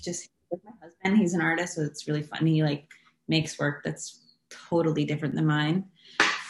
just 0.01 0.29
with 0.51 0.61
my 0.63 0.71
husband. 0.81 1.17
He's 1.17 1.33
an 1.33 1.41
artist, 1.41 1.75
so 1.75 1.81
it's 1.81 2.07
really 2.07 2.23
fun. 2.23 2.45
He 2.45 2.63
like 2.63 2.87
makes 3.27 3.57
work 3.57 3.83
that's 3.83 4.21
totally 4.49 5.05
different 5.05 5.35
than 5.35 5.45
mine. 5.45 5.85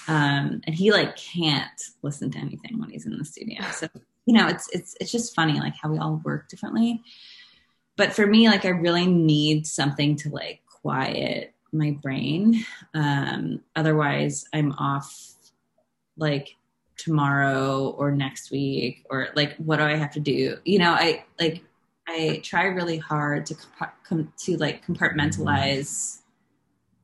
Um, 0.08 0.62
and 0.66 0.76
he 0.76 0.92
like 0.92 1.16
can't 1.16 1.82
listen 2.02 2.30
to 2.32 2.38
anything 2.38 2.80
when 2.80 2.90
he's 2.90 3.06
in 3.06 3.18
the 3.18 3.26
studio. 3.26 3.64
So 3.72 3.88
you 4.26 4.34
know, 4.34 4.48
it's 4.48 4.70
it's 4.72 4.96
it's 5.02 5.12
just 5.12 5.36
funny 5.36 5.60
like 5.60 5.76
how 5.76 5.90
we 5.90 5.98
all 5.98 6.22
work 6.24 6.48
differently. 6.48 7.02
But 7.98 8.14
for 8.14 8.26
me, 8.26 8.48
like 8.48 8.66
I 8.66 8.70
really 8.70 9.06
need 9.06 9.68
something 9.68 10.16
to 10.18 10.30
like 10.30 10.62
quiet 10.66 11.54
my 11.74 11.92
brain. 12.02 12.64
Um, 12.94 13.62
otherwise, 13.76 14.46
I'm 14.54 14.72
off 14.74 15.34
like 16.18 16.56
tomorrow 16.96 17.90
or 17.98 18.12
next 18.12 18.52
week 18.52 19.06
or 19.10 19.30
like 19.36 19.56
what 19.58 19.78
do 19.78 19.84
I 19.84 19.96
have 19.96 20.12
to 20.12 20.20
do? 20.20 20.58
You 20.64 20.80
know, 20.80 20.92
I 20.92 21.26
like 21.40 21.64
I 22.08 22.42
try 22.44 22.66
really 22.66 22.98
hard 22.98 23.46
to 23.48 23.56
compa- 23.56 23.92
com- 24.08 24.34
to 24.40 24.58
like 24.58 24.86
compartmentalize 24.86 26.20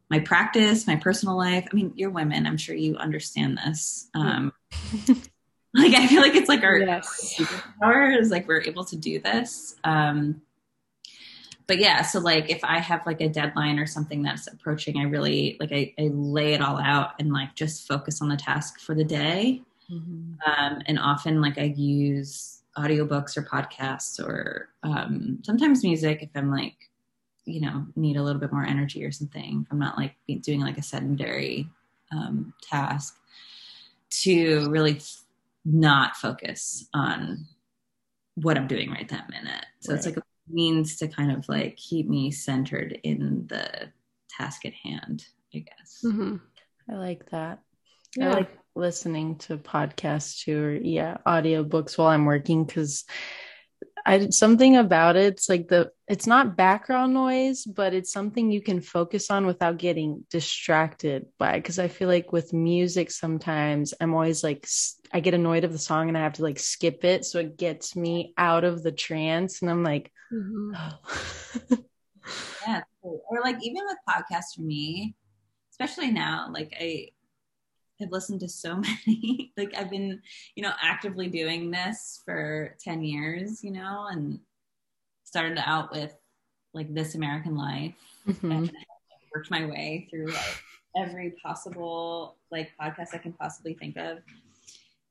my 0.09 0.19
practice, 0.19 0.87
my 0.87 0.95
personal 0.95 1.37
life. 1.37 1.67
I 1.71 1.75
mean, 1.75 1.93
you're 1.95 2.09
women. 2.09 2.45
I'm 2.47 2.57
sure 2.57 2.75
you 2.75 2.95
understand 2.97 3.57
this. 3.63 4.09
Um, 4.15 4.51
like 5.73 5.93
I 5.93 6.07
feel 6.07 6.21
like 6.21 6.35
it's 6.35 6.49
like 6.49 6.63
our 6.63 6.77
Yes. 6.79 7.35
superpower 7.37 8.19
is 8.19 8.31
like 8.31 8.47
we're 8.47 8.61
able 8.61 8.83
to 8.85 8.95
do 8.95 9.19
this. 9.19 9.75
Um, 9.83 10.41
but 11.67 11.77
yeah, 11.77 12.01
so 12.01 12.19
like 12.19 12.49
if 12.49 12.63
I 12.63 12.79
have 12.79 13.05
like 13.05 13.21
a 13.21 13.29
deadline 13.29 13.77
or 13.77 13.85
something 13.85 14.23
that's 14.23 14.47
approaching, 14.47 14.97
I 14.97 15.03
really 15.03 15.55
like 15.59 15.71
I, 15.71 15.93
I 15.99 16.09
lay 16.11 16.53
it 16.53 16.61
all 16.61 16.79
out 16.79 17.11
and 17.19 17.31
like 17.31 17.53
just 17.53 17.87
focus 17.87 18.21
on 18.23 18.29
the 18.29 18.37
task 18.37 18.79
for 18.79 18.95
the 18.95 19.03
day. 19.03 19.61
Um, 20.45 20.81
and 20.87 20.97
often 20.99 21.41
like 21.41 21.57
I 21.59 21.63
use 21.75 22.58
audiobooks 22.79 23.37
or 23.37 23.43
podcasts 23.43 24.19
or 24.19 24.69
um, 24.83 25.39
sometimes 25.43 25.83
music 25.83 26.21
if 26.21 26.29
I'm 26.35 26.49
like, 26.51 26.75
you 27.45 27.61
know, 27.61 27.85
need 27.95 28.15
a 28.17 28.23
little 28.23 28.39
bit 28.39 28.53
more 28.53 28.65
energy 28.65 29.03
or 29.03 29.11
something. 29.11 29.63
If 29.65 29.71
I'm 29.71 29.79
not 29.79 29.97
like 29.97 30.15
doing 30.41 30.61
like 30.61 30.77
a 30.77 30.83
sedentary 30.83 31.67
um, 32.11 32.53
task 32.61 33.17
to 34.21 34.69
really 34.69 34.97
f- 34.97 35.21
not 35.65 36.15
focus 36.15 36.87
on 36.93 37.45
what 38.35 38.57
I'm 38.57 38.67
doing 38.67 38.91
right 38.91 39.07
that 39.09 39.29
minute. 39.29 39.65
So 39.79 39.93
it's 39.93 40.05
like 40.05 40.17
a 40.17 40.21
means 40.49 40.97
to 40.97 41.07
kind 41.07 41.31
of 41.31 41.47
like 41.49 41.77
keep 41.77 42.07
me 42.07 42.31
centered 42.31 42.99
in 43.03 43.45
the 43.47 43.89
task 44.29 44.65
at 44.65 44.73
hand, 44.73 45.25
I 45.53 45.59
guess. 45.59 45.99
hmm 46.01 46.37
I 46.89 46.95
like 46.95 47.29
that. 47.29 47.59
Yeah. 48.15 48.31
I 48.31 48.33
like 48.35 48.58
listening 48.75 49.37
to 49.39 49.57
podcasts 49.57 50.43
too, 50.43 50.63
or 50.63 50.73
yeah, 50.73 51.17
audiobooks 51.25 51.97
while 51.97 52.09
I'm 52.09 52.25
working 52.25 52.65
because 52.65 53.05
I 54.05 54.29
something 54.29 54.77
about 54.77 55.15
it, 55.15 55.33
it's 55.33 55.49
like 55.49 55.67
the 55.67 55.91
it's 56.07 56.27
not 56.27 56.57
background 56.57 57.13
noise, 57.13 57.63
but 57.65 57.93
it's 57.93 58.11
something 58.11 58.51
you 58.51 58.61
can 58.61 58.81
focus 58.81 59.29
on 59.29 59.45
without 59.45 59.77
getting 59.77 60.25
distracted 60.29 61.27
by. 61.37 61.53
Because 61.53 61.79
I 61.79 61.87
feel 61.87 62.07
like 62.07 62.31
with 62.31 62.53
music, 62.53 63.11
sometimes 63.11 63.93
I'm 63.99 64.13
always 64.13 64.43
like 64.43 64.67
i 65.11 65.19
get 65.19 65.33
annoyed 65.33 65.63
of 65.63 65.71
the 65.71 65.79
song 65.79 66.07
and 66.07 66.17
I 66.17 66.21
have 66.21 66.33
to 66.33 66.43
like 66.43 66.59
skip 66.59 67.03
it, 67.03 67.25
so 67.25 67.39
it 67.39 67.57
gets 67.57 67.95
me 67.95 68.33
out 68.37 68.63
of 68.63 68.83
the 68.83 68.91
trance, 68.91 69.61
and 69.61 69.69
I'm 69.69 69.83
like, 69.83 70.11
hmm 70.31 70.73
Yeah. 72.67 72.81
Or 73.01 73.41
like 73.43 73.57
even 73.61 73.83
with 73.85 73.97
podcasts 74.07 74.55
for 74.55 74.61
me, 74.61 75.15
especially 75.71 76.11
now, 76.11 76.49
like 76.51 76.73
I 76.79 77.09
have 77.99 78.11
listened 78.11 78.39
to 78.41 78.49
so 78.49 78.75
many. 79.07 79.51
like 79.57 79.73
I've 79.77 79.89
been, 79.89 80.21
you 80.55 80.63
know, 80.63 80.71
actively 80.81 81.27
doing 81.27 81.71
this 81.71 82.21
for 82.25 82.75
10 82.83 83.03
years, 83.03 83.63
you 83.63 83.71
know, 83.71 84.07
and 84.11 84.39
started 85.23 85.59
out 85.65 85.91
with 85.91 86.13
like 86.73 86.93
This 86.93 87.15
American 87.15 87.55
Life 87.55 87.93
Mhm. 88.27 88.51
and 88.51 88.71
worked 89.33 89.51
my 89.51 89.65
way 89.65 90.07
through 90.09 90.27
like 90.27 90.63
every 90.97 91.31
possible 91.43 92.37
like 92.51 92.71
podcast 92.81 93.13
I 93.13 93.17
can 93.19 93.33
possibly 93.33 93.73
think 93.73 93.97
of. 93.97 94.19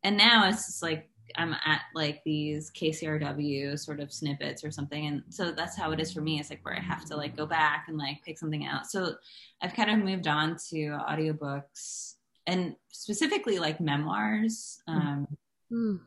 And 0.05 0.17
now 0.17 0.49
it's 0.49 0.67
just 0.67 0.83
like 0.83 1.09
I'm 1.37 1.55
at 1.67 1.83
like 1.95 2.23
these 2.25 2.71
KCRW 2.71 3.79
sort 3.79 4.01
of 4.01 4.13
snippets 4.13 4.65
or 4.65 4.71
something. 4.71 5.07
And 5.07 5.23
so 5.29 5.51
that's 5.53 5.77
how 5.77 5.91
it 5.93 6.01
is 6.01 6.13
for 6.13 6.21
me. 6.21 6.41
It's 6.41 6.49
like 6.51 6.65
where 6.65 6.77
I 6.77 6.81
have 6.81 7.05
to 7.07 7.17
like 7.17 7.37
go 7.37 7.45
back 7.45 7.85
and 7.89 7.99
like 7.99 8.23
pick 8.25 8.39
something 8.39 8.65
out. 8.67 8.87
So 8.87 9.15
I've 9.61 9.75
kind 9.75 9.91
of 9.91 9.99
moved 9.99 10.27
on 10.27 10.57
to 10.71 10.77
audiobooks 11.09 12.15
and 12.49 12.75
specifically 12.91 13.59
like 13.61 13.81
memoirs, 13.81 14.83
um, 14.89 15.27
Mm. 15.71 16.01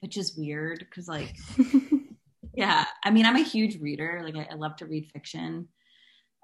which 0.00 0.16
is 0.16 0.36
weird 0.38 0.78
because 0.78 1.08
like 1.08 1.34
yeah 2.54 2.84
i 3.04 3.10
mean 3.10 3.26
i'm 3.26 3.34
a 3.34 3.42
huge 3.42 3.80
reader 3.80 4.20
like 4.22 4.36
i, 4.36 4.46
I 4.48 4.54
love 4.54 4.76
to 4.76 4.86
read 4.86 5.10
fiction 5.12 5.66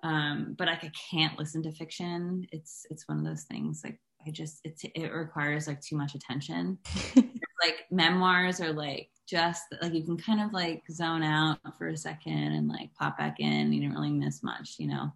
um 0.03 0.57
but 0.59 0.67
like 0.67 0.83
i 0.83 0.91
can't 1.11 1.39
listen 1.39 1.63
to 1.63 1.71
fiction 1.71 2.49
it's 2.51 2.85
it's 2.91 3.07
one 3.09 3.19
of 3.21 3.25
those 3.25 3.45
things 3.45 3.83
like 3.85 4.01
i 4.27 4.31
just 4.33 4.59
it's 4.65 4.83
it 4.83 5.13
requires 5.13 5.69
like 5.69 5.81
too 5.81 5.97
much 5.97 6.17
attention 6.17 6.79
like 7.63 7.87
memoirs 7.93 8.61
are 8.61 8.73
like 8.73 9.11
just 9.27 9.63
like 9.81 9.95
you 9.95 10.03
can 10.03 10.17
kind 10.17 10.41
of 10.41 10.53
like 10.53 10.83
zone 10.91 11.23
out 11.23 11.59
for 11.79 11.87
a 11.89 11.97
second 11.97 12.53
and 12.53 12.69
like 12.69 12.93
pop 12.99 13.17
back 13.17 13.37
in. 13.41 13.73
You 13.73 13.81
didn't 13.81 13.95
really 13.95 14.11
miss 14.11 14.43
much, 14.43 14.77
you 14.79 14.89
know. 14.89 15.13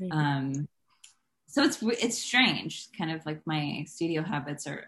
Right. 0.00 0.10
Um, 0.12 0.68
so 1.54 1.62
it's 1.62 1.78
it's 1.82 2.18
strange. 2.18 2.88
Kind 2.98 3.12
of 3.12 3.24
like 3.24 3.40
my 3.46 3.84
studio 3.86 4.22
habits 4.22 4.66
are 4.66 4.86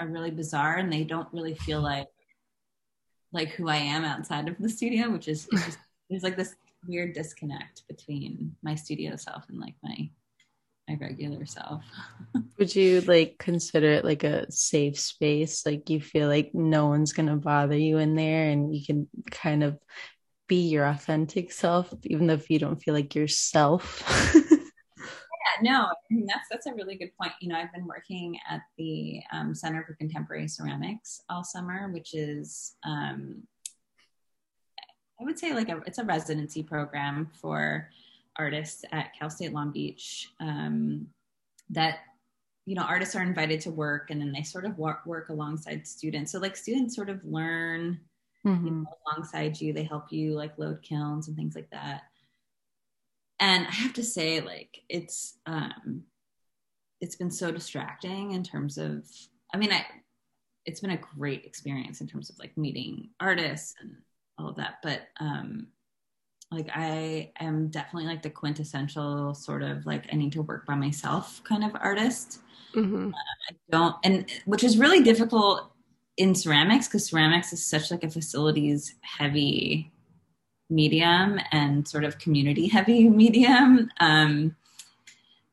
are 0.00 0.08
really 0.08 0.32
bizarre, 0.32 0.74
and 0.74 0.92
they 0.92 1.04
don't 1.04 1.28
really 1.32 1.54
feel 1.54 1.80
like 1.80 2.08
like 3.32 3.50
who 3.50 3.68
I 3.68 3.76
am 3.76 4.04
outside 4.04 4.48
of 4.48 4.58
the 4.58 4.68
studio, 4.68 5.10
which 5.10 5.28
is 5.28 5.46
it's 5.52 5.64
just, 5.64 5.78
there's 6.10 6.24
like 6.24 6.36
this 6.36 6.56
weird 6.88 7.14
disconnect 7.14 7.86
between 7.86 8.56
my 8.62 8.74
studio 8.74 9.14
self 9.14 9.48
and 9.48 9.60
like 9.60 9.76
my 9.80 10.10
my 10.88 10.98
regular 11.00 11.46
self. 11.46 11.84
Would 12.58 12.74
you 12.74 13.00
like 13.02 13.36
consider 13.38 13.92
it 13.92 14.04
like 14.04 14.24
a 14.24 14.50
safe 14.50 14.98
space? 14.98 15.64
Like 15.64 15.88
you 15.88 16.00
feel 16.00 16.26
like 16.26 16.50
no 16.52 16.88
one's 16.88 17.12
gonna 17.12 17.36
bother 17.36 17.76
you 17.76 17.98
in 17.98 18.16
there 18.16 18.50
and 18.50 18.74
you 18.74 18.84
can 18.84 19.06
kind 19.30 19.62
of 19.62 19.78
be 20.48 20.68
your 20.68 20.84
authentic 20.84 21.52
self, 21.52 21.94
even 22.02 22.26
though 22.26 22.34
if 22.34 22.50
you 22.50 22.58
don't 22.58 22.82
feel 22.82 22.94
like 22.94 23.14
yourself. 23.14 24.02
no, 25.62 25.88
that's 26.10 26.48
that's 26.50 26.66
a 26.66 26.74
really 26.74 26.96
good 26.96 27.10
point. 27.20 27.32
You 27.40 27.48
know, 27.48 27.56
I've 27.56 27.72
been 27.72 27.86
working 27.86 28.38
at 28.48 28.62
the 28.76 29.20
um, 29.32 29.54
Center 29.54 29.84
for 29.84 29.94
Contemporary 29.94 30.48
Ceramics 30.48 31.22
all 31.28 31.44
summer, 31.44 31.90
which 31.92 32.14
is 32.14 32.74
um, 32.84 33.42
I 35.20 35.24
would 35.24 35.38
say 35.38 35.52
like 35.52 35.68
a 35.68 35.82
it's 35.86 35.98
a 35.98 36.04
residency 36.04 36.62
program 36.62 37.30
for 37.40 37.90
artists 38.36 38.84
at 38.92 39.12
Cal 39.18 39.30
State 39.30 39.52
Long 39.52 39.72
Beach 39.72 40.30
um, 40.40 41.06
that 41.70 41.98
you 42.66 42.74
know 42.74 42.82
artists 42.82 43.16
are 43.16 43.22
invited 43.22 43.60
to 43.62 43.70
work 43.70 44.10
and 44.10 44.20
then 44.20 44.32
they 44.32 44.42
sort 44.42 44.64
of 44.64 44.78
work, 44.78 45.04
work 45.06 45.30
alongside 45.30 45.86
students 45.86 46.30
so 46.32 46.38
like 46.38 46.56
students 46.56 46.94
sort 46.94 47.08
of 47.08 47.24
learn 47.24 47.98
mm-hmm. 48.46 48.66
you 48.66 48.70
know, 48.70 48.84
alongside 49.06 49.60
you 49.60 49.72
they 49.72 49.82
help 49.82 50.12
you 50.12 50.34
like 50.34 50.56
load 50.58 50.82
kilns 50.82 51.28
and 51.28 51.36
things 51.36 51.54
like 51.54 51.68
that 51.70 52.02
and 53.40 53.66
i 53.66 53.70
have 53.70 53.92
to 53.92 54.02
say 54.02 54.40
like 54.40 54.80
it's 54.88 55.38
um 55.46 56.02
it's 57.00 57.16
been 57.16 57.30
so 57.30 57.50
distracting 57.50 58.32
in 58.32 58.42
terms 58.42 58.78
of 58.78 59.04
i 59.54 59.56
mean 59.56 59.72
i 59.72 59.84
it's 60.64 60.80
been 60.80 60.90
a 60.90 61.00
great 61.16 61.44
experience 61.44 62.00
in 62.00 62.06
terms 62.06 62.28
of 62.30 62.38
like 62.38 62.56
meeting 62.56 63.08
artists 63.20 63.74
and 63.80 63.96
all 64.38 64.48
of 64.48 64.56
that 64.56 64.76
but 64.82 65.02
um 65.20 65.68
like 66.50 66.68
I 66.74 67.32
am 67.40 67.68
definitely 67.68 68.08
like 68.08 68.22
the 68.22 68.30
quintessential 68.30 69.34
sort 69.34 69.62
of 69.62 69.84
like 69.84 70.06
I 70.12 70.16
need 70.16 70.32
to 70.32 70.42
work 70.42 70.66
by 70.66 70.74
myself 70.74 71.42
kind 71.44 71.64
of 71.64 71.72
artist. 71.74 72.40
Mm-hmm. 72.74 73.08
Uh, 73.08 73.50
I 73.50 73.56
don't, 73.70 73.96
and 74.04 74.30
which 74.46 74.64
is 74.64 74.78
really 74.78 75.02
difficult 75.02 75.70
in 76.16 76.34
ceramics 76.34 76.88
because 76.88 77.06
ceramics 77.06 77.52
is 77.52 77.64
such 77.64 77.90
like 77.90 78.02
a 78.02 78.10
facilities 78.10 78.94
heavy 79.02 79.92
medium 80.70 81.38
and 81.52 81.86
sort 81.86 82.04
of 82.04 82.18
community 82.18 82.68
heavy 82.68 83.08
medium 83.08 83.90
um, 84.00 84.54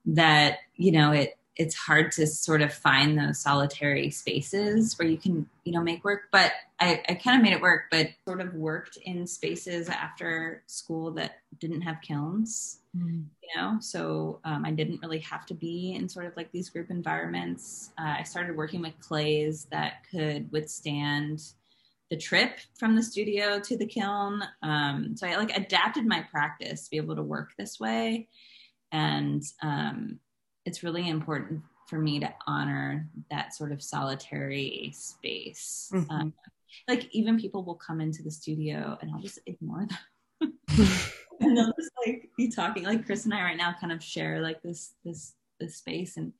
that 0.05 0.59
you 0.75 0.91
know 0.91 1.11
it 1.11 1.37
it's 1.55 1.75
hard 1.75 2.11
to 2.11 2.27
sort 2.27 2.61
of 2.61 2.73
find 2.73 3.17
those 3.17 3.39
solitary 3.39 4.09
spaces 4.09 4.99
where 4.99 5.07
you 5.07 5.17
can 5.17 5.47
you 5.63 5.71
know 5.71 5.81
make 5.81 6.03
work 6.03 6.23
but 6.31 6.51
i, 6.79 7.01
I 7.07 7.15
kind 7.15 7.37
of 7.37 7.43
made 7.43 7.53
it 7.53 7.61
work 7.61 7.85
but 7.91 8.09
sort 8.27 8.41
of 8.41 8.53
worked 8.53 8.97
in 8.97 9.25
spaces 9.25 9.89
after 9.89 10.63
school 10.67 11.11
that 11.11 11.39
didn't 11.59 11.81
have 11.81 12.01
kilns 12.01 12.79
mm. 12.95 13.23
you 13.41 13.49
know 13.55 13.77
so 13.79 14.39
um, 14.43 14.65
i 14.65 14.71
didn't 14.71 15.01
really 15.01 15.19
have 15.19 15.45
to 15.47 15.53
be 15.53 15.93
in 15.93 16.09
sort 16.09 16.25
of 16.25 16.35
like 16.35 16.51
these 16.51 16.69
group 16.69 16.89
environments 16.89 17.91
uh, 17.97 18.15
i 18.19 18.23
started 18.23 18.55
working 18.55 18.81
with 18.81 18.99
clays 18.99 19.65
that 19.71 20.03
could 20.11 20.51
withstand 20.51 21.41
the 22.09 22.17
trip 22.17 22.59
from 22.77 22.95
the 22.95 23.03
studio 23.03 23.59
to 23.59 23.77
the 23.77 23.85
kiln 23.85 24.43
um, 24.61 25.15
so 25.15 25.27
i 25.27 25.35
like 25.35 25.55
adapted 25.55 26.05
my 26.05 26.25
practice 26.31 26.83
to 26.83 26.91
be 26.91 26.97
able 26.97 27.15
to 27.15 27.23
work 27.23 27.51
this 27.57 27.79
way 27.79 28.27
and 28.91 29.43
um, 29.61 30.19
it's 30.65 30.83
really 30.83 31.09
important 31.09 31.61
for 31.87 31.99
me 31.99 32.19
to 32.19 32.33
honor 32.47 33.07
that 33.29 33.53
sort 33.53 33.71
of 33.71 33.81
solitary 33.81 34.91
space. 34.95 35.91
Mm-hmm. 35.93 36.11
Um, 36.11 36.33
like 36.87 37.07
even 37.11 37.39
people 37.39 37.63
will 37.63 37.75
come 37.75 38.01
into 38.01 38.23
the 38.23 38.31
studio 38.31 38.97
and 39.01 39.11
I'll 39.11 39.21
just 39.21 39.39
ignore 39.45 39.87
them. 39.87 40.53
and 41.39 41.57
they'll 41.57 41.73
just 41.79 41.91
like 42.05 42.29
be 42.37 42.49
talking 42.49 42.83
like 42.83 43.05
Chris 43.05 43.25
and 43.25 43.33
I 43.33 43.41
right 43.41 43.57
now 43.57 43.75
kind 43.79 43.93
of 43.93 44.03
share 44.03 44.41
like 44.41 44.61
this 44.61 44.93
this 45.03 45.33
this 45.59 45.77
space 45.77 46.17
and 46.17 46.33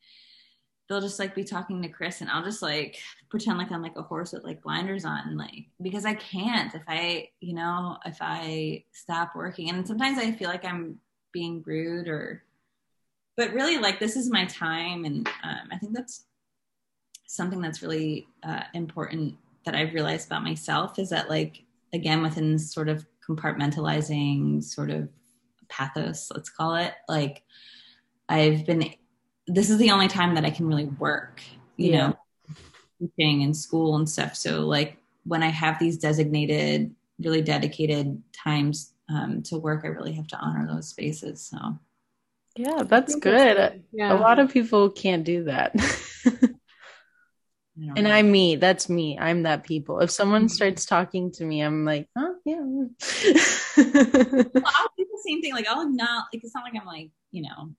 they'll 0.88 1.02
just 1.02 1.20
like 1.20 1.34
be 1.34 1.44
talking 1.44 1.82
to 1.82 1.90
Chris 1.90 2.22
and 2.22 2.30
I'll 2.30 2.44
just 2.44 2.62
like 2.62 2.98
pretend 3.30 3.58
like 3.58 3.72
I'm 3.72 3.82
like 3.82 3.98
a 3.98 4.04
horse 4.04 4.34
with 4.34 4.44
like 4.44 4.62
blinders 4.62 5.06
on 5.06 5.36
like 5.36 5.66
because 5.82 6.06
I 6.06 6.14
can't 6.14 6.74
if 6.76 6.84
I 6.88 7.30
you 7.40 7.56
know 7.56 7.98
if 8.06 8.18
I 8.22 8.84
stop 8.94 9.36
working. 9.36 9.70
And 9.70 9.88
sometimes 9.88 10.20
I 10.20 10.32
feel 10.32 10.50
like 10.50 10.66
I'm 10.66 11.00
being 11.32 11.64
rude 11.66 12.08
or 12.08 12.44
but 13.38 13.54
really 13.54 13.78
like 13.78 14.00
this 14.00 14.16
is 14.16 14.30
my 14.30 14.46
time 14.46 15.06
and 15.06 15.28
um, 15.44 15.68
i 15.72 15.78
think 15.78 15.94
that's 15.94 16.26
something 17.28 17.62
that's 17.62 17.82
really 17.82 18.28
uh, 18.44 18.64
important 18.74 19.36
that 19.66 19.76
i've 19.76 19.94
realized 19.94 20.28
about 20.28 20.44
myself 20.44 20.98
is 21.00 21.10
that 21.10 21.30
like 21.30 21.64
again 21.94 22.22
within 22.22 22.58
sort 22.58 22.88
of 22.88 23.06
compartmentalizing 23.28 24.64
sort 24.64 24.90
of 24.90 25.10
pathos 25.68 26.32
let's 26.34 26.50
call 26.50 26.76
it 26.76 26.94
like 27.10 27.44
i've 28.30 28.66
been 28.66 28.94
this 29.48 29.70
is 29.70 29.78
the 29.78 29.92
only 29.92 30.08
time 30.08 30.36
that 30.36 30.46
i 30.46 30.50
can 30.50 30.68
really 30.68 30.86
work 30.86 31.42
you 31.78 31.92
yeah. 31.92 32.08
know 32.08 32.18
teaching 33.00 33.44
and 33.44 33.56
school 33.56 33.96
and 33.96 34.10
stuff 34.10 34.36
so 34.36 34.62
like 34.62 34.98
when 35.26 35.44
i 35.44 35.48
have 35.50 35.80
these 35.80 35.98
designated 35.98 36.94
really 37.20 37.42
dedicated 37.42 38.22
times 38.34 38.94
um, 39.10 39.42
to 39.44 39.58
work 39.58 39.82
i 39.84 39.88
really 39.88 40.14
have 40.14 40.28
to 40.28 40.38
honor 40.38 40.68
those 40.68 40.88
spaces 40.88 41.42
so 41.42 41.78
yeah, 42.56 42.84
that's 42.84 43.16
good. 43.16 43.58
That's 43.58 43.76
yeah. 43.92 44.14
A 44.14 44.18
lot 44.18 44.40
of 44.40 44.52
people 44.52 44.90
can't 44.90 45.26
do 45.26 45.44
that. 45.44 45.76
and 47.98 48.08
I'm 48.08 48.32
me. 48.32 48.56
That's 48.56 48.88
me. 48.88 49.20
I'm 49.20 49.44
that 49.44 49.64
people. 49.64 50.00
If 50.00 50.10
someone 50.10 50.44
mm-hmm. 50.44 50.56
starts 50.56 50.86
talking 50.86 51.32
to 51.34 51.44
me, 51.44 51.62
I'm 51.62 51.84
like, 51.84 52.08
oh 52.16 52.36
yeah. 52.46 52.62
well, 52.62 52.90
I'll 54.66 54.90
do 54.98 55.06
the 55.06 55.22
same 55.28 55.42
thing. 55.42 55.54
Like 55.54 55.68
I'll 55.68 55.90
not 55.90 56.28
like 56.34 56.44
it's 56.44 56.56
not 56.56 56.64
like 56.64 56.80
I'm 56.80 56.88
like, 56.88 57.10
you 57.32 57.44
know. 57.44 57.76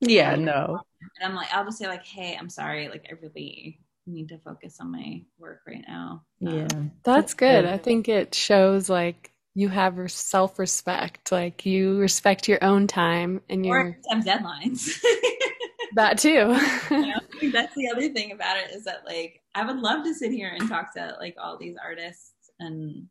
Yeah, 0.00 0.34
no. 0.36 0.80
And 1.20 1.30
I'm 1.30 1.34
like, 1.34 1.52
I'll 1.52 1.64
just 1.64 1.78
say 1.78 1.86
like, 1.86 2.04
hey, 2.04 2.36
I'm 2.38 2.48
sorry. 2.48 2.88
Like 2.88 3.06
I 3.10 3.14
really 3.20 3.80
need 4.06 4.28
to 4.28 4.38
focus 4.38 4.78
on 4.80 4.90
my 4.90 5.22
work 5.38 5.60
right 5.66 5.84
now. 5.86 6.24
Yeah. 6.40 6.68
Um, 6.74 6.92
that's 7.04 7.34
good. 7.34 7.64
I 7.64 7.78
think 7.78 8.08
it 8.08 8.34
shows 8.34 8.88
like 8.88 9.32
you 9.54 9.68
have 9.68 10.10
self 10.10 10.58
respect. 10.58 11.32
Like 11.32 11.66
you 11.66 11.98
respect 11.98 12.48
your 12.48 12.62
own 12.62 12.86
time 12.86 13.42
and 13.48 13.64
your 13.64 13.98
sometimes 14.08 14.26
deadlines. 14.26 15.00
that 15.94 16.18
too. 16.18 16.56
you 16.90 17.06
know, 17.06 17.20
that's 17.52 17.74
the 17.74 17.88
other 17.94 18.08
thing 18.10 18.32
about 18.32 18.56
it 18.58 18.74
is 18.74 18.84
that 18.84 19.04
like 19.04 19.40
I 19.54 19.64
would 19.64 19.78
love 19.78 20.04
to 20.04 20.14
sit 20.14 20.32
here 20.32 20.52
and 20.56 20.68
talk 20.68 20.94
to 20.94 21.16
like 21.20 21.36
all 21.38 21.58
these 21.58 21.76
artists 21.82 22.32
and 22.58 23.06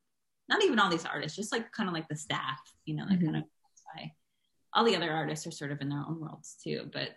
not 0.48 0.64
even 0.64 0.80
all 0.80 0.90
these 0.90 1.06
artists, 1.06 1.36
just 1.36 1.52
like 1.52 1.72
kind 1.72 1.88
of 1.88 1.94
like 1.94 2.08
the 2.08 2.16
staff, 2.16 2.60
you 2.86 2.96
know, 2.96 3.04
like 3.04 3.20
mm-hmm. 3.20 3.26
kind 3.26 3.38
of 3.38 3.44
all 4.74 4.86
the 4.86 4.96
other 4.96 5.12
artists 5.12 5.48
are 5.48 5.52
sort 5.52 5.72
of 5.72 5.82
in 5.82 5.90
their 5.90 6.00
own 6.00 6.20
worlds 6.20 6.56
too. 6.64 6.90
But 6.92 7.10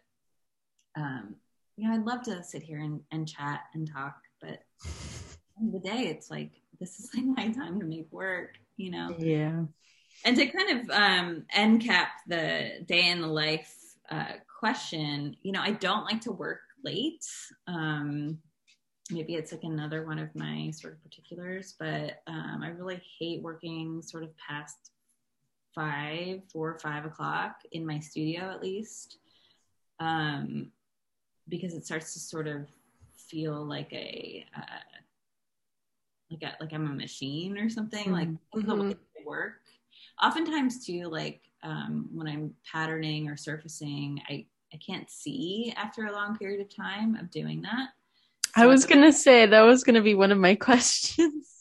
um, 0.96 1.36
you 1.76 1.88
know, 1.88 1.94
I'd 1.94 2.05
love 2.05 2.22
to 2.24 2.42
sit 2.42 2.62
here 2.62 2.78
and, 2.78 3.00
and 3.11 3.28
chat 3.28 3.61
and 3.74 3.90
talk, 3.90 4.16
but 4.40 4.62
the 5.61 5.70
the 5.72 5.78
day 5.80 6.09
it's 6.09 6.30
like 6.30 6.50
this 6.80 6.98
is 6.98 7.11
like 7.14 7.24
my 7.24 7.48
time 7.50 7.80
to 7.80 7.86
make 7.86 8.11
work 8.11 8.59
you 8.76 8.90
know? 8.90 9.14
Yeah. 9.18 9.62
And 10.24 10.36
to 10.36 10.46
kind 10.46 10.80
of 10.80 10.90
um, 10.90 11.44
end 11.53 11.82
cap 11.82 12.09
the 12.26 12.84
day 12.86 13.09
in 13.09 13.20
the 13.20 13.28
life 13.28 13.74
uh, 14.11 14.34
question, 14.61 15.36
you 15.42 15.53
know, 15.53 15.61
I 15.61 15.72
don't 15.72 16.05
like 16.05 16.20
to 16.22 16.32
work 16.32 16.61
late. 16.84 17.24
Um, 17.66 18.38
maybe 19.11 19.34
it's 19.34 19.53
like 19.53 19.64
another 19.64 20.07
one 20.07 20.18
of 20.18 20.34
my 20.34 20.70
sort 20.70 20.94
of 20.94 21.03
particulars, 21.03 21.74
but 21.78 22.22
um, 22.26 22.61
I 22.62 22.68
really 22.68 23.03
hate 23.18 23.42
working 23.42 24.03
sort 24.03 24.22
of 24.22 24.30
past 24.36 24.90
five, 25.75 26.43
four 26.53 26.70
or 26.70 26.79
five 26.79 27.05
o'clock 27.05 27.57
in 27.73 27.87
my 27.87 27.99
studio 27.99 28.51
at 28.51 28.62
least, 28.62 29.18
um, 30.01 30.70
because 31.49 31.75
it 31.75 31.85
starts 31.85 32.12
to 32.14 32.20
sort 32.20 32.47
of 32.47 32.68
feel 33.16 33.64
like 33.64 33.93
a 33.93 34.45
uh, 34.57 35.01
like 36.31 36.43
a, 36.43 36.57
like 36.61 36.73
I'm 36.73 36.91
a 36.91 36.95
machine 36.95 37.59
or 37.59 37.68
something. 37.68 38.07
Mm-hmm. 38.07 38.35
Like 38.55 38.66
the 38.66 38.75
way 38.75 38.89
they 38.89 39.25
work. 39.25 39.61
Oftentimes 40.23 40.85
too, 40.85 41.05
like 41.09 41.41
um, 41.62 42.09
when 42.12 42.27
I'm 42.27 42.55
patterning 42.70 43.29
or 43.29 43.37
surfacing, 43.37 44.20
I 44.29 44.47
I 44.73 44.79
can't 44.79 45.11
see 45.11 45.73
after 45.77 46.07
a 46.07 46.12
long 46.12 46.37
period 46.37 46.61
of 46.61 46.75
time 46.75 47.16
of 47.16 47.31
doing 47.31 47.62
that. 47.62 47.89
So 48.57 48.62
I 48.62 48.66
was 48.66 48.87
gonna 48.87 49.12
say 49.12 49.47
that 49.47 49.61
was 49.61 49.85
gonna 49.85 50.03
be 50.03 50.14
one 50.14 50.33
of 50.33 50.39
my 50.39 50.55
questions. 50.68 51.51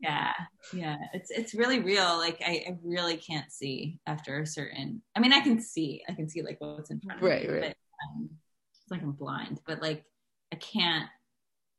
Yeah, 0.00 0.32
yeah, 0.72 0.96
it's 1.12 1.30
it's 1.30 1.54
really 1.54 1.80
real. 1.80 2.16
Like 2.18 2.40
I, 2.44 2.64
I, 2.68 2.78
really 2.82 3.16
can't 3.16 3.50
see 3.52 3.98
after 4.06 4.40
a 4.40 4.46
certain. 4.46 5.02
I 5.14 5.20
mean, 5.20 5.32
I 5.32 5.40
can 5.40 5.60
see, 5.60 6.02
I 6.08 6.14
can 6.14 6.28
see 6.28 6.42
like 6.42 6.56
what's 6.60 6.90
in 6.90 7.00
front 7.00 7.20
of 7.20 7.26
right, 7.26 7.42
me, 7.42 7.54
right. 7.54 7.60
But, 7.60 7.76
um, 8.06 8.30
it's 8.72 8.90
like 8.90 9.02
I'm 9.02 9.12
blind, 9.12 9.60
but 9.66 9.82
like 9.82 10.04
I 10.52 10.56
can't. 10.56 11.08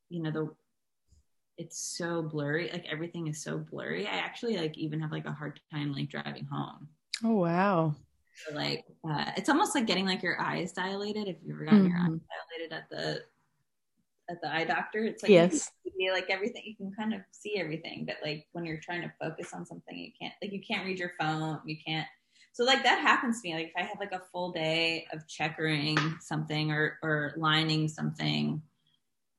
You 0.08 0.22
know 0.22 0.30
the 0.30 0.50
it's 1.58 1.78
so 1.78 2.22
blurry. 2.22 2.70
Like 2.72 2.86
everything 2.90 3.28
is 3.28 3.42
so 3.42 3.58
blurry. 3.58 4.06
I 4.06 4.16
actually 4.16 4.56
like 4.56 4.76
even 4.78 5.00
have 5.00 5.12
like 5.12 5.26
a 5.26 5.32
hard 5.32 5.60
time 5.72 5.92
like 5.92 6.08
driving 6.10 6.46
home. 6.46 6.88
Oh 7.24 7.34
wow. 7.36 7.94
So, 8.46 8.54
like 8.54 8.84
uh, 9.08 9.32
it's 9.36 9.48
almost 9.48 9.74
like 9.74 9.86
getting 9.86 10.06
like 10.06 10.22
your 10.22 10.40
eyes 10.40 10.72
dilated. 10.72 11.28
If 11.28 11.36
you've 11.42 11.56
ever 11.56 11.64
gotten 11.64 11.86
your 11.86 11.98
eyes 11.98 12.08
Mhm. 12.08 12.20
dilated 12.28 12.72
at 12.72 12.90
the 12.90 13.24
at 14.32 14.40
the 14.40 14.52
eye 14.52 14.64
doctor, 14.64 15.04
it's 15.04 15.22
like 15.22 15.30
Yes. 15.30 15.70
see, 15.84 16.10
like 16.10 16.30
everything. 16.30 16.62
You 16.64 16.76
can 16.76 16.92
kind 16.92 17.14
of 17.14 17.20
see 17.30 17.56
everything, 17.56 18.04
but 18.06 18.16
like 18.24 18.46
when 18.52 18.64
you're 18.64 18.80
trying 18.80 19.02
to 19.02 19.12
focus 19.20 19.52
on 19.54 19.64
something, 19.66 19.96
you 19.96 20.10
can't. 20.20 20.34
Like 20.42 20.52
you 20.52 20.60
can't 20.66 20.84
read 20.84 20.98
your 20.98 21.12
phone. 21.20 21.60
You 21.64 21.76
can't. 21.86 22.06
So 22.52 22.64
like 22.64 22.82
that 22.82 23.00
happens 23.00 23.40
to 23.40 23.48
me. 23.48 23.54
Like 23.54 23.66
if 23.68 23.72
I 23.76 23.82
have 23.82 23.98
like 24.00 24.12
a 24.12 24.22
full 24.32 24.52
day 24.52 25.06
of 25.12 25.26
checkering 25.28 25.96
something 26.20 26.70
or 26.70 26.98
or 27.02 27.34
lining 27.36 27.88
something, 27.88 28.62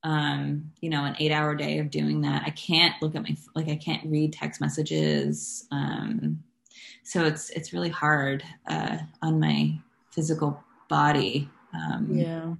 um, 0.03 0.71
you 0.81 0.89
know, 0.89 1.05
an 1.05 1.15
eight 1.19 1.31
hour 1.31 1.55
day 1.55 1.79
of 1.79 1.89
doing 1.89 2.21
that, 2.21 2.43
I 2.45 2.51
can't 2.51 2.95
look 3.01 3.15
at 3.15 3.23
my 3.23 3.35
like 3.55 3.69
I 3.69 3.75
can't 3.75 4.05
read 4.09 4.33
text 4.33 4.61
messages. 4.61 5.67
Um, 5.71 6.43
so 7.03 7.25
it's 7.25 7.49
it's 7.51 7.73
really 7.73 7.89
hard 7.89 8.43
uh, 8.67 8.97
on 9.21 9.39
my 9.39 9.77
physical 10.11 10.63
body 10.89 11.49
um, 11.73 12.07
Yeah. 12.19 12.53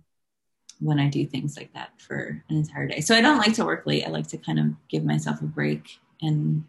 When 0.83 0.99
I 0.99 1.07
do 1.07 1.25
things 1.25 1.55
like 1.55 1.73
that 1.73 1.89
for 1.97 2.43
an 2.49 2.57
entire 2.57 2.87
day. 2.87 2.99
So 2.99 3.15
I 3.15 3.21
don't 3.21 3.37
like 3.37 3.53
to 3.53 3.65
work 3.65 3.83
late. 3.85 4.05
I 4.05 4.09
like 4.09 4.27
to 4.27 4.37
kind 4.37 4.59
of 4.59 4.65
give 4.89 5.05
myself 5.05 5.41
a 5.41 5.45
break. 5.45 5.99
And 6.21 6.65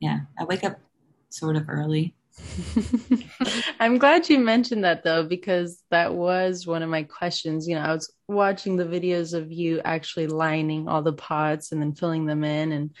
yeah, 0.00 0.20
I 0.38 0.44
wake 0.44 0.64
up 0.64 0.78
sort 1.30 1.56
of 1.56 1.68
early. 1.68 2.14
I'm 3.80 3.98
glad 3.98 4.28
you 4.28 4.38
mentioned 4.38 4.84
that 4.84 5.02
though, 5.02 5.24
because 5.24 5.82
that 5.90 6.14
was 6.14 6.66
one 6.66 6.82
of 6.82 6.90
my 6.90 7.04
questions. 7.04 7.66
You 7.66 7.76
know, 7.76 7.82
I 7.82 7.94
was 7.94 8.12
watching 8.28 8.76
the 8.76 8.84
videos 8.84 9.32
of 9.32 9.50
you 9.50 9.80
actually 9.84 10.26
lining 10.26 10.86
all 10.86 11.02
the 11.02 11.12
pots 11.12 11.72
and 11.72 11.80
then 11.80 11.94
filling 11.94 12.26
them 12.26 12.44
in, 12.44 12.72
and 12.72 12.94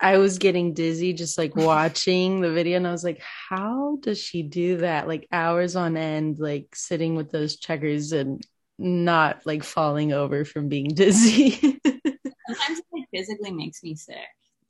I 0.00 0.18
was 0.18 0.38
getting 0.38 0.72
dizzy 0.72 1.12
just 1.12 1.36
like 1.36 1.56
watching 1.56 2.40
the 2.40 2.52
video. 2.52 2.76
And 2.76 2.86
I 2.86 2.92
was 2.92 3.04
like, 3.04 3.20
how 3.20 3.98
does 4.00 4.20
she 4.20 4.42
do 4.42 4.78
that? 4.78 5.08
Like 5.08 5.26
hours 5.32 5.76
on 5.76 5.96
end, 5.96 6.38
like 6.38 6.74
sitting 6.74 7.16
with 7.16 7.30
those 7.30 7.56
checkers 7.56 8.12
and 8.12 8.40
not 8.78 9.44
like 9.44 9.64
falling 9.64 10.12
over 10.12 10.44
from 10.44 10.68
being 10.68 10.88
dizzy. 10.88 11.50
Sometimes 11.84 12.78
it 12.78 12.84
like, 12.92 13.04
physically 13.12 13.50
makes 13.50 13.82
me 13.82 13.94
sick. 13.94 14.16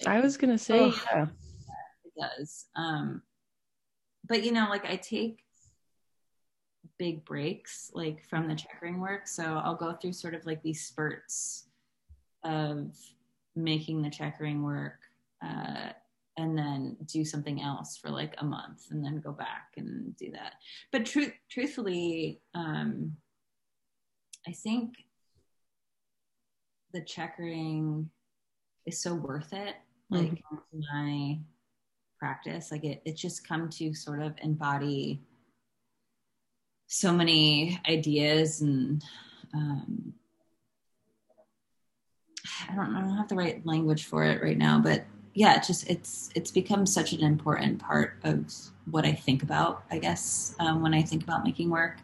I 0.07 0.21
was 0.21 0.37
to 0.37 0.59
say, 0.59 0.81
Ugh. 0.81 0.95
yeah. 1.13 1.27
it 2.05 2.13
does. 2.19 2.67
Um, 2.77 3.23
but 4.27 4.45
you 4.45 4.53
know, 4.53 4.67
like 4.69 4.85
I 4.85 4.97
take 4.97 5.45
big 6.99 7.25
breaks 7.25 7.91
like 7.95 8.25
from 8.25 8.49
the 8.49 8.55
checkering 8.55 9.01
work. 9.01 9.27
So 9.27 9.61
I'll 9.65 9.77
go 9.77 9.93
through 9.93 10.13
sort 10.13 10.35
of 10.35 10.45
like 10.47 10.63
these 10.63 10.85
spurts 10.85 11.67
of 12.45 12.97
making 13.55 14.03
the 14.03 14.11
checkering 14.11 14.63
work 14.63 14.99
uh, 15.45 15.91
and 16.37 16.57
then 16.57 16.97
do 17.07 17.25
something 17.25 17.63
else 17.63 17.97
for 17.97 18.11
like 18.11 18.35
a 18.39 18.45
month 18.45 18.87
and 18.91 19.05
then 19.05 19.21
go 19.21 19.33
back 19.33 19.73
and 19.77 20.17
do 20.17 20.31
that. 20.33 20.55
But 20.93 21.07
truth, 21.07 21.33
truthfully, 21.51 22.41
um, 22.55 23.17
I 24.49 24.53
think 24.53 24.95
the 26.95 27.03
checkering 27.03 28.09
is 28.87 29.03
so 29.03 29.15
worth 29.15 29.53
it. 29.53 29.75
Like 30.11 30.43
my 30.73 31.39
practice, 32.19 32.73
like 32.73 32.83
it, 32.83 33.03
it's 33.05 33.21
just 33.21 33.47
come 33.47 33.69
to 33.69 33.93
sort 33.93 34.23
of 34.23 34.35
embody 34.43 35.21
so 36.87 37.13
many 37.13 37.79
ideas 37.87 38.63
and 38.63 39.05
um, 39.53 40.15
I 42.71 42.75
don't 42.75 42.97
I 42.97 43.03
don't 43.03 43.19
have 43.19 43.29
the 43.29 43.35
right 43.35 43.65
language 43.67 44.07
for 44.07 44.25
it 44.25 44.43
right 44.43 44.57
now, 44.57 44.81
but 44.81 45.05
yeah, 45.35 45.57
it 45.57 45.65
just 45.65 45.91
it's 45.91 46.31
it's 46.35 46.51
become 46.51 46.87
such 46.87 47.13
an 47.13 47.21
important 47.21 47.81
part 47.81 48.15
of 48.25 48.51
what 48.91 49.05
I 49.05 49.13
think 49.13 49.43
about, 49.43 49.85
I 49.91 49.99
guess, 49.99 50.57
um, 50.59 50.81
when 50.81 50.95
I 50.95 51.03
think 51.03 51.23
about 51.23 51.45
making 51.45 51.69
work. 51.69 51.99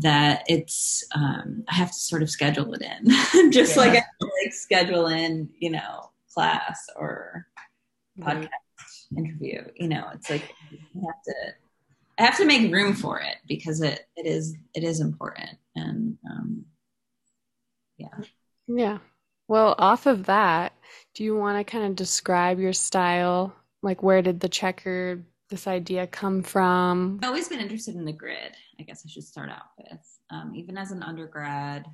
That 0.00 0.44
it's 0.48 1.04
um, 1.14 1.64
I 1.68 1.74
have 1.74 1.88
to 1.88 1.98
sort 1.98 2.22
of 2.22 2.30
schedule 2.30 2.74
it 2.74 2.82
in, 2.82 3.52
just 3.52 3.76
like 3.76 3.92
I 3.92 4.00
to, 4.00 4.30
like 4.42 4.52
schedule 4.52 5.06
in, 5.06 5.48
you 5.58 5.70
know, 5.70 6.10
class 6.32 6.86
or 6.96 7.46
podcast 8.20 8.48
interview. 9.16 9.62
You 9.76 9.88
know, 9.88 10.08
it's 10.14 10.30
like 10.30 10.42
you 10.70 10.78
have 11.06 11.22
to 11.26 11.34
I 12.18 12.22
have 12.24 12.36
to 12.38 12.44
make 12.44 12.72
room 12.72 12.94
for 12.94 13.20
it 13.20 13.36
because 13.46 13.80
it 13.82 14.06
it 14.16 14.26
is 14.26 14.56
it 14.74 14.84
is 14.84 15.00
important 15.00 15.58
and 15.76 16.16
um, 16.28 16.64
yeah. 17.98 18.18
Yeah. 18.66 18.98
Well, 19.48 19.74
off 19.78 20.06
of 20.06 20.26
that, 20.26 20.72
do 21.14 21.24
you 21.24 21.36
want 21.36 21.58
to 21.58 21.70
kind 21.70 21.84
of 21.84 21.96
describe 21.96 22.58
your 22.58 22.72
style? 22.72 23.54
Like, 23.82 24.02
where 24.02 24.22
did 24.22 24.40
the 24.40 24.48
checker, 24.48 25.22
this 25.48 25.66
idea 25.66 26.06
come 26.06 26.42
from? 26.42 27.18
I've 27.22 27.28
always 27.28 27.48
been 27.48 27.60
interested 27.60 27.94
in 27.94 28.04
the 28.04 28.12
grid. 28.12 28.56
I 28.78 28.82
guess 28.82 29.02
I 29.06 29.08
should 29.08 29.24
start 29.24 29.50
out 29.50 29.70
with. 29.78 30.18
Um, 30.30 30.52
even 30.54 30.76
as 30.76 30.90
an 30.90 31.02
undergrad 31.02 31.86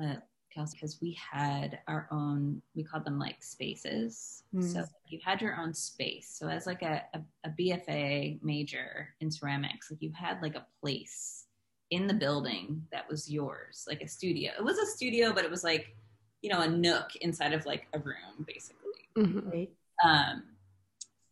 at 0.00 0.26
Kelsey, 0.54 0.76
because 0.76 0.98
we 1.00 1.18
had 1.30 1.80
our 1.88 2.08
own, 2.10 2.62
we 2.74 2.84
called 2.84 3.04
them 3.04 3.18
like 3.18 3.42
spaces. 3.42 4.42
Mm. 4.54 4.72
So 4.72 4.84
you 5.06 5.18
had 5.24 5.40
your 5.40 5.56
own 5.56 5.72
space. 5.74 6.34
So 6.38 6.48
as 6.48 6.66
like 6.66 6.82
a, 6.82 7.02
a, 7.14 7.20
a 7.44 7.50
BFA 7.50 8.42
major 8.42 9.08
in 9.20 9.30
ceramics, 9.30 9.90
like 9.90 10.02
you 10.02 10.12
had 10.14 10.42
like 10.42 10.54
a 10.54 10.66
place 10.80 11.46
in 11.90 12.06
the 12.06 12.14
building 12.14 12.82
that 12.92 13.08
was 13.08 13.30
yours, 13.30 13.86
like 13.88 14.02
a 14.02 14.08
studio. 14.08 14.52
It 14.58 14.64
was 14.64 14.78
a 14.78 14.86
studio, 14.86 15.32
but 15.32 15.44
it 15.44 15.50
was 15.50 15.64
like, 15.64 15.94
you 16.42 16.50
know, 16.50 16.60
a 16.60 16.68
nook 16.68 17.16
inside 17.20 17.52
of 17.52 17.64
like 17.66 17.86
a 17.94 17.98
room, 17.98 18.46
basically. 18.46 19.08
Mhm. 19.16 19.50
Right. 19.50 19.70
Um, 20.04 20.42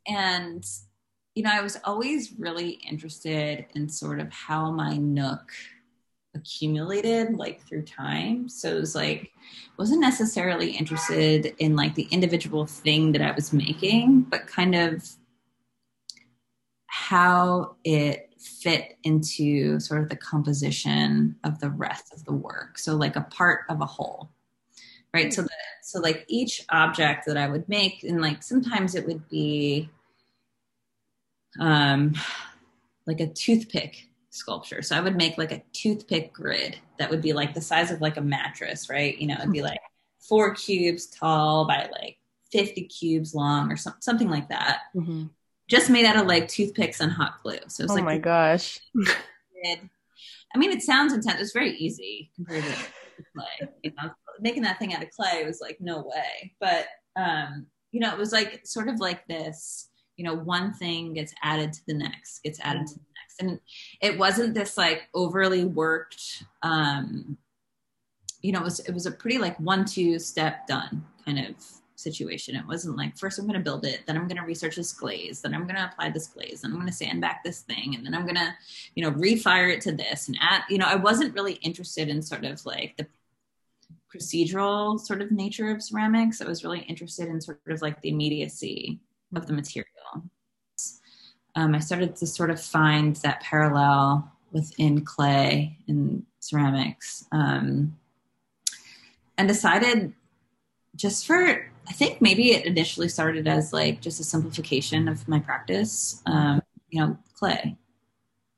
and, 0.07 0.65
you 1.37 1.43
know, 1.43 1.51
I 1.53 1.61
was 1.61 1.79
always 1.85 2.33
really 2.39 2.81
interested 2.89 3.67
in 3.75 3.91
sort 3.91 4.21
of 4.21 4.33
how 4.33 4.71
my 4.71 4.97
nook 4.97 5.53
accumulated 6.35 7.37
like 7.37 7.61
through 7.61 7.83
time. 7.83 8.49
So 8.49 8.75
it 8.75 8.81
was 8.81 8.95
like, 8.95 9.33
wasn't 9.79 10.01
necessarily 10.01 10.71
interested 10.71 11.55
in 11.59 11.77
like 11.77 11.95
the 11.95 12.09
individual 12.11 12.65
thing 12.65 13.13
that 13.13 13.21
I 13.21 13.33
was 13.33 13.53
making, 13.53 14.23
but 14.23 14.47
kind 14.47 14.75
of 14.75 15.07
how 16.87 17.77
it 17.85 18.33
fit 18.39 18.97
into 19.05 19.79
sort 19.79 20.03
of 20.03 20.09
the 20.09 20.17
composition 20.17 21.37
of 21.45 21.61
the 21.61 21.71
rest 21.71 22.15
of 22.15 22.25
the 22.25 22.33
work. 22.33 22.79
So 22.79 22.97
like 22.97 23.17
a 23.17 23.23
part 23.31 23.67
of 23.69 23.83
a 23.83 23.87
whole 23.87 24.31
right 25.15 25.33
so 25.33 25.41
that 25.41 25.51
so 25.83 26.01
like 26.01 26.25
each 26.29 26.65
object 26.71 27.25
that 27.27 27.37
i 27.37 27.49
would 27.49 27.67
make 27.69 28.03
and 28.03 28.21
like 28.21 28.43
sometimes 28.43 28.95
it 28.95 29.07
would 29.07 29.27
be 29.29 29.89
um 31.61 32.15
like 33.07 33.21
a 33.21 33.27
toothpick 33.27 34.09
sculpture 34.31 34.83
so 34.83 34.97
i 34.97 35.01
would 35.01 35.17
make 35.17 35.39
like 35.39 35.53
a 35.53 35.63
toothpick 35.73 36.33
grid 36.33 36.79
that 36.99 37.09
would 37.11 37.23
be 37.23 37.33
like 37.33 37.55
the 37.55 37.61
size 37.61 37.91
of 37.91 38.01
like 38.01 38.17
a 38.17 38.21
mattress 38.21 38.91
right 38.91 39.19
you 39.19 39.27
know 39.27 39.35
it'd 39.39 39.53
be 39.53 39.63
like 39.63 39.81
four 40.21 40.55
cubes 40.55 41.07
tall 41.07 41.67
by 41.67 41.89
like 41.93 42.19
50 42.53 42.83
cubes 42.85 43.35
long 43.35 43.71
or 43.73 43.77
some, 43.77 43.95
something 44.01 44.29
like 44.31 44.49
that 44.49 44.81
Mhm. 44.95 45.31
just 45.69 45.91
made 45.91 46.05
out 46.05 46.17
of 46.17 46.27
like 46.27 46.49
toothpicks 46.49 47.01
and 47.01 47.13
hot 47.13 47.43
glue 47.43 47.59
so 47.69 47.85
it's 47.85 47.93
Oh 47.93 47.97
like 47.97 48.05
my 48.05 48.19
gosh. 48.19 48.81
I 50.55 50.59
mean, 50.59 50.71
it 50.71 50.83
sounds 50.83 51.13
intense. 51.13 51.41
It's 51.41 51.53
very 51.53 51.77
easy 51.77 52.31
compared 52.35 52.63
to 52.65 52.71
clay. 53.35 53.69
You 53.83 53.93
know, 54.01 54.11
making 54.41 54.63
that 54.63 54.79
thing 54.79 54.95
out 54.95 55.03
of 55.03 55.11
clay 55.11 55.45
was 55.45 55.61
like 55.61 55.79
no 55.81 56.01
way. 56.03 56.55
But 56.61 56.87
um, 57.17 57.67
you 57.93 58.01
know, 58.01 58.13
it 58.13 58.19
was 58.19 58.33
like 58.33 58.67
sort 58.67 58.89
of 58.89 59.01
like 59.01 59.27
this. 59.27 59.89
You 60.17 60.25
know, 60.25 60.35
one 60.35 60.73
thing 60.73 61.15
gets 61.15 61.35
added 61.43 61.73
to 61.75 61.87
the 61.87 61.95
next, 61.95 62.43
gets 62.43 62.61
added 62.61 62.87
to 62.87 62.95
the 62.95 63.01
next, 63.21 63.41
and 63.41 63.61
it 64.01 64.19
wasn't 64.19 64.55
this 64.55 64.77
like 64.77 65.09
overly 65.15 65.65
worked. 65.65 66.45
Um, 66.63 67.37
you 68.43 68.53
know, 68.53 68.61
it 68.61 68.65
was 68.65 68.81
it 68.81 68.93
was 68.93 69.07
a 69.07 69.11
pretty 69.11 69.39
like 69.39 69.59
one 69.61 69.85
two 69.85 70.19
step 70.19 70.67
done 70.67 71.05
kind 71.25 71.39
of 71.39 71.57
situation. 71.97 72.55
It 72.55 72.67
wasn't 72.67 72.97
like 72.97 73.17
first 73.17 73.39
I'm 73.39 73.47
going 73.47 73.59
to 73.59 73.65
build 73.65 73.85
it, 73.85 74.03
then 74.07 74.17
I'm 74.17 74.29
going 74.29 74.37
to 74.37 74.47
research 74.47 74.77
this 74.77 74.93
glaze, 74.93 75.41
then 75.41 75.55
I'm 75.55 75.65
going 75.65 75.77
to 75.77 75.87
apply 75.87 76.11
this 76.11 76.29
glaze, 76.29 76.61
then 76.61 76.71
I'm 76.71 76.77
going 76.77 76.87
to 76.87 76.93
sand 76.93 77.21
back 77.21 77.43
this 77.43 77.63
thing, 77.63 77.95
and 77.95 78.05
then 78.05 78.15
I'm 78.15 78.23
going 78.23 78.37
to, 78.37 78.55
you 78.95 79.03
know, 79.03 79.11
refire 79.13 79.73
it 79.73 79.81
to 79.83 79.93
this 79.93 80.29
and 80.29 80.37
add. 80.41 80.63
You 80.69 80.79
know, 80.79 80.87
I 80.87 80.97
wasn't 80.97 81.35
really 81.35 81.55
interested 81.55 82.09
in 82.09 82.23
sort 82.23 82.45
of 82.45 82.65
like 82.65 82.97
the 82.97 83.07
procedural 84.15 85.01
sort 85.01 85.21
of 85.21 85.31
nature 85.31 85.71
of 85.71 85.83
ceramics. 85.83 86.41
I 86.41 86.47
was 86.47 86.65
really 86.65 86.81
interested 86.81 87.29
in 87.29 87.41
sort 87.41 87.61
of 87.69 87.83
like 87.83 88.01
the 88.03 88.11
immediacy 88.11 89.01
of 89.35 89.47
the 89.47 89.53
material. 89.53 89.87
Um, 91.55 91.75
I 91.75 91.79
started 91.79 92.17
to 92.17 92.27
sort 92.27 92.51
of 92.51 92.61
find 92.61 93.17
that 93.17 93.41
parallel 93.41 94.31
within 94.53 95.05
clay 95.05 95.79
and 95.89 96.25
ceramics, 96.41 97.27
um, 97.33 97.97
and 99.39 99.49
decided 99.49 100.13
just 100.95 101.27
for 101.27 101.71
I 101.89 101.93
think 101.93 102.21
maybe 102.21 102.53
it 102.53 102.67
initially 102.67 103.09
started 103.09 103.47
as 103.47 103.73
like 103.73 104.01
just 104.01 104.21
a 104.21 104.25
simplification 104.25 105.09
of 105.09 105.27
my 105.29 105.39
practice. 105.39 106.23
Um, 106.27 106.63
you 106.91 107.01
know, 107.01 107.17
clay. 107.35 107.77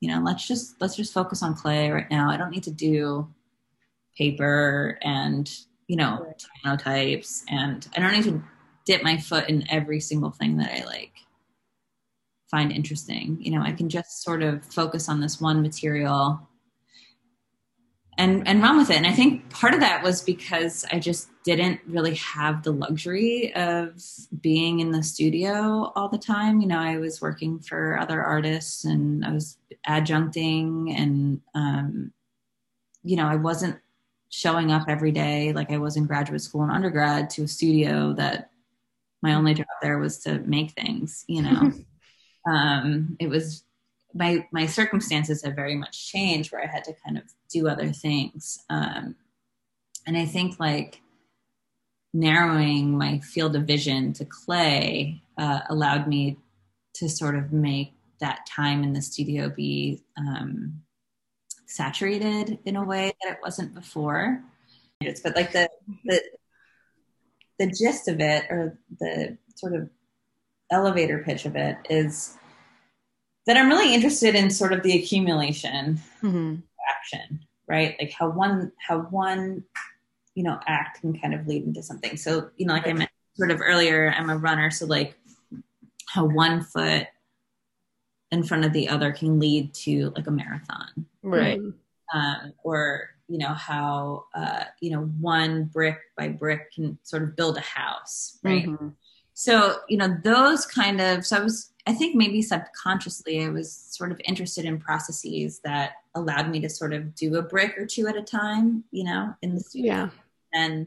You 0.01 0.11
know, 0.11 0.23
let's 0.23 0.47
just 0.47 0.81
let's 0.81 0.97
just 0.97 1.13
focus 1.13 1.43
on 1.43 1.55
clay 1.55 1.91
right 1.91 2.11
now. 2.11 2.31
I 2.31 2.37
don't 2.37 2.51
need 2.51 2.63
to 2.65 2.71
do 2.71 3.29
paper 4.17 4.99
and 5.03 5.51
you 5.89 5.97
know, 5.97 6.35
types, 6.79 7.45
and 7.49 7.89
I 7.97 8.01
don't 8.01 8.13
need 8.13 8.25
to 8.25 8.43
dip 8.89 9.03
my 9.03 9.19
foot 9.19 9.51
in 9.51 9.71
every 9.71 10.01
single 10.01 10.31
thing 10.31 10.57
that 10.57 10.73
I 10.73 10.83
like 10.87 11.13
find 12.51 12.73
interesting. 12.73 13.37
You 13.39 13.51
know, 13.51 13.63
I 13.63 13.73
can 13.73 13.91
just 13.91 14.23
sort 14.23 14.43
of 14.43 14.65
focus 14.65 15.11
on 15.11 15.21
this 15.21 15.39
one 15.39 15.61
material 15.61 16.41
and 18.17 18.49
and 18.49 18.63
run 18.63 18.79
with 18.79 18.89
it. 18.89 18.97
And 18.97 19.07
I 19.07 19.13
think 19.13 19.51
part 19.51 19.75
of 19.75 19.81
that 19.81 20.03
was 20.03 20.23
because 20.23 20.87
I 20.91 21.01
just 21.01 21.29
didn't 21.45 21.81
really 21.87 22.15
have 22.15 22.63
the 22.63 22.73
luxury 22.73 23.55
of 23.55 24.03
being 24.41 24.81
in 24.81 24.91
the 24.91 25.03
studio 25.03 25.93
all 25.95 26.09
the 26.09 26.17
time. 26.17 26.63
You 26.63 26.69
know, 26.69 26.81
I 26.81 26.97
was 26.97 27.21
working 27.21 27.61
for 27.61 27.99
other 27.99 28.23
artists 28.23 28.87
and 28.87 29.23
I 29.23 29.33
was 29.33 29.59
adjuncting 29.87 30.99
and 30.99 31.43
um, 31.55 32.13
you 33.05 33.17
know, 33.17 33.27
I 33.27 33.37
wasn't 33.37 33.79
showing 34.31 34.73
up 34.73 34.89
every 34.89 35.13
day 35.13 35.53
like 35.53 35.71
I 35.71 35.77
was 35.77 35.97
in 35.97 36.07
graduate 36.07 36.41
school 36.41 36.63
and 36.63 36.73
undergrad 36.73 37.29
to 37.31 37.45
a 37.45 37.49
studio 37.49 38.15
that 38.15 38.51
my 39.23 39.35
only 39.35 39.55
job 39.55 39.67
there 39.83 39.99
was 39.99 40.19
to 40.21 40.39
make 40.41 40.73
things, 40.73 41.25
you 41.29 41.43
know. 41.43 41.73
um, 42.51 43.17
it 43.19 43.29
was 43.29 43.65
my 44.15 44.47
my 44.53 44.67
circumstances 44.67 45.43
have 45.45 45.55
very 45.55 45.77
much 45.77 46.11
changed 46.11 46.53
where 46.53 46.63
I 46.63 46.67
had 46.67 46.85
to 46.85 46.95
kind 47.05 47.19
of 47.19 47.25
do 47.51 47.69
other 47.69 47.89
things. 47.93 48.59
Um, 48.71 49.17
and 50.07 50.17
I 50.17 50.25
think 50.25 50.59
like 50.59 51.01
narrowing 52.15 52.97
my 52.97 53.19
field 53.21 53.55
of 53.55 53.65
vision 53.65 54.13
to 54.15 54.25
clay 54.25 55.23
uh, 55.37 55.61
allowed 55.69 56.09
me 56.09 56.39
to 56.95 57.09
sort 57.09 57.37
of 57.37 57.53
make 57.53 57.93
that 58.21 58.47
time 58.47 58.83
in 58.83 58.93
the 58.93 59.03
studio 59.03 59.49
be 59.49 60.03
um, 60.17 60.81
saturated 61.67 62.59
in 62.65 62.77
a 62.77 62.85
way 62.85 63.13
that 63.23 63.33
it 63.33 63.39
wasn't 63.43 63.75
before. 63.75 64.43
But 65.01 65.37
like 65.37 65.53
the 65.53 65.71
the 66.05 66.23
the 67.59 67.67
gist 67.67 68.09
of 68.09 68.21
it, 68.21 68.45
or 68.51 68.79
the 69.01 69.37
sort 69.55 69.75
of 69.75 69.89
elevator 70.71 71.19
pitch 71.25 71.45
of 71.45 71.57
it, 71.57 71.77
is 71.91 72.37
that 73.47 73.57
I'm 73.57 73.69
really 73.69 73.95
interested 73.95 74.35
in 74.35 74.51
sort 74.51 74.73
of 74.73 74.83
the 74.83 74.99
accumulation 74.99 76.01
mm-hmm. 76.23 76.57
action, 76.97 77.41
right? 77.67 77.97
Like 77.99 78.13
how 78.13 78.31
one 78.31 78.73
how 78.79 79.01
one 79.01 79.65
you 80.35 80.45
know 80.45 80.61
act 80.67 81.01
can 81.01 81.19
kind 81.19 81.35
of 81.35 81.47
lead 81.47 81.65
into 81.65 81.83
something. 81.83 82.17
So 82.17 82.51
you 82.57 82.67
know, 82.67 82.75
like 82.75 82.87
I 82.87 82.93
mentioned 82.93 83.11
sort 83.35 83.51
of 83.51 83.61
earlier, 83.61 84.15
I'm 84.17 84.31
a 84.31 84.37
runner, 84.37 84.71
so 84.71 84.87
like 84.87 85.19
how 86.09 86.27
one 86.27 86.63
foot 86.63 87.07
in 88.31 88.43
front 88.43 88.65
of 88.65 88.73
the 88.73 88.89
other 88.89 89.13
can 89.13 89.41
lead 89.41 89.73
to 89.73 90.11
like 90.15 90.27
a 90.27 90.31
marathon, 90.31 91.07
right? 91.23 91.61
Um, 92.15 92.53
or 92.63 93.11
you 93.29 93.39
know 93.39 93.53
how 93.53 94.25
uh, 94.35 94.65
you 94.81 94.91
know 94.91 95.03
one 95.21 95.65
brick 95.65 95.99
by 96.17 96.29
brick 96.29 96.73
can 96.73 96.99
sort 97.03 97.23
of 97.23 97.37
build 97.37 97.57
a 97.57 97.63
house, 97.63 98.39
right? 98.43 98.67
Mm-hmm. 98.67 98.89
So 99.35 99.77
you 99.89 99.97
know 99.99 100.17
those 100.25 100.67
kind 100.67 101.01
of. 101.01 101.27
So 101.27 101.37
I 101.37 101.41
was 101.41 101.73
I 101.89 101.95
think 101.95 102.15
maybe 102.15 102.43
subconsciously 102.43 103.43
I 103.43 103.49
was 103.49 103.73
sort 103.73 104.13
of 104.13 104.21
interested 104.27 104.67
in 104.67 104.79
processes 104.79 105.61
that 105.61 105.93
allowed 106.15 106.51
me 106.51 106.61
to 106.61 106.69
sort 106.69 106.93
of 106.93 107.15
do 107.15 107.37
a 107.37 107.43
brick 107.43 107.79
or 107.79 107.87
two 107.87 108.07
at 108.07 108.15
a 108.15 108.23
time, 108.23 108.85
you 108.91 109.05
know, 109.05 109.35
in 109.41 109.55
the 109.55 109.61
studio. 109.61 109.95
Yeah. 109.95 110.11
And 110.53 110.87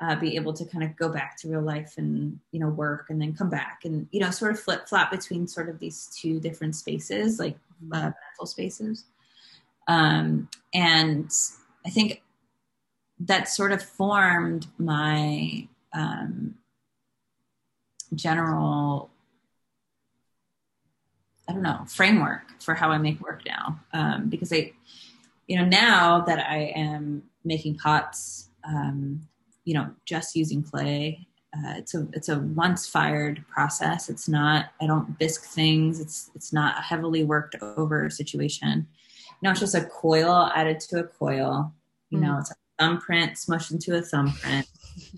uh, 0.00 0.16
be 0.16 0.34
able 0.34 0.52
to 0.54 0.64
kind 0.64 0.82
of 0.82 0.96
go 0.96 1.08
back 1.08 1.36
to 1.38 1.48
real 1.48 1.62
life 1.62 1.94
and, 1.96 2.40
you 2.50 2.58
know, 2.58 2.68
work 2.68 3.06
and 3.08 3.22
then 3.22 3.34
come 3.34 3.48
back 3.48 3.82
and, 3.84 4.08
you 4.10 4.18
know, 4.18 4.30
sort 4.30 4.50
of 4.50 4.58
flip 4.58 4.88
flop 4.88 5.12
between 5.12 5.46
sort 5.46 5.68
of 5.68 5.78
these 5.78 6.06
two 6.06 6.40
different 6.40 6.74
spaces, 6.74 7.38
like 7.38 7.56
uh, 7.92 8.10
mental 8.10 8.46
spaces. 8.46 9.04
Um, 9.88 10.48
and 10.74 11.30
I 11.84 11.90
think 11.90 12.22
that 13.20 13.48
sort 13.48 13.72
of 13.72 13.82
formed 13.82 14.66
my 14.78 15.68
um, 15.92 16.56
general 18.14 19.10
I 21.48 21.52
don't 21.52 21.62
know 21.62 21.84
framework 21.86 22.42
for 22.60 22.74
how 22.74 22.90
I 22.90 22.98
make 22.98 23.20
work 23.20 23.42
now 23.46 23.80
um, 23.92 24.28
because 24.28 24.52
I, 24.52 24.72
you 25.46 25.56
know, 25.56 25.64
now 25.64 26.20
that 26.22 26.40
I 26.40 26.72
am 26.74 27.22
making 27.44 27.76
pots, 27.76 28.48
um, 28.64 29.26
you 29.64 29.74
know, 29.74 29.90
just 30.04 30.34
using 30.34 30.62
clay. 30.62 31.26
Uh, 31.56 31.74
it's 31.76 31.94
a 31.94 32.06
it's 32.12 32.28
a 32.28 32.38
once 32.38 32.86
fired 32.88 33.44
process. 33.48 34.10
It's 34.10 34.28
not. 34.28 34.66
I 34.80 34.86
don't 34.86 35.18
bisque 35.18 35.44
things. 35.44 36.00
It's 36.00 36.30
it's 36.34 36.52
not 36.52 36.78
a 36.78 36.82
heavily 36.82 37.24
worked 37.24 37.54
over 37.62 38.10
situation. 38.10 38.86
It's 39.42 39.60
just 39.60 39.74
a 39.74 39.84
coil 39.84 40.50
added 40.54 40.80
to 40.80 41.00
a 41.00 41.04
coil. 41.04 41.72
You 42.10 42.18
mm. 42.18 42.22
know, 42.22 42.38
it's 42.38 42.50
a 42.50 42.54
thumbprint 42.78 43.34
smushed 43.34 43.70
into 43.70 43.96
a 43.96 44.02
thumbprint 44.02 44.66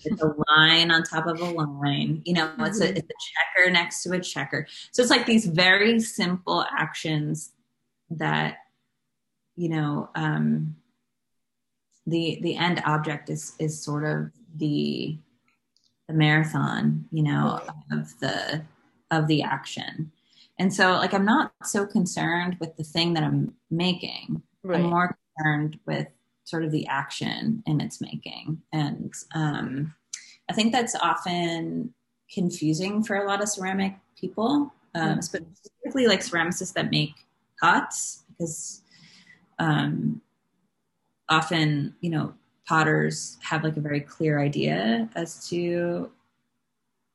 it's 0.04 0.22
a 0.22 0.34
line 0.50 0.90
on 0.90 1.02
top 1.02 1.26
of 1.26 1.40
a 1.40 1.44
line. 1.44 2.22
You 2.24 2.34
know, 2.34 2.52
it's 2.60 2.80
a, 2.80 2.88
mm-hmm. 2.88 2.96
it's 2.96 3.08
a 3.08 3.62
checker 3.62 3.70
next 3.70 4.02
to 4.02 4.12
a 4.12 4.20
checker. 4.20 4.66
So 4.92 5.02
it's 5.02 5.10
like 5.10 5.26
these 5.26 5.46
very 5.46 6.00
simple 6.00 6.64
actions 6.76 7.52
that, 8.10 8.58
you 9.56 9.68
know, 9.68 10.10
um, 10.14 10.76
the 12.06 12.38
the 12.42 12.56
end 12.56 12.82
object 12.86 13.28
is 13.28 13.54
is 13.58 13.82
sort 13.82 14.04
of 14.04 14.30
the 14.56 15.18
the 16.06 16.14
marathon, 16.14 17.06
you 17.12 17.22
know, 17.22 17.60
of 17.92 18.18
the 18.20 18.62
of 19.10 19.26
the 19.26 19.42
action. 19.42 20.10
And 20.58 20.72
so 20.72 20.92
like 20.92 21.14
I'm 21.14 21.24
not 21.24 21.52
so 21.64 21.86
concerned 21.86 22.56
with 22.60 22.76
the 22.76 22.84
thing 22.84 23.14
that 23.14 23.22
I'm 23.22 23.54
making. 23.70 24.42
Right. 24.62 24.80
I'm 24.80 24.90
more 24.90 25.16
concerned 25.36 25.78
with 25.86 26.08
sort 26.44 26.64
of 26.64 26.72
the 26.72 26.86
action 26.86 27.62
in 27.66 27.80
its 27.80 28.00
making. 28.00 28.60
And 28.72 29.12
um, 29.34 29.94
I 30.50 30.54
think 30.54 30.72
that's 30.72 30.94
often 30.94 31.92
confusing 32.32 33.02
for 33.02 33.16
a 33.16 33.26
lot 33.26 33.42
of 33.42 33.48
ceramic 33.48 33.94
people, 34.18 34.72
um, 34.94 35.22
specifically 35.22 36.06
like 36.06 36.20
ceramicists 36.20 36.72
that 36.72 36.90
make 36.90 37.14
pots, 37.60 38.24
because 38.30 38.82
um, 39.58 40.20
often, 41.28 41.94
you 42.00 42.10
know, 42.10 42.34
potters 42.66 43.38
have 43.42 43.64
like 43.64 43.76
a 43.76 43.80
very 43.80 44.00
clear 44.00 44.40
idea 44.40 45.08
as 45.14 45.48
to 45.48 46.10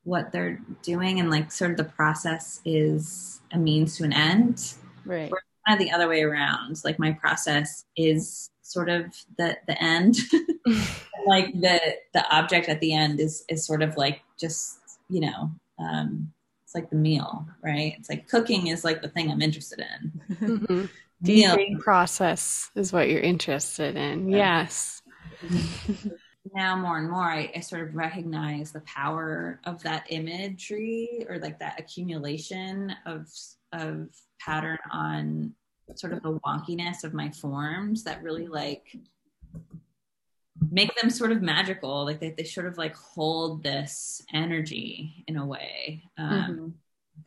what 0.03 0.31
they're 0.31 0.59
doing 0.81 1.19
and 1.19 1.29
like 1.29 1.51
sort 1.51 1.71
of 1.71 1.77
the 1.77 1.83
process 1.83 2.61
is 2.65 3.41
a 3.51 3.57
means 3.57 3.97
to 3.97 4.03
an 4.03 4.13
end. 4.13 4.73
Right. 5.05 5.31
Or 5.31 5.41
kind 5.67 5.79
of 5.79 5.85
the 5.85 5.93
other 5.93 6.07
way 6.07 6.21
around. 6.21 6.81
Like 6.83 6.99
my 6.99 7.11
process 7.11 7.85
is 7.95 8.49
sort 8.63 8.89
of 8.89 9.05
the 9.37 9.55
the 9.67 9.81
end 9.81 10.17
like 11.27 11.53
the 11.53 11.79
the 12.13 12.35
object 12.35 12.69
at 12.69 12.79
the 12.79 12.93
end 12.93 13.19
is 13.19 13.43
is 13.49 13.65
sort 13.65 13.81
of 13.81 13.95
like 13.97 14.21
just 14.39 14.79
you 15.09 15.19
know 15.19 15.51
um 15.79 16.31
it's 16.63 16.73
like 16.73 16.89
the 16.89 16.95
meal 16.95 17.45
right 17.61 17.93
it's 17.99 18.09
like 18.09 18.27
cooking 18.27 18.67
is 18.67 18.83
like 18.83 19.01
the 19.01 19.09
thing 19.09 19.29
i'm 19.29 19.41
interested 19.41 19.79
in 19.79 20.35
mm-hmm. 20.35 20.85
the 21.21 21.77
process 21.81 22.71
is 22.73 22.93
what 22.93 23.09
you're 23.09 23.19
interested 23.19 23.95
in 23.97 24.29
yes 24.29 25.01
now 26.53 26.75
more 26.75 26.97
and 26.97 27.09
more 27.09 27.23
I, 27.23 27.51
I, 27.55 27.59
sort 27.61 27.87
of 27.87 27.95
recognize 27.95 28.71
the 28.71 28.81
power 28.81 29.59
of 29.65 29.81
that 29.83 30.05
imagery 30.09 31.25
or 31.29 31.39
like 31.39 31.59
that 31.59 31.79
accumulation 31.79 32.93
of 33.05 33.29
of 33.71 34.09
pattern 34.39 34.77
on 34.91 35.53
sort 35.95 36.13
of 36.13 36.21
the 36.21 36.39
wonkiness 36.39 37.03
of 37.03 37.13
my 37.13 37.29
forms 37.29 38.03
that 38.03 38.21
really 38.21 38.47
like 38.47 38.97
make 40.71 40.93
them 40.99 41.09
sort 41.09 41.31
of 41.31 41.41
magical. 41.41 42.05
Like 42.05 42.19
they, 42.19 42.31
they 42.31 42.43
sort 42.43 42.67
of 42.67 42.77
like 42.77 42.95
hold 42.95 43.63
this 43.63 44.21
energy 44.33 45.23
in 45.27 45.37
a 45.37 45.45
way 45.45 46.03
um, 46.17 46.29
mm-hmm. 46.29 46.67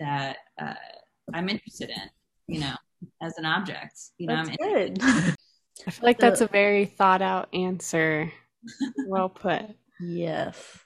that 0.01 0.37
uh, 0.61 0.75
i'm 1.35 1.49
interested 1.49 1.91
in 1.91 2.55
you 2.55 2.61
know 2.61 2.75
as 3.23 3.37
an 3.39 3.45
object 3.45 3.99
you 4.19 4.27
know 4.27 4.37
that's 4.37 4.49
I'm 4.49 4.57
good. 4.57 4.99
I 5.87 5.91
feel 5.91 6.07
like 6.07 6.19
that's 6.19 6.41
a 6.41 6.47
very 6.47 6.87
thought 6.87 7.21
out 7.21 7.49
answer 7.53 8.33
well 9.07 9.29
put 9.29 9.63
yes 10.01 10.79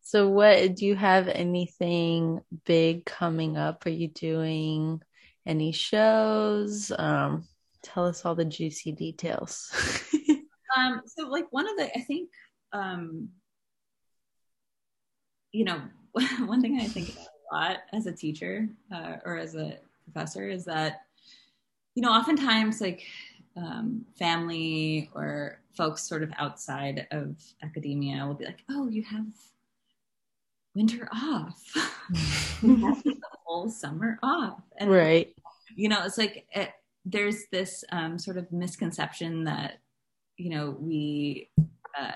so 0.00 0.28
what 0.28 0.74
do 0.74 0.86
you 0.86 0.96
have 0.96 1.28
anything 1.28 2.40
big 2.64 3.04
coming 3.04 3.56
up 3.56 3.84
are 3.84 3.90
you 3.90 4.08
doing 4.08 5.02
any 5.48 5.72
shows? 5.72 6.92
Um, 6.96 7.48
tell 7.82 8.06
us 8.06 8.24
all 8.24 8.34
the 8.34 8.44
juicy 8.44 8.92
details. 8.92 9.72
um, 10.76 11.00
so, 11.06 11.26
like 11.26 11.46
one 11.50 11.68
of 11.68 11.76
the, 11.76 11.90
I 11.96 12.02
think, 12.02 12.28
um, 12.72 13.30
you 15.50 15.64
know, 15.64 15.80
one 16.44 16.60
thing 16.60 16.78
I 16.80 16.86
think 16.86 17.08
about 17.10 17.26
a 17.26 17.54
lot 17.54 17.76
as 17.94 18.06
a 18.06 18.12
teacher 18.12 18.68
uh, 18.94 19.16
or 19.24 19.38
as 19.38 19.56
a 19.56 19.78
professor 20.04 20.48
is 20.48 20.66
that, 20.66 21.00
you 21.94 22.02
know, 22.02 22.10
oftentimes 22.10 22.80
like 22.80 23.04
um, 23.58 24.06
family 24.18 25.10
or 25.14 25.60
folks 25.76 26.02
sort 26.02 26.22
of 26.22 26.30
outside 26.38 27.06
of 27.10 27.36
academia 27.62 28.24
will 28.26 28.34
be 28.34 28.44
like, 28.44 28.62
"Oh, 28.70 28.88
you 28.88 29.02
have 29.02 29.26
winter 30.74 31.08
off. 31.12 31.62
you 32.62 32.76
have 32.86 33.02
the 33.02 33.16
whole 33.44 33.68
summer 33.68 34.18
off." 34.22 34.62
And 34.78 34.90
right 34.90 35.34
you 35.74 35.88
know, 35.88 36.04
it's 36.04 36.18
like 36.18 36.46
it, 36.52 36.70
there's 37.04 37.44
this 37.52 37.84
um, 37.92 38.18
sort 38.18 38.36
of 38.36 38.50
misconception 38.52 39.44
that 39.44 39.80
you 40.36 40.50
know 40.50 40.76
we 40.78 41.50
uh, 41.98 42.12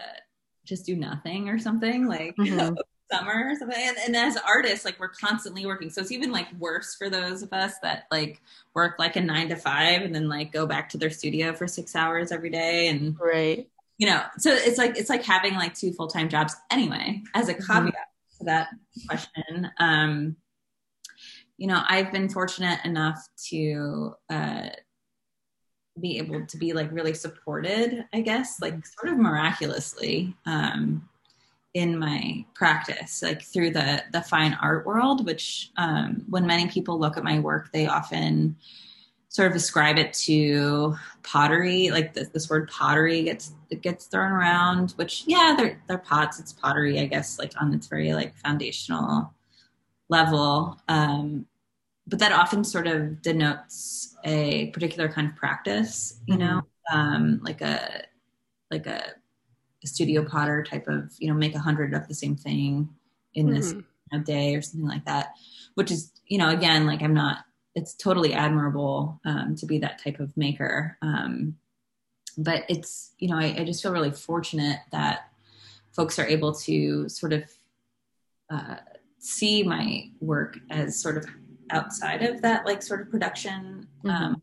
just 0.64 0.86
do 0.86 0.97
nothing 0.97 1.49
or 1.49 1.59
something 1.59 2.07
like 2.07 2.36
Mhm. 2.36 2.76
Summer 3.12 3.50
or 3.50 3.56
something. 3.56 3.78
And, 3.78 3.96
and 4.06 4.16
as 4.16 4.36
artists, 4.36 4.84
like 4.84 4.98
we're 4.98 5.08
constantly 5.08 5.66
working. 5.66 5.90
So 5.90 6.00
it's 6.00 6.12
even 6.12 6.32
like 6.32 6.46
worse 6.58 6.94
for 6.94 7.10
those 7.10 7.42
of 7.42 7.52
us 7.52 7.74
that 7.82 8.04
like 8.10 8.40
work 8.74 8.98
like 8.98 9.16
a 9.16 9.20
nine 9.20 9.48
to 9.50 9.56
five 9.56 10.02
and 10.02 10.14
then 10.14 10.28
like 10.28 10.52
go 10.52 10.66
back 10.66 10.88
to 10.90 10.98
their 10.98 11.10
studio 11.10 11.52
for 11.52 11.66
six 11.66 11.94
hours 11.94 12.32
every 12.32 12.50
day. 12.50 12.88
And, 12.88 13.16
Right. 13.18 13.68
you 13.98 14.06
know, 14.06 14.22
so 14.38 14.50
it's 14.52 14.78
like, 14.78 14.96
it's 14.96 15.10
like 15.10 15.24
having 15.24 15.54
like 15.54 15.74
two 15.74 15.92
full-time 15.92 16.28
jobs 16.28 16.54
anyway, 16.70 17.22
as 17.34 17.48
a 17.48 17.54
caveat 17.54 17.94
to 18.38 18.44
that 18.44 18.68
question. 19.06 19.70
Um, 19.78 20.36
you 21.58 21.66
know, 21.66 21.82
I've 21.86 22.10
been 22.10 22.28
fortunate 22.28 22.80
enough 22.84 23.20
to, 23.50 24.14
uh, 24.30 24.68
be 26.00 26.16
able 26.16 26.46
to 26.46 26.56
be 26.56 26.72
like 26.72 26.90
really 26.90 27.12
supported, 27.12 28.06
I 28.14 28.22
guess, 28.22 28.62
like 28.62 28.74
sort 28.86 29.12
of 29.12 29.18
miraculously, 29.18 30.34
um, 30.46 31.06
in 31.74 31.98
my 31.98 32.44
practice, 32.54 33.22
like 33.22 33.42
through 33.42 33.70
the 33.70 34.04
the 34.12 34.22
fine 34.22 34.54
art 34.60 34.86
world, 34.86 35.24
which 35.26 35.70
um, 35.76 36.24
when 36.28 36.46
many 36.46 36.68
people 36.68 36.98
look 36.98 37.16
at 37.16 37.24
my 37.24 37.38
work, 37.38 37.72
they 37.72 37.86
often 37.86 38.56
sort 39.28 39.50
of 39.50 39.56
ascribe 39.56 39.96
it 39.96 40.12
to 40.12 40.94
pottery. 41.22 41.90
Like 41.90 42.12
this, 42.12 42.28
this 42.28 42.50
word 42.50 42.68
pottery 42.68 43.22
gets 43.24 43.52
gets 43.80 44.06
thrown 44.06 44.32
around, 44.32 44.92
which 44.92 45.24
yeah, 45.26 45.54
they're 45.56 45.82
they're 45.88 45.98
pots. 45.98 46.38
It's 46.38 46.52
pottery, 46.52 47.00
I 47.00 47.06
guess, 47.06 47.38
like 47.38 47.52
on 47.60 47.72
its 47.72 47.86
very 47.86 48.12
like 48.12 48.36
foundational 48.36 49.32
level. 50.08 50.78
Um, 50.88 51.46
but 52.06 52.18
that 52.18 52.32
often 52.32 52.64
sort 52.64 52.86
of 52.86 53.22
denotes 53.22 54.16
a 54.24 54.66
particular 54.70 55.08
kind 55.08 55.30
of 55.30 55.36
practice, 55.36 56.20
you 56.26 56.36
know, 56.36 56.62
um, 56.92 57.40
like 57.42 57.62
a 57.62 58.04
like 58.70 58.86
a 58.86 59.14
studio 59.87 60.24
potter 60.24 60.62
type 60.62 60.87
of 60.89 61.12
you 61.18 61.28
know 61.28 61.35
make 61.35 61.55
a 61.55 61.59
hundred 61.59 61.95
of 61.95 62.09
the 62.09 62.14
same 62.14 62.37
thing 62.37 62.89
in 63.35 63.51
this 63.51 63.72
Mhm. 63.72 63.85
you 64.12 64.18
know, 64.18 64.24
day 64.24 64.55
or 64.55 64.62
something 64.62 64.89
like 64.89 65.05
that 65.07 65.35
which 65.74 65.91
is 65.91 66.12
you 66.26 66.39
know 66.39 66.51
again 66.51 66.87
like 66.87 67.03
i'm 67.03 67.14
not 67.14 67.45
it's 67.74 67.95
totally 67.95 68.35
admirable 68.35 69.20
um, 69.24 69.57
to 69.57 69.64
be 69.64 69.78
that 69.78 70.03
type 70.03 70.20
of 70.20 70.37
maker 70.37 70.99
um, 71.03 71.57
but 72.37 72.64
it's 72.68 73.12
you 73.18 73.28
know 73.28 73.37
I, 73.37 73.57
I 73.59 73.64
just 73.64 73.83
feel 73.83 73.93
really 73.93 74.11
fortunate 74.11 74.78
that 74.91 75.30
folks 75.93 76.18
are 76.18 76.26
able 76.26 76.55
to 76.55 77.09
sort 77.09 77.33
of 77.33 77.45
uh, 78.51 78.76
see 79.18 79.62
my 79.62 80.11
work 80.20 80.59
as 80.70 81.01
sort 81.01 81.16
of 81.16 81.26
outside 81.70 82.22
of 82.22 82.43
that 82.43 82.66
like 82.66 82.83
sort 82.83 83.01
of 83.01 83.11
production 83.11 83.89
um, 84.05 84.43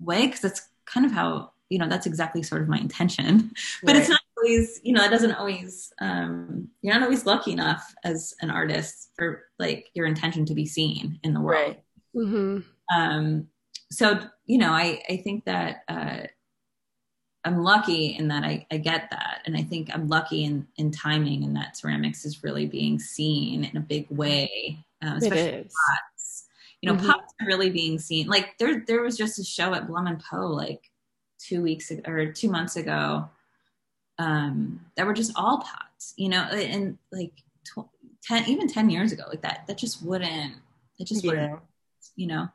way 0.00 0.26
because 0.26 0.40
that's 0.40 0.68
kind 0.86 1.04
of 1.04 1.12
how 1.12 1.52
you 1.68 1.78
know 1.78 1.88
that's 1.88 2.06
exactly 2.06 2.42
sort 2.42 2.62
of 2.62 2.68
my 2.68 2.78
intention 2.78 3.50
but 3.84 3.96
it's 3.96 4.08
not 4.08 4.20
always 4.38 4.80
you 4.84 4.92
know 4.92 5.02
it 5.04 5.10
doesn't 5.10 5.32
always 5.32 5.92
um 6.00 6.68
you're 6.82 6.94
not 6.94 7.02
always 7.02 7.26
lucky 7.26 7.52
enough 7.52 7.94
as 8.04 8.34
an 8.40 8.50
artist 8.50 9.10
for 9.16 9.44
like 9.58 9.90
your 9.94 10.06
intention 10.06 10.44
to 10.46 10.54
be 10.54 10.66
seen 10.66 11.18
in 11.22 11.34
the 11.34 11.40
world 11.40 11.76
Right. 11.76 11.82
Mhm. 12.14 12.64
um 12.94 13.48
so 13.90 14.20
you 14.46 14.58
know 14.58 14.70
i 14.72 15.02
i 15.08 15.16
think 15.16 15.44
that 15.46 15.82
uh 15.88 16.20
i'm 17.44 17.62
lucky 17.62 18.16
in 18.16 18.28
that 18.28 18.44
i 18.44 18.66
i 18.70 18.76
get 18.76 19.08
that 19.10 19.42
and 19.46 19.56
i 19.56 19.62
think 19.62 19.88
i'm 19.94 20.08
lucky 20.08 20.44
in 20.44 20.66
in 20.76 20.90
timing 20.90 21.44
and 21.44 21.56
that 21.56 21.76
ceramics 21.76 22.24
is 22.24 22.42
really 22.42 22.66
being 22.66 22.98
seen 22.98 23.64
in 23.64 23.76
a 23.76 23.80
big 23.80 24.06
way 24.10 24.78
um, 25.02 25.18
It 25.18 25.24
especially 25.24 25.50
is. 25.60 25.74
pots. 25.88 26.46
You 26.80 26.90
know, 26.90 26.96
Mhm. 26.98 27.06
pots 27.06 27.34
are 27.40 27.46
really 27.46 27.68
being 27.68 27.98
seen. 27.98 28.28
Like 28.28 28.56
there, 28.58 28.82
there 28.86 29.02
was 29.02 29.16
just 29.16 29.38
a 29.38 29.44
show 29.44 29.74
at 29.74 29.86
Blum 29.86 30.06
and 30.06 30.18
Poe 30.18 30.46
like 30.46 30.90
two 31.38 31.62
weeks 31.62 31.90
ago, 31.90 32.02
or 32.10 32.32
two 32.32 32.50
months 32.50 32.76
ago, 32.76 33.28
um, 34.18 34.80
that 34.96 35.06
were 35.06 35.14
just 35.14 35.32
all 35.36 35.58
pots. 35.58 36.14
You 36.16 36.28
know, 36.28 36.42
and 36.42 36.98
like 37.12 37.32
tw- 37.64 37.88
ten, 38.22 38.48
even 38.48 38.68
ten 38.68 38.90
years 38.90 39.12
ago, 39.12 39.24
like 39.28 39.42
that, 39.42 39.66
that 39.66 39.78
just 39.78 40.04
wouldn't. 40.04 40.54
It 40.98 41.06
just 41.06 41.24
wouldn't. 41.26 41.60
You 42.14 42.28
know, 42.28 42.48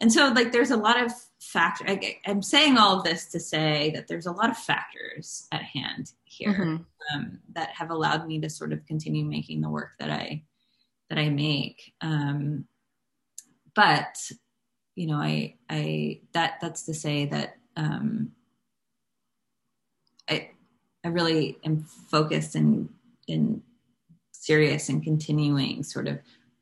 and 0.00 0.12
so 0.12 0.28
like 0.28 0.52
there's 0.52 0.70
a 0.70 0.76
lot 0.76 1.02
of 1.04 1.12
factor. 1.40 1.84
I, 1.88 2.18
I'm 2.26 2.42
saying 2.42 2.78
all 2.78 2.98
of 2.98 3.04
this 3.04 3.26
to 3.32 3.40
say 3.40 3.90
that 3.94 4.06
there's 4.06 4.26
a 4.26 4.32
lot 4.32 4.50
of 4.50 4.56
factors 4.56 5.46
at 5.50 5.62
hand 5.62 6.12
here 6.24 6.52
Mhm. 6.52 6.84
um, 7.14 7.40
that 7.54 7.70
have 7.70 7.90
allowed 7.90 8.26
me 8.26 8.40
to 8.40 8.48
sort 8.50 8.72
of 8.72 8.86
continue 8.86 9.24
making 9.24 9.60
the 9.60 9.68
work 9.70 9.92
that 9.98 10.10
I 10.10 10.44
that 11.08 11.18
I 11.18 11.28
make. 11.30 11.94
Um, 12.00 12.66
but 13.74 14.30
you 14.94 15.06
know, 15.06 15.16
I 15.16 15.56
I 15.68 16.20
that 16.32 16.58
that's 16.60 16.84
to 16.84 16.94
say 16.94 17.26
that 17.26 17.56
um, 17.76 18.32
I 20.28 20.50
I 21.04 21.08
really 21.08 21.58
am 21.64 21.84
focused 22.10 22.54
and 22.54 22.88
and 23.28 23.62
serious 24.32 24.88
and 24.88 25.02
continuing 25.02 25.82
sort 25.82 26.08
of 26.08 26.18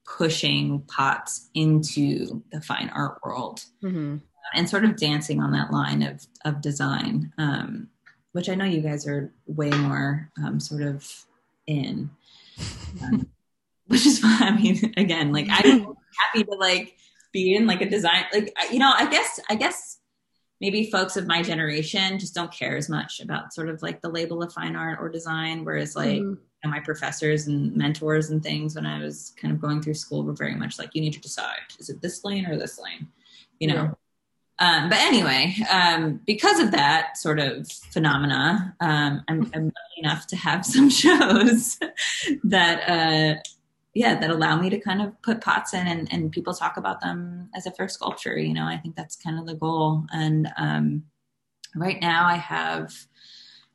pushing 0.07 0.81
pots 0.83 1.49
into 1.55 2.43
the 2.53 2.61
fine 2.61 2.91
art 2.95 3.19
world 3.25 3.65
Mhm. 3.83 4.21
and 4.55 4.69
sort 4.69 4.85
of 4.85 4.97
dancing 4.97 5.41
on 5.41 5.53
that 5.53 5.73
line 5.73 6.03
of 6.03 6.27
of 6.45 6.61
design, 6.61 7.33
um, 7.39 7.89
which 8.33 8.49
I 8.49 8.55
know 8.55 8.65
you 8.65 8.81
guys 8.81 9.07
are 9.07 9.33
way 9.47 9.71
more 9.71 10.31
um, 10.43 10.59
sort 10.61 10.83
of 10.83 11.25
in, 11.67 12.11
um, 13.03 13.29
which 13.87 14.07
is 14.07 14.19
fine. 14.19 14.43
I 14.43 14.57
mean, 14.57 14.93
again, 14.97 15.33
like 15.33 15.47
I'm 15.49 15.81
happy 16.19 16.45
to 16.45 16.55
like 16.59 16.97
be 17.33 17.55
in 17.55 17.67
like 17.67 17.81
a 17.81 17.89
design, 17.89 18.25
like 18.33 18.53
you 18.73 18.79
know, 18.79 18.93
I 18.95 19.09
guess 19.09 19.39
I 19.49 19.55
guess 19.55 19.89
maybe 20.61 20.91
folks 20.91 21.17
of 21.17 21.27
my 21.27 21.43
generation 21.43 22.19
just 22.19 22.35
don't 22.35 22.53
care 22.53 22.77
as 22.77 22.89
much 22.89 23.21
about 23.21 23.53
sort 23.55 23.69
of 23.69 23.83
like 23.83 24.01
the 24.03 24.09
label 24.09 24.43
of 24.43 24.53
fine 24.53 24.77
art 24.77 24.99
or 25.01 25.09
design, 25.09 25.65
whereas 25.65 25.97
like 25.97 26.21
Mhm. 26.21 26.37
you 26.37 26.39
know, 26.65 26.71
my 26.71 26.81
professors 26.81 27.47
and 27.47 27.75
mentors 27.75 28.29
and 28.31 28.43
things 28.43 28.75
when 28.75 28.85
I 28.85 29.01
was 29.03 29.33
kind 29.41 29.55
of 29.55 29.61
going 29.61 29.81
through 29.81 29.95
school 29.95 30.23
were 30.23 30.35
very 30.35 30.55
much 30.55 30.79
like, 30.79 30.91
you 30.95 31.01
need 31.01 31.15
to 31.15 31.21
decide, 31.21 31.61
is 31.79 31.89
it 31.89 32.03
this 32.03 32.25
lane 32.25 32.47
or 32.47 32.59
this 32.59 32.79
lane? 32.79 33.09
You 33.59 33.69
know? 33.69 33.99
Um, 34.59 34.91
but 34.91 34.99
anyway, 34.99 35.57
um, 35.71 36.21
because 36.27 36.61
of 36.61 36.73
that 36.73 37.17
sort 37.17 37.39
of 37.39 37.67
phenomena, 37.73 38.77
um, 38.81 39.23
I'm, 39.27 39.51
I'm 39.55 39.65
lucky 39.65 39.97
enough 39.97 40.27
to 40.27 40.37
have 40.37 40.67
some 40.75 40.91
shows 40.91 41.79
that, 42.45 42.87
uh, 42.87 43.41
yeah, 43.95 44.18
that 44.18 44.30
allow 44.30 44.61
me 44.61 44.70
to 44.70 44.78
kind 44.78 45.03
of 45.03 45.20
put 45.22 45.41
pots 45.41 45.74
in 45.74 45.86
and, 45.86 46.12
and 46.12 46.30
people 46.30 46.55
talk 46.55 46.76
about 46.76 47.01
them 47.01 47.51
as 47.55 47.66
if 47.66 47.76
they're 47.76 47.88
sculpture. 47.88 48.38
You 48.38 48.55
know, 48.55 48.64
I 48.64 48.76
think 48.76 48.95
that's 48.95 49.16
kind 49.16 49.38
of 49.38 49.47
the 49.47 49.55
goal. 49.55 50.05
And 50.12 50.49
um, 50.57 51.05
right 51.74 52.01
now 52.01 52.26
I 52.26 52.36
have, 52.36 52.95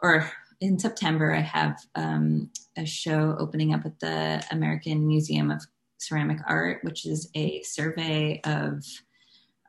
or 0.02 0.32
in 0.62 0.80
September, 0.80 1.34
I 1.34 1.42
have 1.42 1.80
um, 1.96 2.50
a 2.78 2.86
show 2.86 3.36
opening 3.40 3.74
up 3.74 3.86
at 3.86 4.00
the 4.00 4.44
American 4.52 5.06
Museum 5.06 5.52
of 5.52 5.62
Ceramic 5.98 6.40
Art, 6.48 6.80
which 6.84 7.06
is 7.06 7.30
a 7.36 7.62
survey 7.64 8.40
of 8.46 8.86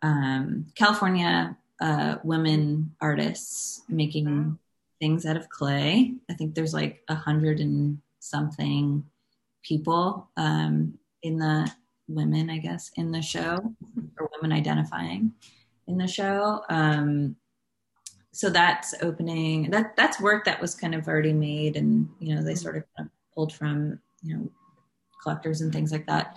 um, 0.02 0.66
California 0.76 1.56
uh, 1.80 2.16
women 2.22 2.94
artists 3.00 3.82
making 3.88 4.58
things 5.00 5.26
out 5.26 5.36
of 5.36 5.48
clay. 5.48 6.14
I 6.30 6.34
think 6.34 6.54
there's 6.54 6.74
like 6.74 7.02
a 7.08 7.14
hundred 7.14 7.60
and 7.60 7.98
something 8.20 9.04
people 9.66 10.28
um, 10.36 10.94
in 11.22 11.38
the 11.38 11.70
women, 12.08 12.50
I 12.50 12.58
guess, 12.58 12.90
in 12.96 13.10
the 13.10 13.22
show 13.22 13.58
or 14.18 14.30
women 14.36 14.56
identifying 14.56 15.32
in 15.88 15.98
the 15.98 16.06
show. 16.06 16.62
Um, 16.68 17.36
so 18.32 18.50
that's 18.50 18.94
opening. 19.02 19.70
That 19.70 19.96
that's 19.96 20.20
work 20.20 20.44
that 20.44 20.60
was 20.60 20.74
kind 20.74 20.94
of 20.94 21.08
already 21.08 21.32
made, 21.32 21.76
and 21.76 22.08
you 22.18 22.34
know 22.34 22.42
they 22.42 22.54
sort 22.54 22.76
of 22.76 22.84
kind 22.96 23.08
of 23.08 23.34
pulled 23.34 23.52
from 23.52 23.98
you 24.22 24.36
know 24.36 24.50
collectors 25.22 25.62
and 25.62 25.72
things 25.72 25.90
like 25.90 26.06
that. 26.06 26.36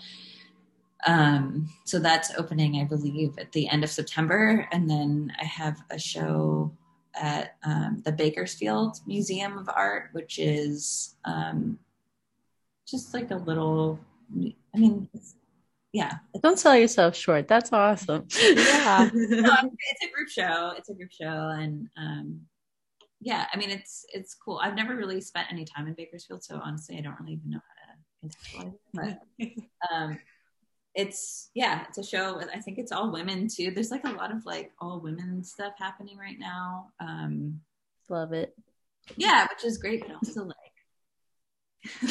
Um, 1.05 1.69
so 1.85 1.99
that's 1.99 2.31
opening, 2.37 2.77
I 2.77 2.83
believe, 2.83 3.37
at 3.37 3.51
the 3.51 3.67
end 3.69 3.83
of 3.83 3.89
September, 3.89 4.67
and 4.71 4.89
then 4.89 5.31
I 5.39 5.45
have 5.45 5.81
a 5.91 5.99
show 5.99 6.73
at 7.15 7.57
um, 7.63 8.01
the 8.05 8.11
Bakersfield 8.11 8.99
Museum 9.05 9.57
of 9.57 9.69
Art, 9.73 10.09
which 10.13 10.39
is 10.39 11.15
um, 11.25 11.77
just 12.89 13.13
like 13.13 13.31
a 13.31 13.35
little. 13.35 13.99
I 14.73 14.77
mean, 14.77 15.09
it's, 15.13 15.35
yeah, 15.91 16.17
Don't 16.43 16.59
sell 16.59 16.77
yourself 16.77 17.15
short. 17.15 17.47
That's 17.47 17.73
awesome. 17.73 18.27
Yeah. 18.39 19.09
no, 19.13 19.53
it's 19.53 20.03
a 20.03 20.13
group 20.13 20.29
show. 20.29 20.73
It's 20.77 20.89
a 20.89 20.93
group 20.93 21.11
show, 21.11 21.49
and 21.49 21.87
um, 21.97 22.41
yeah, 23.21 23.47
I 23.51 23.57
mean, 23.57 23.71
it's 23.71 24.05
it's 24.13 24.35
cool. 24.35 24.59
I've 24.63 24.75
never 24.75 24.95
really 24.95 25.19
spent 25.19 25.47
any 25.51 25.65
time 25.65 25.87
in 25.87 25.93
Bakersfield, 25.93 26.43
so 26.43 26.59
honestly, 26.63 26.97
I 26.97 27.01
don't 27.01 27.19
really 27.19 27.33
even 27.33 27.49
know 27.49 27.59
how 27.59 28.27
to 28.27 28.67
contextualize 28.67 29.17
it. 29.37 29.51
But 29.89 29.91
um, 29.95 30.19
it's 30.93 31.49
yeah, 31.55 31.85
it's 31.87 31.97
a 31.97 32.03
show. 32.03 32.39
I 32.39 32.59
think 32.59 32.77
it's 32.77 32.91
all 32.91 33.11
women 33.11 33.47
too. 33.47 33.71
There's 33.71 33.91
like 33.91 34.05
a 34.05 34.11
lot 34.11 34.31
of 34.31 34.45
like 34.45 34.71
all 34.79 34.99
women 34.99 35.43
stuff 35.43 35.73
happening 35.79 36.17
right 36.17 36.37
now. 36.39 36.89
Um, 36.99 37.61
Love 38.09 38.33
it. 38.33 38.55
yeah, 39.17 39.47
which 39.49 39.65
is 39.65 39.77
great, 39.79 40.01
but 40.01 40.15
also 40.15 40.43
like 40.43 40.55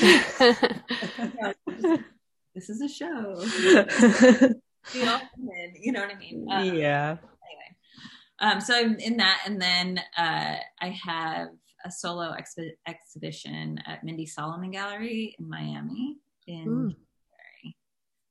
this 2.54 2.70
is 2.70 2.80
a 2.80 2.88
show. 2.88 3.44
We 4.94 5.06
all 5.06 5.20
women, 5.36 5.74
you 5.78 5.92
know 5.92 6.00
what 6.00 6.14
I 6.14 6.18
mean? 6.18 6.46
Um, 6.50 6.64
yeah. 6.64 7.10
anyway 7.10 7.76
um 8.40 8.60
so 8.60 8.74
i'm 8.74 8.96
in 8.96 9.18
that 9.18 9.40
and 9.44 9.60
then 9.60 10.00
uh 10.16 10.56
i 10.80 10.88
have 11.04 11.48
a 11.84 11.90
solo 11.90 12.32
expi- 12.32 12.76
exhibition 12.86 13.80
at 13.86 14.04
Mindy 14.04 14.26
Solomon 14.26 14.70
Gallery 14.70 15.34
in 15.38 15.48
Miami 15.48 16.18
in. 16.46 16.64
January. 16.64 17.76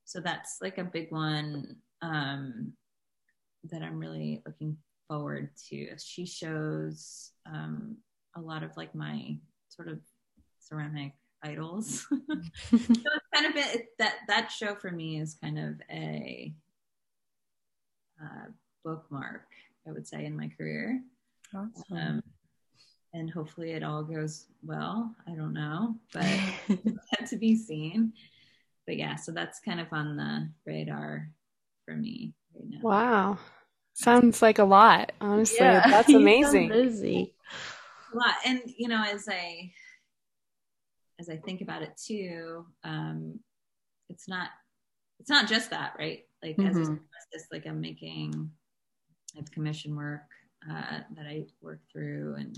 So 0.06 0.20
that's 0.20 0.58
like 0.62 0.78
a 0.78 0.84
big 0.84 1.12
one 1.12 1.78
um, 2.02 2.74
that 3.66 3.82
I'm 3.82 4.00
really 4.00 4.42
looking 4.46 4.78
forward 5.08 5.50
to. 5.70 5.98
She 5.98 6.26
shows 6.26 7.32
um, 7.46 7.98
a 8.36 8.42
lot 8.42 8.64
of 8.64 8.76
like 8.78 8.94
my 8.96 9.38
sort 9.70 9.88
of 9.88 10.00
ceramic 10.60 11.14
idols. 11.44 12.06
so 12.10 12.16
it's 12.72 13.28
kind 13.34 13.46
of 13.46 13.54
been 13.54 13.84
that 14.00 14.16
that 14.28 14.52
show 14.52 14.76
for 14.76 14.92
me 14.92 15.20
is 15.20 15.36
kind 15.42 15.60
of 15.60 15.76
a 15.92 16.54
uh, 18.22 18.46
bookmark, 18.84 19.46
I 19.88 19.92
would 19.92 20.08
say, 20.08 20.26
in 20.26 20.36
my 20.36 20.50
career. 20.58 21.02
Awesome. 21.54 21.98
Um, 21.98 22.24
and 23.14 23.30
hopefully 23.30 23.72
it 23.72 23.84
all 23.84 24.04
goes 24.04 24.46
well. 24.64 25.16
I 25.28 25.32
don't 25.32 25.54
know, 25.54 25.96
but 26.14 26.26
to 27.28 27.36
be 27.38 27.56
seen. 27.56 28.14
But 28.86 28.98
yeah, 28.98 29.16
so 29.16 29.32
that's 29.32 29.60
kind 29.60 29.80
of 29.80 29.88
on 29.92 30.18
the 30.18 30.50
radar 30.66 31.30
for 31.86 31.96
me 31.96 32.34
right 32.56 32.70
now. 32.70 32.80
Wow. 32.82 33.40
Sounds 33.94 34.42
like 34.42 34.60
a 34.60 34.64
lot, 34.64 35.12
honestly. 35.20 35.58
Yeah, 35.60 35.88
That's 35.88 36.14
amazing. 36.14 36.70
busy. 36.70 37.34
a 38.14 38.18
lot 38.18 38.36
and 38.46 38.62
you 38.78 38.88
know 38.88 39.04
as 39.04 39.28
i 39.30 39.70
as 41.20 41.30
i 41.30 41.38
think 41.38 41.62
about 41.62 41.82
it 41.82 41.96
too 41.98 42.66
um 42.84 43.40
it's 44.10 44.28
not 44.28 44.50
it's 45.20 45.30
not 45.30 45.48
just 45.48 45.72
that 45.72 45.94
right? 45.98 46.26
Like 46.44 46.58
as 46.60 46.78
a 46.78 46.82
Mhm. 46.82 47.00
just 47.34 47.52
like 47.52 47.66
i'm 47.66 47.82
making 47.82 48.52
i 49.36 49.40
have 49.40 49.52
commission 49.52 49.96
work 49.96 50.30
uh 50.70 51.00
that 51.16 51.26
i 51.26 51.46
work 51.62 51.82
through 51.92 52.36
and 52.38 52.58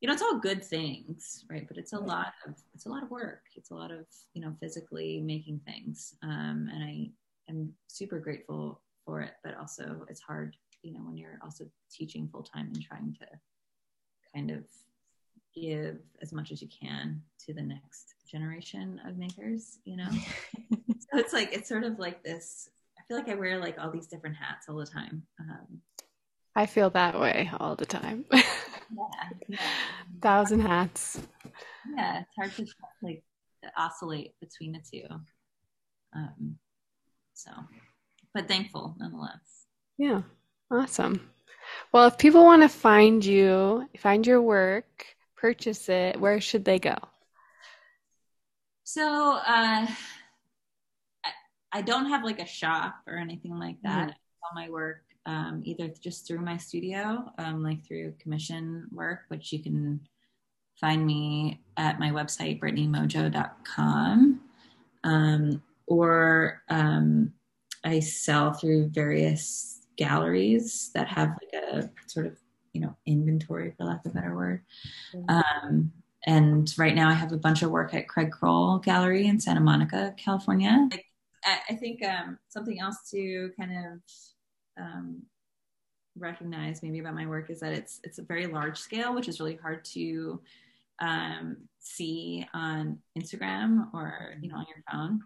you 0.00 0.06
know 0.06 0.12
it's 0.14 0.22
all 0.22 0.38
good 0.38 0.64
things 0.64 1.44
right? 1.50 1.66
But 1.68 1.76
it's 1.78 1.92
a 1.92 1.98
lot 1.98 2.32
of 2.46 2.54
it's 2.74 2.86
a 2.86 2.88
lot 2.88 3.02
of 3.02 3.10
work. 3.10 3.42
It's 3.56 3.70
a 3.70 3.74
lot 3.74 3.90
of 3.90 4.06
you 4.34 4.42
know 4.42 4.54
physically 4.60 5.20
making 5.20 5.60
things 5.66 6.14
um 6.22 6.68
and 6.72 6.82
i 6.84 7.10
am 7.48 7.72
super 7.88 8.18
grateful 8.18 8.80
for 9.04 9.20
it 9.22 9.32
but 9.44 9.56
also 9.56 10.04
it's 10.08 10.20
hard 10.20 10.56
you 10.82 10.92
know 10.92 11.00
when 11.00 11.16
you're 11.16 11.38
also 11.42 11.64
teaching 11.90 12.28
full 12.28 12.42
time 12.42 12.66
and 12.66 12.82
trying 12.82 13.14
to 13.20 13.26
kind 14.34 14.50
of 14.50 14.64
give 15.54 15.98
as 16.22 16.32
much 16.32 16.52
as 16.52 16.60
you 16.62 16.68
can 16.68 17.20
to 17.46 17.52
the 17.52 17.62
next 17.62 18.14
generation 18.30 19.00
of 19.06 19.16
makers 19.18 19.78
you 19.84 19.96
know 19.96 20.08
so 20.70 21.18
it's 21.18 21.32
like 21.32 21.52
it's 21.52 21.68
sort 21.68 21.82
of 21.84 21.98
like 21.98 22.22
this 22.22 22.68
i 22.98 23.02
feel 23.08 23.16
like 23.16 23.28
i 23.28 23.34
wear 23.34 23.58
like 23.58 23.76
all 23.78 23.90
these 23.90 24.06
different 24.06 24.36
hats 24.36 24.68
all 24.68 24.76
the 24.76 24.86
time 24.86 25.22
um 25.40 25.80
I 26.56 26.66
feel 26.66 26.90
that 26.90 27.18
way 27.18 27.48
all 27.60 27.76
the 27.76 27.86
time. 27.86 28.24
yeah 28.32 28.40
yeah, 29.48 29.56
Thousand 30.20 30.60
hats. 30.60 31.20
yeah 31.96 32.20
it's 32.22 32.36
hard 32.36 32.52
to 32.56 32.66
like 33.02 33.22
oscillate 33.76 34.34
between 34.40 34.72
the 34.72 34.80
two 34.80 35.06
um 36.14 36.56
so 37.34 37.50
but 38.34 38.48
thankful 38.48 38.96
nonetheless 38.98 39.66
Yeah. 39.96 40.22
Awesome. 40.72 41.30
Well, 41.92 42.06
if 42.06 42.16
people 42.18 42.44
want 42.44 42.62
to 42.62 42.68
find 42.68 43.24
you, 43.24 43.88
find 43.98 44.24
your 44.26 44.40
work, 44.40 45.04
purchase 45.40 45.88
it, 45.88 46.20
where 46.20 46.40
should 46.40 46.64
they 46.64 46.78
go? 46.78 46.96
So 48.84 49.34
uh, 49.34 49.86
I, 51.24 51.30
I 51.72 51.82
don't 51.82 52.06
have 52.06 52.24
like 52.24 52.40
a 52.40 52.46
shop 52.46 52.96
or 53.06 53.16
anything 53.16 53.58
like 53.58 53.76
that. 53.82 54.08
Mhm. 54.08 54.14
All 54.42 54.50
my 54.54 54.70
work 54.70 55.02
um, 55.26 55.62
either 55.64 55.88
just 56.00 56.26
through 56.26 56.40
my 56.40 56.56
studio, 56.56 57.30
um, 57.38 57.62
like 57.62 57.84
through 57.86 58.14
commission 58.18 58.88
work, 58.90 59.20
which 59.28 59.52
you 59.52 59.62
can 59.62 60.00
find 60.80 61.04
me 61.04 61.60
at 61.76 62.00
my 62.00 62.10
website 62.10 62.58
brittanymojo.com, 62.60 64.40
um, 65.04 65.62
or 65.86 66.62
um, 66.68 67.32
I 67.84 68.00
sell 68.00 68.52
through 68.52 68.88
various 68.88 69.82
galleries 69.96 70.90
that 70.94 71.08
have 71.08 71.36
like 71.42 71.62
a 71.62 71.90
sort 72.06 72.26
of 72.26 72.36
you 72.72 72.80
know 72.80 72.96
inventory, 73.06 73.74
for 73.76 73.84
lack 73.84 74.04
of 74.04 74.12
a 74.12 74.14
better 74.14 74.34
word. 74.34 74.62
Um, 75.28 75.92
and 76.26 76.72
right 76.76 76.94
now 76.94 77.08
I 77.08 77.14
have 77.14 77.32
a 77.32 77.38
bunch 77.38 77.62
of 77.62 77.70
work 77.70 77.94
at 77.94 78.08
Craig 78.08 78.30
Krull 78.30 78.82
Gallery 78.82 79.26
in 79.26 79.40
Santa 79.40 79.60
Monica, 79.60 80.14
California. 80.16 80.88
Like, 80.90 81.06
I, 81.44 81.58
I 81.70 81.74
think 81.76 82.04
um, 82.04 82.38
something 82.48 82.78
else 82.80 83.10
to 83.10 83.50
kind 83.58 83.72
of 83.72 84.82
um, 84.82 85.22
recognize 86.18 86.82
maybe 86.82 86.98
about 86.98 87.14
my 87.14 87.26
work 87.26 87.50
is 87.50 87.60
that 87.60 87.72
it's 87.72 88.00
it's 88.04 88.18
a 88.18 88.22
very 88.22 88.46
large 88.46 88.78
scale, 88.78 89.14
which 89.14 89.28
is 89.28 89.40
really 89.40 89.56
hard 89.56 89.84
to 89.86 90.40
um, 91.00 91.56
see 91.78 92.46
on 92.52 92.98
Instagram 93.18 93.92
or 93.94 94.34
you 94.40 94.48
know 94.50 94.56
on 94.56 94.66
your 94.68 94.84
phone. 94.90 95.20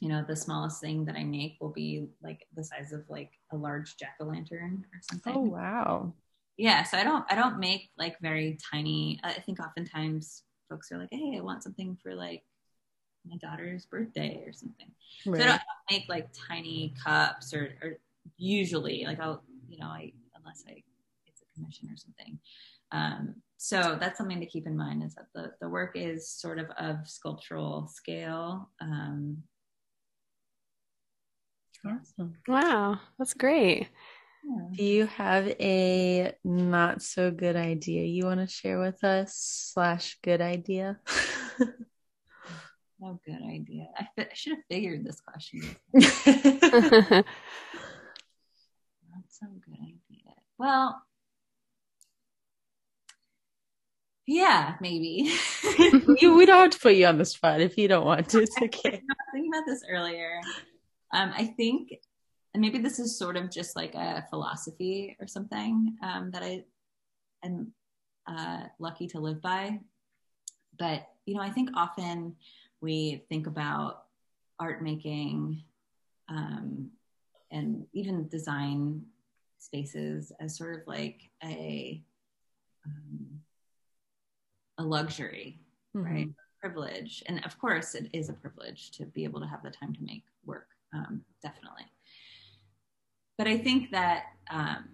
You 0.00 0.08
know, 0.08 0.24
the 0.26 0.36
smallest 0.36 0.80
thing 0.80 1.04
that 1.04 1.14
I 1.14 1.24
make 1.24 1.56
will 1.60 1.70
be 1.70 2.08
like 2.22 2.46
the 2.54 2.64
size 2.64 2.92
of 2.92 3.04
like 3.08 3.30
a 3.52 3.56
large 3.56 3.96
jack 3.96 4.16
o' 4.20 4.24
lantern 4.24 4.84
or 4.92 5.00
something 5.00 5.34
Oh 5.36 5.40
wow. 5.40 6.12
Yeah 6.56 6.82
so 6.82 6.96
i 6.96 7.04
don't 7.04 7.24
i 7.30 7.34
don't 7.34 7.58
make 7.58 7.90
like 7.98 8.18
very 8.20 8.58
tiny 8.72 9.18
i 9.24 9.32
think 9.32 9.58
oftentimes 9.60 10.42
folks 10.68 10.90
are 10.92 10.98
like 10.98 11.08
hey 11.10 11.34
i 11.36 11.40
want 11.40 11.62
something 11.62 11.96
for 12.02 12.14
like 12.14 12.44
my 13.26 13.36
daughter's 13.36 13.86
birthday 13.86 14.42
or 14.46 14.52
something 14.52 14.90
so 15.24 15.32
I, 15.32 15.36
don't, 15.36 15.48
I 15.48 15.50
don't 15.50 15.90
make 15.90 16.04
like 16.08 16.28
tiny 16.48 16.94
cups 17.02 17.54
or, 17.54 17.76
or 17.82 17.98
usually 18.36 19.04
like 19.06 19.20
i'll 19.20 19.42
you 19.68 19.78
know 19.78 19.86
i 19.86 20.12
unless 20.36 20.64
i 20.68 20.82
it's 21.26 21.42
a 21.42 21.54
commission 21.58 21.88
or 21.90 21.96
something 21.96 22.38
um 22.92 23.34
so 23.56 23.96
that's 23.98 24.18
something 24.18 24.40
to 24.40 24.46
keep 24.46 24.66
in 24.66 24.76
mind 24.76 25.02
is 25.02 25.14
that 25.14 25.26
the 25.34 25.52
the 25.60 25.68
work 25.68 25.92
is 25.94 26.28
sort 26.28 26.58
of 26.58 26.66
of 26.78 27.08
sculptural 27.08 27.88
scale 27.88 28.68
um 28.80 29.42
Awesome. 31.86 32.36
Wow, 32.48 32.98
that's 33.18 33.34
great. 33.34 33.88
Yeah. 34.44 34.66
Do 34.76 34.84
you 34.84 35.06
have 35.06 35.48
a 35.48 36.34
not 36.44 37.02
so 37.02 37.30
good 37.30 37.56
idea 37.56 38.04
you 38.04 38.24
want 38.26 38.40
to 38.40 38.46
share 38.46 38.78
with 38.78 39.02
us? 39.04 39.34
Slash 39.36 40.18
good 40.22 40.40
idea. 40.40 40.98
no 43.00 43.20
good 43.26 43.42
idea 43.42 43.86
i, 43.98 44.06
fi- 44.16 44.28
I 44.30 44.34
should 44.34 44.52
have 44.52 44.64
figured 44.70 45.04
this 45.04 45.20
question 45.20 45.62
Not 49.14 49.24
so 49.28 49.46
good 49.64 49.74
idea. 49.74 50.34
Well, 50.58 51.00
yeah, 54.26 54.74
maybe. 54.80 55.32
you, 56.20 56.36
we 56.36 56.46
don't 56.46 56.62
have 56.62 56.70
to 56.70 56.78
put 56.78 56.94
you 56.94 57.06
on 57.06 57.18
the 57.18 57.24
spot 57.24 57.60
if 57.60 57.76
you 57.76 57.86
don't 57.86 58.04
want 58.04 58.28
to. 58.30 58.38
It's 58.40 58.56
okay. 58.60 58.88
I 58.88 58.92
was 58.92 59.16
thinking 59.32 59.52
about 59.52 59.66
this 59.66 59.84
earlier. 59.88 60.40
Um, 61.12 61.32
I 61.36 61.46
think, 61.56 61.90
and 62.54 62.60
maybe 62.60 62.78
this 62.78 63.00
is 63.00 63.18
sort 63.18 63.36
of 63.36 63.50
just 63.50 63.74
like 63.74 63.94
a 63.96 64.24
philosophy 64.30 65.16
or 65.20 65.26
something 65.26 65.96
um, 66.02 66.30
that 66.30 66.42
I 66.44 66.64
am 67.44 67.72
uh, 68.28 68.62
lucky 68.78 69.08
to 69.08 69.18
live 69.18 69.42
by. 69.42 69.80
But 70.78 71.08
you 71.26 71.34
know, 71.34 71.42
I 71.42 71.50
think 71.50 71.70
often 71.74 72.36
we 72.80 73.24
think 73.28 73.48
about 73.48 74.04
art 74.60 74.82
making 74.82 75.64
um, 76.28 76.90
and 77.50 77.86
even 77.92 78.28
design 78.28 79.02
spaces 79.58 80.30
as 80.40 80.56
sort 80.56 80.80
of 80.80 80.86
like 80.86 81.30
a 81.42 82.02
um, 82.86 83.40
a 84.78 84.82
luxury, 84.84 85.58
right? 85.92 86.28
Privilege, 86.60 87.22
and 87.26 87.44
of 87.44 87.58
course, 87.58 87.94
it 87.94 88.08
is 88.12 88.28
a 88.28 88.32
privilege 88.32 88.92
to 88.92 89.06
be 89.06 89.24
able 89.24 89.40
to 89.40 89.46
have 89.46 89.62
the 89.62 89.70
time 89.70 89.92
to 89.92 90.02
make 90.02 90.24
work, 90.44 90.68
um, 90.94 91.22
definitely. 91.42 91.84
But 93.36 93.48
I 93.48 93.58
think 93.58 93.90
that 93.90 94.24
um, 94.50 94.88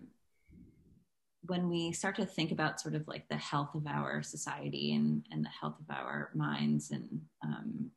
when 1.43 1.68
we 1.68 1.93
start 1.93 2.16
to 2.16 2.26
think 2.26 2.53
about 2.53 2.80
sort 2.80 2.95
of 2.95 3.07
like 3.09 3.28
the 3.28 3.36
health 3.36 3.74
of 3.74 3.86
our 3.86 4.22
society 4.22 4.95
and 4.95 5.26
and 5.30 5.45
the 5.45 5.51
health 5.51 5.76
of 5.80 5.95
our 5.95 6.30
minds 6.34 6.91
and 6.91 7.20
um, 7.43 7.91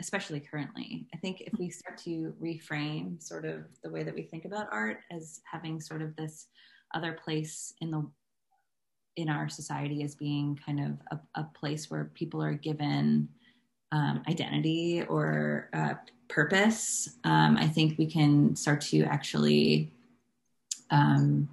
especially 0.00 0.40
currently. 0.40 1.06
I 1.14 1.16
think 1.18 1.40
if 1.40 1.58
we 1.58 1.70
start 1.70 1.98
to 2.04 2.34
reframe 2.42 3.22
sort 3.22 3.44
of 3.44 3.64
the 3.82 3.90
way 3.90 4.02
that 4.02 4.14
we 4.14 4.22
think 4.22 4.44
about 4.44 4.68
art 4.70 4.98
as 5.10 5.40
having 5.50 5.80
sort 5.80 6.02
of 6.02 6.14
this 6.16 6.48
other 6.94 7.12
place 7.12 7.72
in 7.80 7.90
the 7.90 8.06
in 9.16 9.30
our 9.30 9.48
society 9.48 10.02
as 10.02 10.14
being 10.14 10.58
kind 10.64 10.78
of 10.78 11.18
a, 11.34 11.40
a 11.40 11.44
place 11.54 11.90
where 11.90 12.10
people 12.14 12.42
are 12.42 12.52
given 12.52 13.26
um, 13.90 14.22
identity 14.28 15.02
or 15.08 15.70
uh, 15.72 15.94
purpose, 16.28 17.08
um, 17.24 17.56
I 17.56 17.66
think 17.68 17.98
we 17.98 18.06
can 18.06 18.56
start 18.56 18.80
to 18.82 19.02
actually, 19.04 19.92
um, 20.90 21.48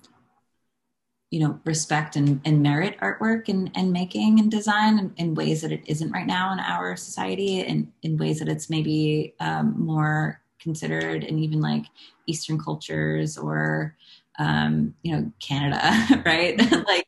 you 1.32 1.40
know, 1.40 1.60
respect 1.66 2.16
and, 2.16 2.40
and 2.46 2.62
merit 2.62 2.98
artwork 3.00 3.50
and, 3.50 3.72
and 3.76 3.92
making 3.92 4.40
and 4.40 4.52
design 4.52 5.00
in, 5.00 5.14
in 5.18 5.36
ways 5.36 5.62
that 5.62 5.72
it 5.72 5.82
isn't 5.88 6.12
right 6.12 6.28
now 6.28 6.54
in 6.54 6.60
our 6.60 6.96
society 6.96 7.62
and 7.62 7.92
in 8.04 8.18
ways 8.18 8.40
that 8.40 8.48
it's 8.48 8.70
maybe 8.70 9.34
um, 9.40 9.74
more 9.78 10.42
considered 10.60 11.24
in 11.24 11.40
even 11.40 11.60
like 11.60 11.86
Eastern 12.28 12.60
cultures 12.60 13.38
or 13.38 13.96
um, 14.40 14.94
you 15.04 15.16
know 15.16 15.32
Canada, 15.40 16.22
right? 16.26 16.60
like 16.88 17.06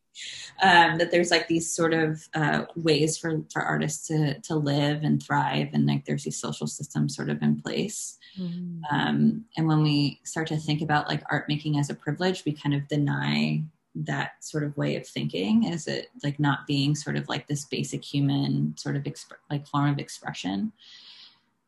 um, 0.61 0.97
that 0.97 1.11
there's 1.11 1.31
like 1.31 1.47
these 1.47 1.69
sort 1.69 1.93
of 1.93 2.27
uh, 2.33 2.65
ways 2.75 3.17
for 3.17 3.43
for 3.51 3.61
artists 3.61 4.07
to 4.07 4.39
to 4.41 4.55
live 4.55 5.03
and 5.03 5.21
thrive, 5.21 5.69
and 5.73 5.85
like 5.85 6.05
there's 6.05 6.23
these 6.23 6.39
social 6.39 6.67
systems 6.67 7.15
sort 7.15 7.29
of 7.29 7.41
in 7.41 7.61
place. 7.61 8.17
Mm-hmm. 8.39 8.83
Um, 8.95 9.45
and 9.57 9.67
when 9.67 9.83
we 9.83 10.19
start 10.23 10.47
to 10.47 10.57
think 10.57 10.81
about 10.81 11.07
like 11.07 11.23
art 11.29 11.45
making 11.47 11.77
as 11.77 11.89
a 11.89 11.95
privilege, 11.95 12.43
we 12.45 12.53
kind 12.53 12.75
of 12.75 12.87
deny 12.87 13.63
that 13.95 14.43
sort 14.43 14.63
of 14.63 14.75
way 14.75 14.95
of 14.97 15.07
thinking 15.07 15.63
is 15.63 15.87
it 15.87 16.09
like 16.21 16.37
not 16.39 16.67
being 16.67 16.93
sort 16.93 17.15
of 17.15 17.29
like 17.29 17.47
this 17.47 17.63
basic 17.65 18.03
human 18.03 18.75
sort 18.77 18.95
of 18.95 19.03
exp- 19.03 19.31
like 19.49 19.65
form 19.65 19.89
of 19.89 19.99
expression 19.99 20.73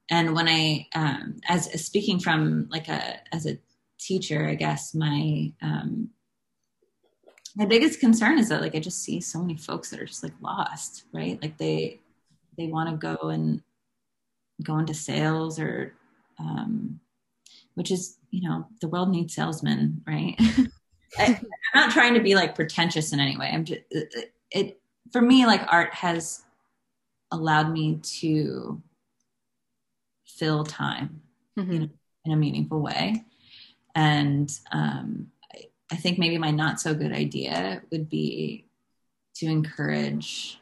and 0.09 0.35
when 0.35 0.47
i 0.49 0.85
um 0.93 1.37
as, 1.47 1.67
as 1.67 1.85
speaking 1.85 2.19
from 2.19 2.67
like 2.69 2.89
a 2.89 3.17
as 3.33 3.45
a 3.45 3.57
teacher 3.97 4.45
i 4.47 4.55
guess 4.55 4.93
my 4.93 5.51
um 5.61 6.09
my 7.57 7.65
biggest 7.65 7.99
concern 7.99 8.37
is 8.37 8.49
that 8.49 8.61
like 8.61 8.75
i 8.75 8.79
just 8.79 9.03
see 9.03 9.19
so 9.19 9.39
many 9.39 9.57
folks 9.57 9.89
that 9.89 9.99
are 9.99 10.05
just 10.05 10.23
like 10.23 10.33
lost 10.41 11.03
right 11.13 11.41
like 11.41 11.57
they 11.57 11.99
they 12.57 12.67
want 12.67 12.89
to 12.89 12.95
go 12.95 13.29
and 13.29 13.61
go 14.63 14.77
into 14.77 14.93
sales 14.93 15.59
or 15.59 15.93
um 16.39 16.99
which 17.75 17.91
is 17.91 18.17
you 18.31 18.47
know 18.47 18.65
the 18.81 18.87
world 18.87 19.09
needs 19.09 19.35
salesmen 19.35 20.01
right 20.07 20.39
I, 21.17 21.25
am 21.25 21.37
not 21.75 21.91
trying 21.91 22.13
to 22.13 22.19
be 22.19 22.35
like 22.35 22.55
pretentious 22.55 23.13
in 23.13 23.19
any 23.19 23.37
way. 23.37 23.49
I'm 23.51 23.65
just 23.65 23.81
it, 23.91 24.33
it 24.51 24.79
for 25.11 25.21
me 25.21 25.45
like 25.45 25.61
art 25.67 25.93
has 25.93 26.43
allowed 27.31 27.71
me 27.71 27.99
to 28.01 28.81
fill 30.25 30.63
time 30.63 31.21
mm-hmm. 31.57 31.71
you 31.71 31.79
know, 31.79 31.89
in 32.25 32.31
a 32.31 32.35
meaningful 32.35 32.81
way, 32.81 33.23
and 33.95 34.51
um, 34.71 35.27
I, 35.91 35.95
think 35.95 36.19
maybe 36.19 36.37
my 36.37 36.51
not 36.51 36.79
so 36.79 36.93
good 36.93 37.13
idea 37.13 37.81
would 37.91 38.09
be 38.09 38.65
to 39.35 39.45
encourage 39.45 40.59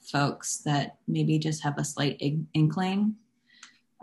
folks 0.00 0.58
that 0.58 0.96
maybe 1.06 1.38
just 1.38 1.62
have 1.62 1.78
a 1.78 1.84
slight 1.84 2.20
inkling 2.54 3.16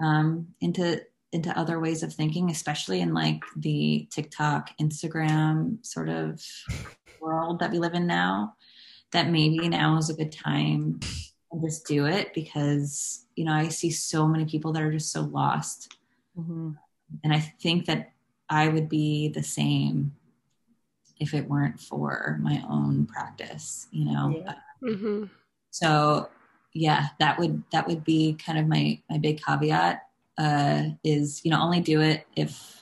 um, 0.02 0.48
into 0.62 1.02
into 1.32 1.58
other 1.58 1.80
ways 1.80 2.04
of 2.04 2.14
thinking, 2.14 2.52
especially 2.52 3.02
in 3.02 3.14
like 3.14 3.42
the 3.58 4.08
TikTok, 4.12 4.70
Instagram 4.80 5.84
sort 5.84 6.08
of 6.08 6.40
world 7.20 7.60
that 7.60 7.72
we 7.72 7.80
live 7.80 7.96
in 7.96 8.06
now, 8.06 8.54
that 9.12 9.30
maybe 9.30 9.68
now 9.68 9.98
is 9.98 10.12
a 10.12 10.14
good 10.14 10.32
time 10.32 11.00
to 11.00 11.60
just 11.62 11.88
do 11.88 12.06
it 12.06 12.34
because, 12.36 13.26
you 13.36 13.46
know, 13.46 13.54
I 13.54 13.70
see 13.70 13.90
so 13.90 14.28
many 14.28 14.46
people 14.46 14.74
that 14.74 14.84
are 14.84 14.92
just 14.92 15.12
so 15.12 15.22
lost. 15.22 15.98
Mm-hmm. 16.38 16.72
And 17.24 17.34
I 17.34 17.40
think 17.40 17.86
that 17.88 18.12
I 18.50 18.68
would 18.68 18.88
be 18.88 19.30
the 19.30 19.44
same 19.44 20.14
if 21.24 21.34
it 21.34 21.50
weren't 21.50 21.80
for 21.80 22.38
my 22.42 22.64
own 22.70 23.06
practice, 23.06 23.88
you 23.92 24.06
know? 24.06 24.36
Yeah. 24.36 24.56
Mm-hmm. 24.84 25.24
So 25.72 26.30
yeah, 26.74 27.08
that 27.20 27.40
would, 27.40 27.64
that 27.72 27.88
would 27.88 28.04
be 28.04 28.34
kind 28.34 28.60
of 28.60 28.68
my, 28.68 29.02
my 29.10 29.18
big 29.18 29.42
caveat 29.44 30.04
uh, 30.38 30.84
is 31.04 31.42
you 31.44 31.52
know 31.52 31.62
only 31.62 31.82
do 31.82 32.02
it 32.02 32.26
if 32.36 32.82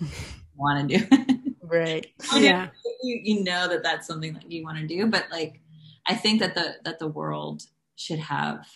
you 0.00 0.08
want 0.56 0.88
to 0.88 0.98
do 0.98 1.06
it. 1.10 1.40
Right. 1.62 2.06
yeah. 2.36 2.68
You, 3.02 3.20
you 3.22 3.44
know 3.44 3.68
that 3.68 3.82
that's 3.82 4.06
something 4.06 4.34
that 4.34 4.50
you 4.50 4.62
want 4.64 4.78
to 4.78 4.86
do, 4.86 5.06
but 5.06 5.26
like 5.30 5.60
I 6.06 6.14
think 6.14 6.40
that 6.40 6.54
the 6.54 6.76
that 6.84 6.98
the 6.98 7.08
world 7.08 7.62
should 7.96 8.18
have 8.18 8.66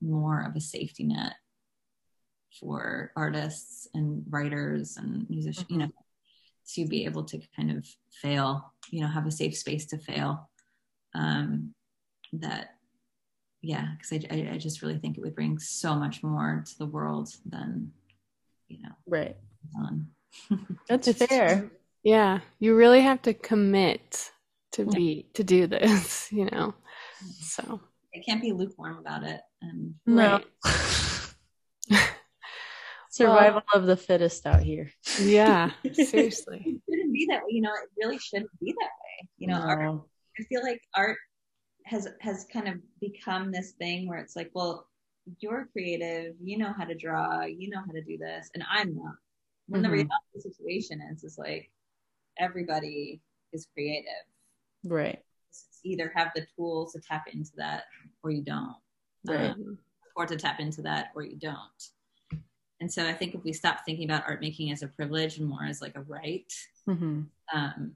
more 0.00 0.42
of 0.42 0.54
a 0.54 0.60
safety 0.60 1.04
net 1.04 1.34
for 2.60 3.10
artists 3.16 3.88
and 3.94 4.24
writers 4.30 4.96
and 4.96 5.28
musicians, 5.28 5.64
mm-hmm. 5.64 5.74
you 5.74 5.78
know, 5.80 5.92
to 6.74 6.86
be 6.86 7.04
able 7.04 7.24
to 7.24 7.40
kind 7.54 7.70
of 7.70 7.86
fail, 8.22 8.72
you 8.90 9.00
know, 9.00 9.08
have 9.08 9.26
a 9.26 9.30
safe 9.30 9.56
space 9.56 9.86
to 9.86 9.98
fail. 9.98 10.48
Um, 11.14 11.74
that 12.32 12.74
yeah, 13.62 13.88
because 13.96 14.26
I, 14.30 14.50
I, 14.52 14.58
just 14.58 14.82
really 14.82 14.98
think 14.98 15.16
it 15.16 15.22
would 15.22 15.34
bring 15.34 15.58
so 15.58 15.94
much 15.94 16.22
more 16.22 16.64
to 16.66 16.78
the 16.78 16.86
world 16.86 17.30
than, 17.46 17.92
you 18.68 18.82
know, 18.82 18.90
right. 19.06 19.36
That's 20.88 21.10
fair. 21.12 21.70
Yeah, 22.02 22.40
you 22.58 22.74
really 22.74 23.00
have 23.00 23.22
to 23.22 23.32
commit 23.32 24.30
to 24.72 24.84
be 24.84 25.26
to 25.34 25.42
do 25.42 25.66
this, 25.66 26.28
you 26.32 26.46
know. 26.50 26.74
So 27.40 27.80
I 28.14 28.18
can't 28.18 28.42
be 28.42 28.52
lukewarm 28.52 28.98
about 28.98 29.24
it. 29.24 29.40
And 29.62 29.94
no. 30.06 30.42
Survival 33.14 33.62
well, 33.72 33.80
of 33.80 33.86
the 33.86 33.96
fittest 33.96 34.44
out 34.44 34.64
here. 34.64 34.90
Yeah, 35.20 35.70
seriously. 35.92 36.64
it 36.66 36.80
shouldn't 36.90 37.12
be 37.12 37.26
that 37.30 37.44
way. 37.44 37.50
You 37.50 37.62
know, 37.62 37.70
it 37.70 37.88
really 37.96 38.18
shouldn't 38.18 38.50
be 38.60 38.72
that 38.72 38.90
way. 38.90 39.28
You 39.38 39.46
know, 39.46 39.58
no. 39.58 39.68
art, 39.68 40.00
I 40.40 40.42
feel 40.42 40.64
like 40.64 40.80
art 40.96 41.16
has 41.84 42.08
has 42.20 42.44
kind 42.52 42.66
of 42.66 42.74
become 43.00 43.52
this 43.52 43.70
thing 43.78 44.08
where 44.08 44.18
it's 44.18 44.34
like, 44.34 44.50
well, 44.52 44.88
you're 45.38 45.68
creative, 45.70 46.34
you 46.42 46.58
know 46.58 46.72
how 46.76 46.82
to 46.82 46.96
draw, 46.96 47.42
you 47.42 47.70
know 47.70 47.78
how 47.86 47.92
to 47.92 48.02
do 48.02 48.18
this, 48.18 48.50
and 48.52 48.64
I'm 48.68 48.96
not. 48.96 49.14
When 49.68 49.80
mm-hmm. 49.80 49.90
the 49.90 49.92
reality 49.92 50.10
of 50.34 50.42
the 50.42 50.50
situation 50.50 51.00
is, 51.12 51.22
is 51.22 51.38
like 51.38 51.70
everybody 52.36 53.20
is 53.52 53.68
creative, 53.72 54.10
right? 54.82 55.20
either 55.84 56.12
have 56.16 56.32
the 56.34 56.44
tools 56.56 56.94
to 56.94 57.00
tap 57.00 57.26
into 57.32 57.52
that, 57.58 57.84
or 58.24 58.32
you 58.32 58.42
don't, 58.42 58.74
right? 59.24 59.50
Um, 59.50 59.78
or 60.16 60.26
to 60.26 60.34
tap 60.34 60.58
into 60.58 60.82
that, 60.82 61.10
or 61.14 61.22
you 61.22 61.36
don't. 61.36 61.93
And 62.84 62.92
so 62.92 63.08
I 63.08 63.14
think 63.14 63.34
if 63.34 63.42
we 63.42 63.54
stop 63.54 63.78
thinking 63.86 64.04
about 64.04 64.24
art 64.28 64.42
making 64.42 64.70
as 64.70 64.82
a 64.82 64.88
privilege 64.88 65.38
and 65.38 65.48
more 65.48 65.64
as 65.64 65.80
like 65.80 65.96
a 65.96 66.02
right, 66.02 66.52
mm-hmm. 66.86 67.22
um, 67.54 67.94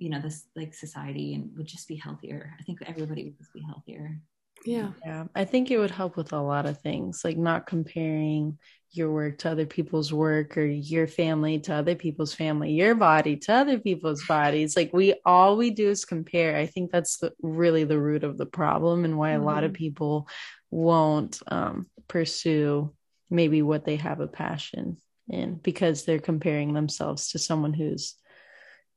you 0.00 0.08
know 0.08 0.20
this 0.20 0.46
like 0.56 0.74
society 0.74 1.34
and 1.34 1.50
would 1.56 1.66
just 1.66 1.86
be 1.86 1.94
healthier 1.94 2.52
i 2.58 2.62
think 2.64 2.78
everybody 2.86 3.24
would 3.24 3.38
just 3.38 3.52
be 3.52 3.60
healthier 3.60 4.18
yeah 4.64 4.90
yeah 5.04 5.24
i 5.34 5.44
think 5.44 5.70
it 5.70 5.78
would 5.78 5.90
help 5.90 6.16
with 6.16 6.32
a 6.32 6.40
lot 6.40 6.66
of 6.66 6.80
things 6.80 7.20
like 7.22 7.36
not 7.36 7.66
comparing 7.66 8.58
your 8.92 9.12
work 9.12 9.38
to 9.38 9.50
other 9.50 9.66
people's 9.66 10.12
work 10.12 10.56
or 10.56 10.64
your 10.64 11.06
family 11.06 11.58
to 11.60 11.72
other 11.72 11.94
people's 11.94 12.34
family 12.34 12.72
your 12.72 12.94
body 12.94 13.36
to 13.36 13.52
other 13.52 13.78
people's 13.78 14.26
bodies 14.26 14.74
like 14.74 14.90
we 14.92 15.14
all 15.24 15.56
we 15.56 15.70
do 15.70 15.90
is 15.90 16.04
compare 16.04 16.56
i 16.56 16.66
think 16.66 16.90
that's 16.90 17.18
the, 17.18 17.32
really 17.42 17.84
the 17.84 18.00
root 18.00 18.24
of 18.24 18.38
the 18.38 18.46
problem 18.46 19.04
and 19.04 19.18
why 19.18 19.32
mm-hmm. 19.32 19.42
a 19.42 19.46
lot 19.46 19.64
of 19.64 19.72
mm-hmm. 19.72 19.78
people 19.78 20.28
won't 20.70 21.40
um, 21.48 21.86
pursue 22.08 22.92
maybe 23.30 23.62
what 23.62 23.84
they 23.84 23.96
have 23.96 24.20
a 24.20 24.26
passion 24.26 24.96
in 25.28 25.54
because 25.54 26.04
they're 26.04 26.18
comparing 26.18 26.74
themselves 26.74 27.30
to 27.30 27.38
someone 27.38 27.72
who's 27.72 28.16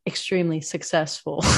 extremely 0.06 0.62
successful. 0.62 1.44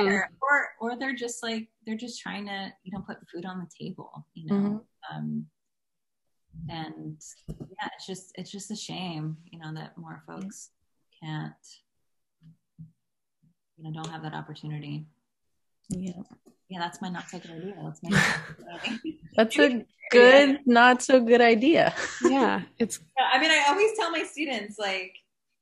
Or, 0.00 0.30
or 0.40 0.68
or 0.80 0.96
they're 0.96 1.12
just 1.12 1.42
like 1.42 1.66
they're 1.84 1.96
just 1.96 2.22
trying 2.22 2.46
to 2.46 2.72
you 2.84 2.92
know 2.92 3.02
put 3.04 3.16
food 3.34 3.44
on 3.44 3.58
the 3.58 3.84
table 3.84 4.24
you 4.32 4.46
know? 4.46 4.54
Mm-hmm. 4.54 5.16
um 5.16 5.46
and 6.68 7.20
yeah 7.58 7.88
it's 7.96 8.06
just 8.06 8.30
it's 8.36 8.52
just 8.52 8.70
a 8.70 8.76
shame 8.76 9.38
you 9.50 9.58
know 9.58 9.74
that 9.74 9.98
more 9.98 10.22
folks 10.24 10.70
can't 11.20 11.52
you 13.76 13.82
know 13.82 13.90
don't 13.92 14.10
have 14.12 14.22
that 14.22 14.34
opportunity. 14.34 15.06
Yeah 15.88 16.22
yeah 16.68 16.78
that's 16.78 17.00
my 17.00 17.08
not 17.08 17.28
so 17.28 17.38
good 17.38 17.50
idea 17.50 17.74
that's 17.82 18.02
my 18.02 18.34
that's 19.36 19.58
a 19.58 19.86
good 20.10 20.58
not 20.66 21.02
so 21.02 21.20
good 21.20 21.40
idea 21.40 21.94
yeah 22.28 22.62
it's 22.78 23.00
i 23.32 23.38
mean 23.38 23.50
i 23.50 23.64
always 23.68 23.90
tell 23.98 24.10
my 24.10 24.22
students 24.22 24.78
like 24.78 25.14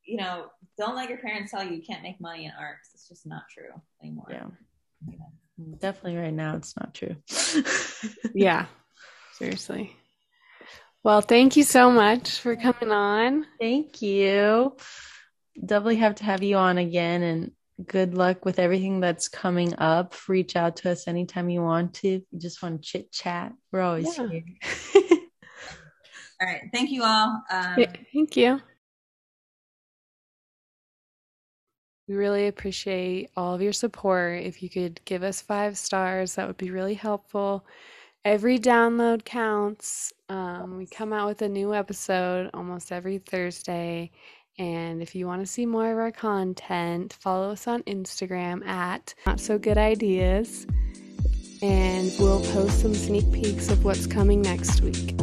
you 0.04 0.16
know 0.16 0.46
don't 0.78 0.96
let 0.96 1.08
your 1.08 1.18
parents 1.18 1.50
tell 1.50 1.64
you 1.64 1.74
you 1.74 1.82
can't 1.82 2.02
make 2.02 2.20
money 2.20 2.44
in 2.44 2.52
art. 2.58 2.76
It's 2.92 3.08
just 3.08 3.26
not 3.26 3.42
true 3.52 3.70
anymore. 4.02 4.26
Yeah. 4.30 4.46
yeah. 5.08 5.76
Definitely 5.78 6.16
right 6.16 6.34
now 6.34 6.56
it's 6.56 6.74
not 6.76 6.92
true. 6.94 7.16
yeah. 8.34 8.66
Seriously. 9.34 9.94
Well, 11.02 11.20
thank 11.20 11.56
you 11.56 11.62
so 11.62 11.90
much 11.90 12.40
for 12.40 12.56
coming 12.56 12.90
on. 12.90 13.46
Thank 13.60 14.02
you. 14.02 14.76
Definitely 15.58 15.96
have 15.96 16.16
to 16.16 16.24
have 16.24 16.42
you 16.42 16.56
on 16.56 16.78
again 16.78 17.22
and 17.22 17.52
good 17.84 18.14
luck 18.14 18.44
with 18.44 18.58
everything 18.58 19.00
that's 19.00 19.28
coming 19.28 19.74
up. 19.78 20.14
Reach 20.28 20.56
out 20.56 20.76
to 20.76 20.90
us 20.90 21.08
anytime 21.08 21.50
you 21.50 21.62
want 21.62 21.94
to. 21.94 22.08
You 22.08 22.38
just 22.38 22.62
want 22.62 22.82
to 22.82 22.88
chit 22.88 23.12
chat. 23.12 23.52
We're 23.72 23.82
always 23.82 24.16
yeah. 24.16 24.28
here. 24.28 24.44
all 26.40 26.48
right. 26.48 26.62
Thank 26.72 26.90
you 26.90 27.02
all. 27.04 27.42
Um, 27.50 27.74
yeah, 27.76 27.92
thank 28.12 28.36
you. 28.36 28.60
We 32.08 32.14
really 32.14 32.46
appreciate 32.46 33.30
all 33.36 33.54
of 33.54 33.60
your 33.60 33.72
support. 33.72 34.42
If 34.42 34.62
you 34.62 34.70
could 34.70 35.00
give 35.04 35.24
us 35.24 35.42
five 35.42 35.76
stars, 35.76 36.36
that 36.36 36.46
would 36.46 36.56
be 36.56 36.70
really 36.70 36.94
helpful. 36.94 37.66
Every 38.24 38.58
download 38.58 39.24
counts. 39.24 40.12
Um, 40.28 40.76
we 40.76 40.86
come 40.86 41.12
out 41.12 41.26
with 41.26 41.42
a 41.42 41.48
new 41.48 41.74
episode 41.74 42.50
almost 42.54 42.92
every 42.92 43.18
Thursday. 43.18 44.12
And 44.58 45.02
if 45.02 45.14
you 45.14 45.26
want 45.26 45.42
to 45.42 45.46
see 45.46 45.66
more 45.66 45.92
of 45.92 45.98
our 45.98 46.10
content, 46.10 47.12
follow 47.12 47.50
us 47.50 47.66
on 47.66 47.82
Instagram 47.82 48.66
at 48.66 49.14
Not 49.26 49.38
So 49.40 49.58
Good 49.58 49.76
Ideas. 49.76 50.66
And 51.62 52.12
we'll 52.18 52.42
post 52.52 52.80
some 52.80 52.94
sneak 52.94 53.30
peeks 53.32 53.70
of 53.70 53.84
what's 53.84 54.06
coming 54.06 54.42
next 54.42 54.80
week. 54.80 55.14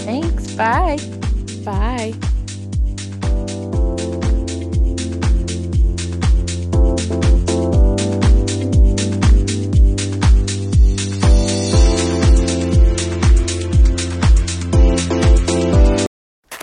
Thanks. 0.00 0.54
Bye. 0.54 0.98
Bye. 1.64 2.14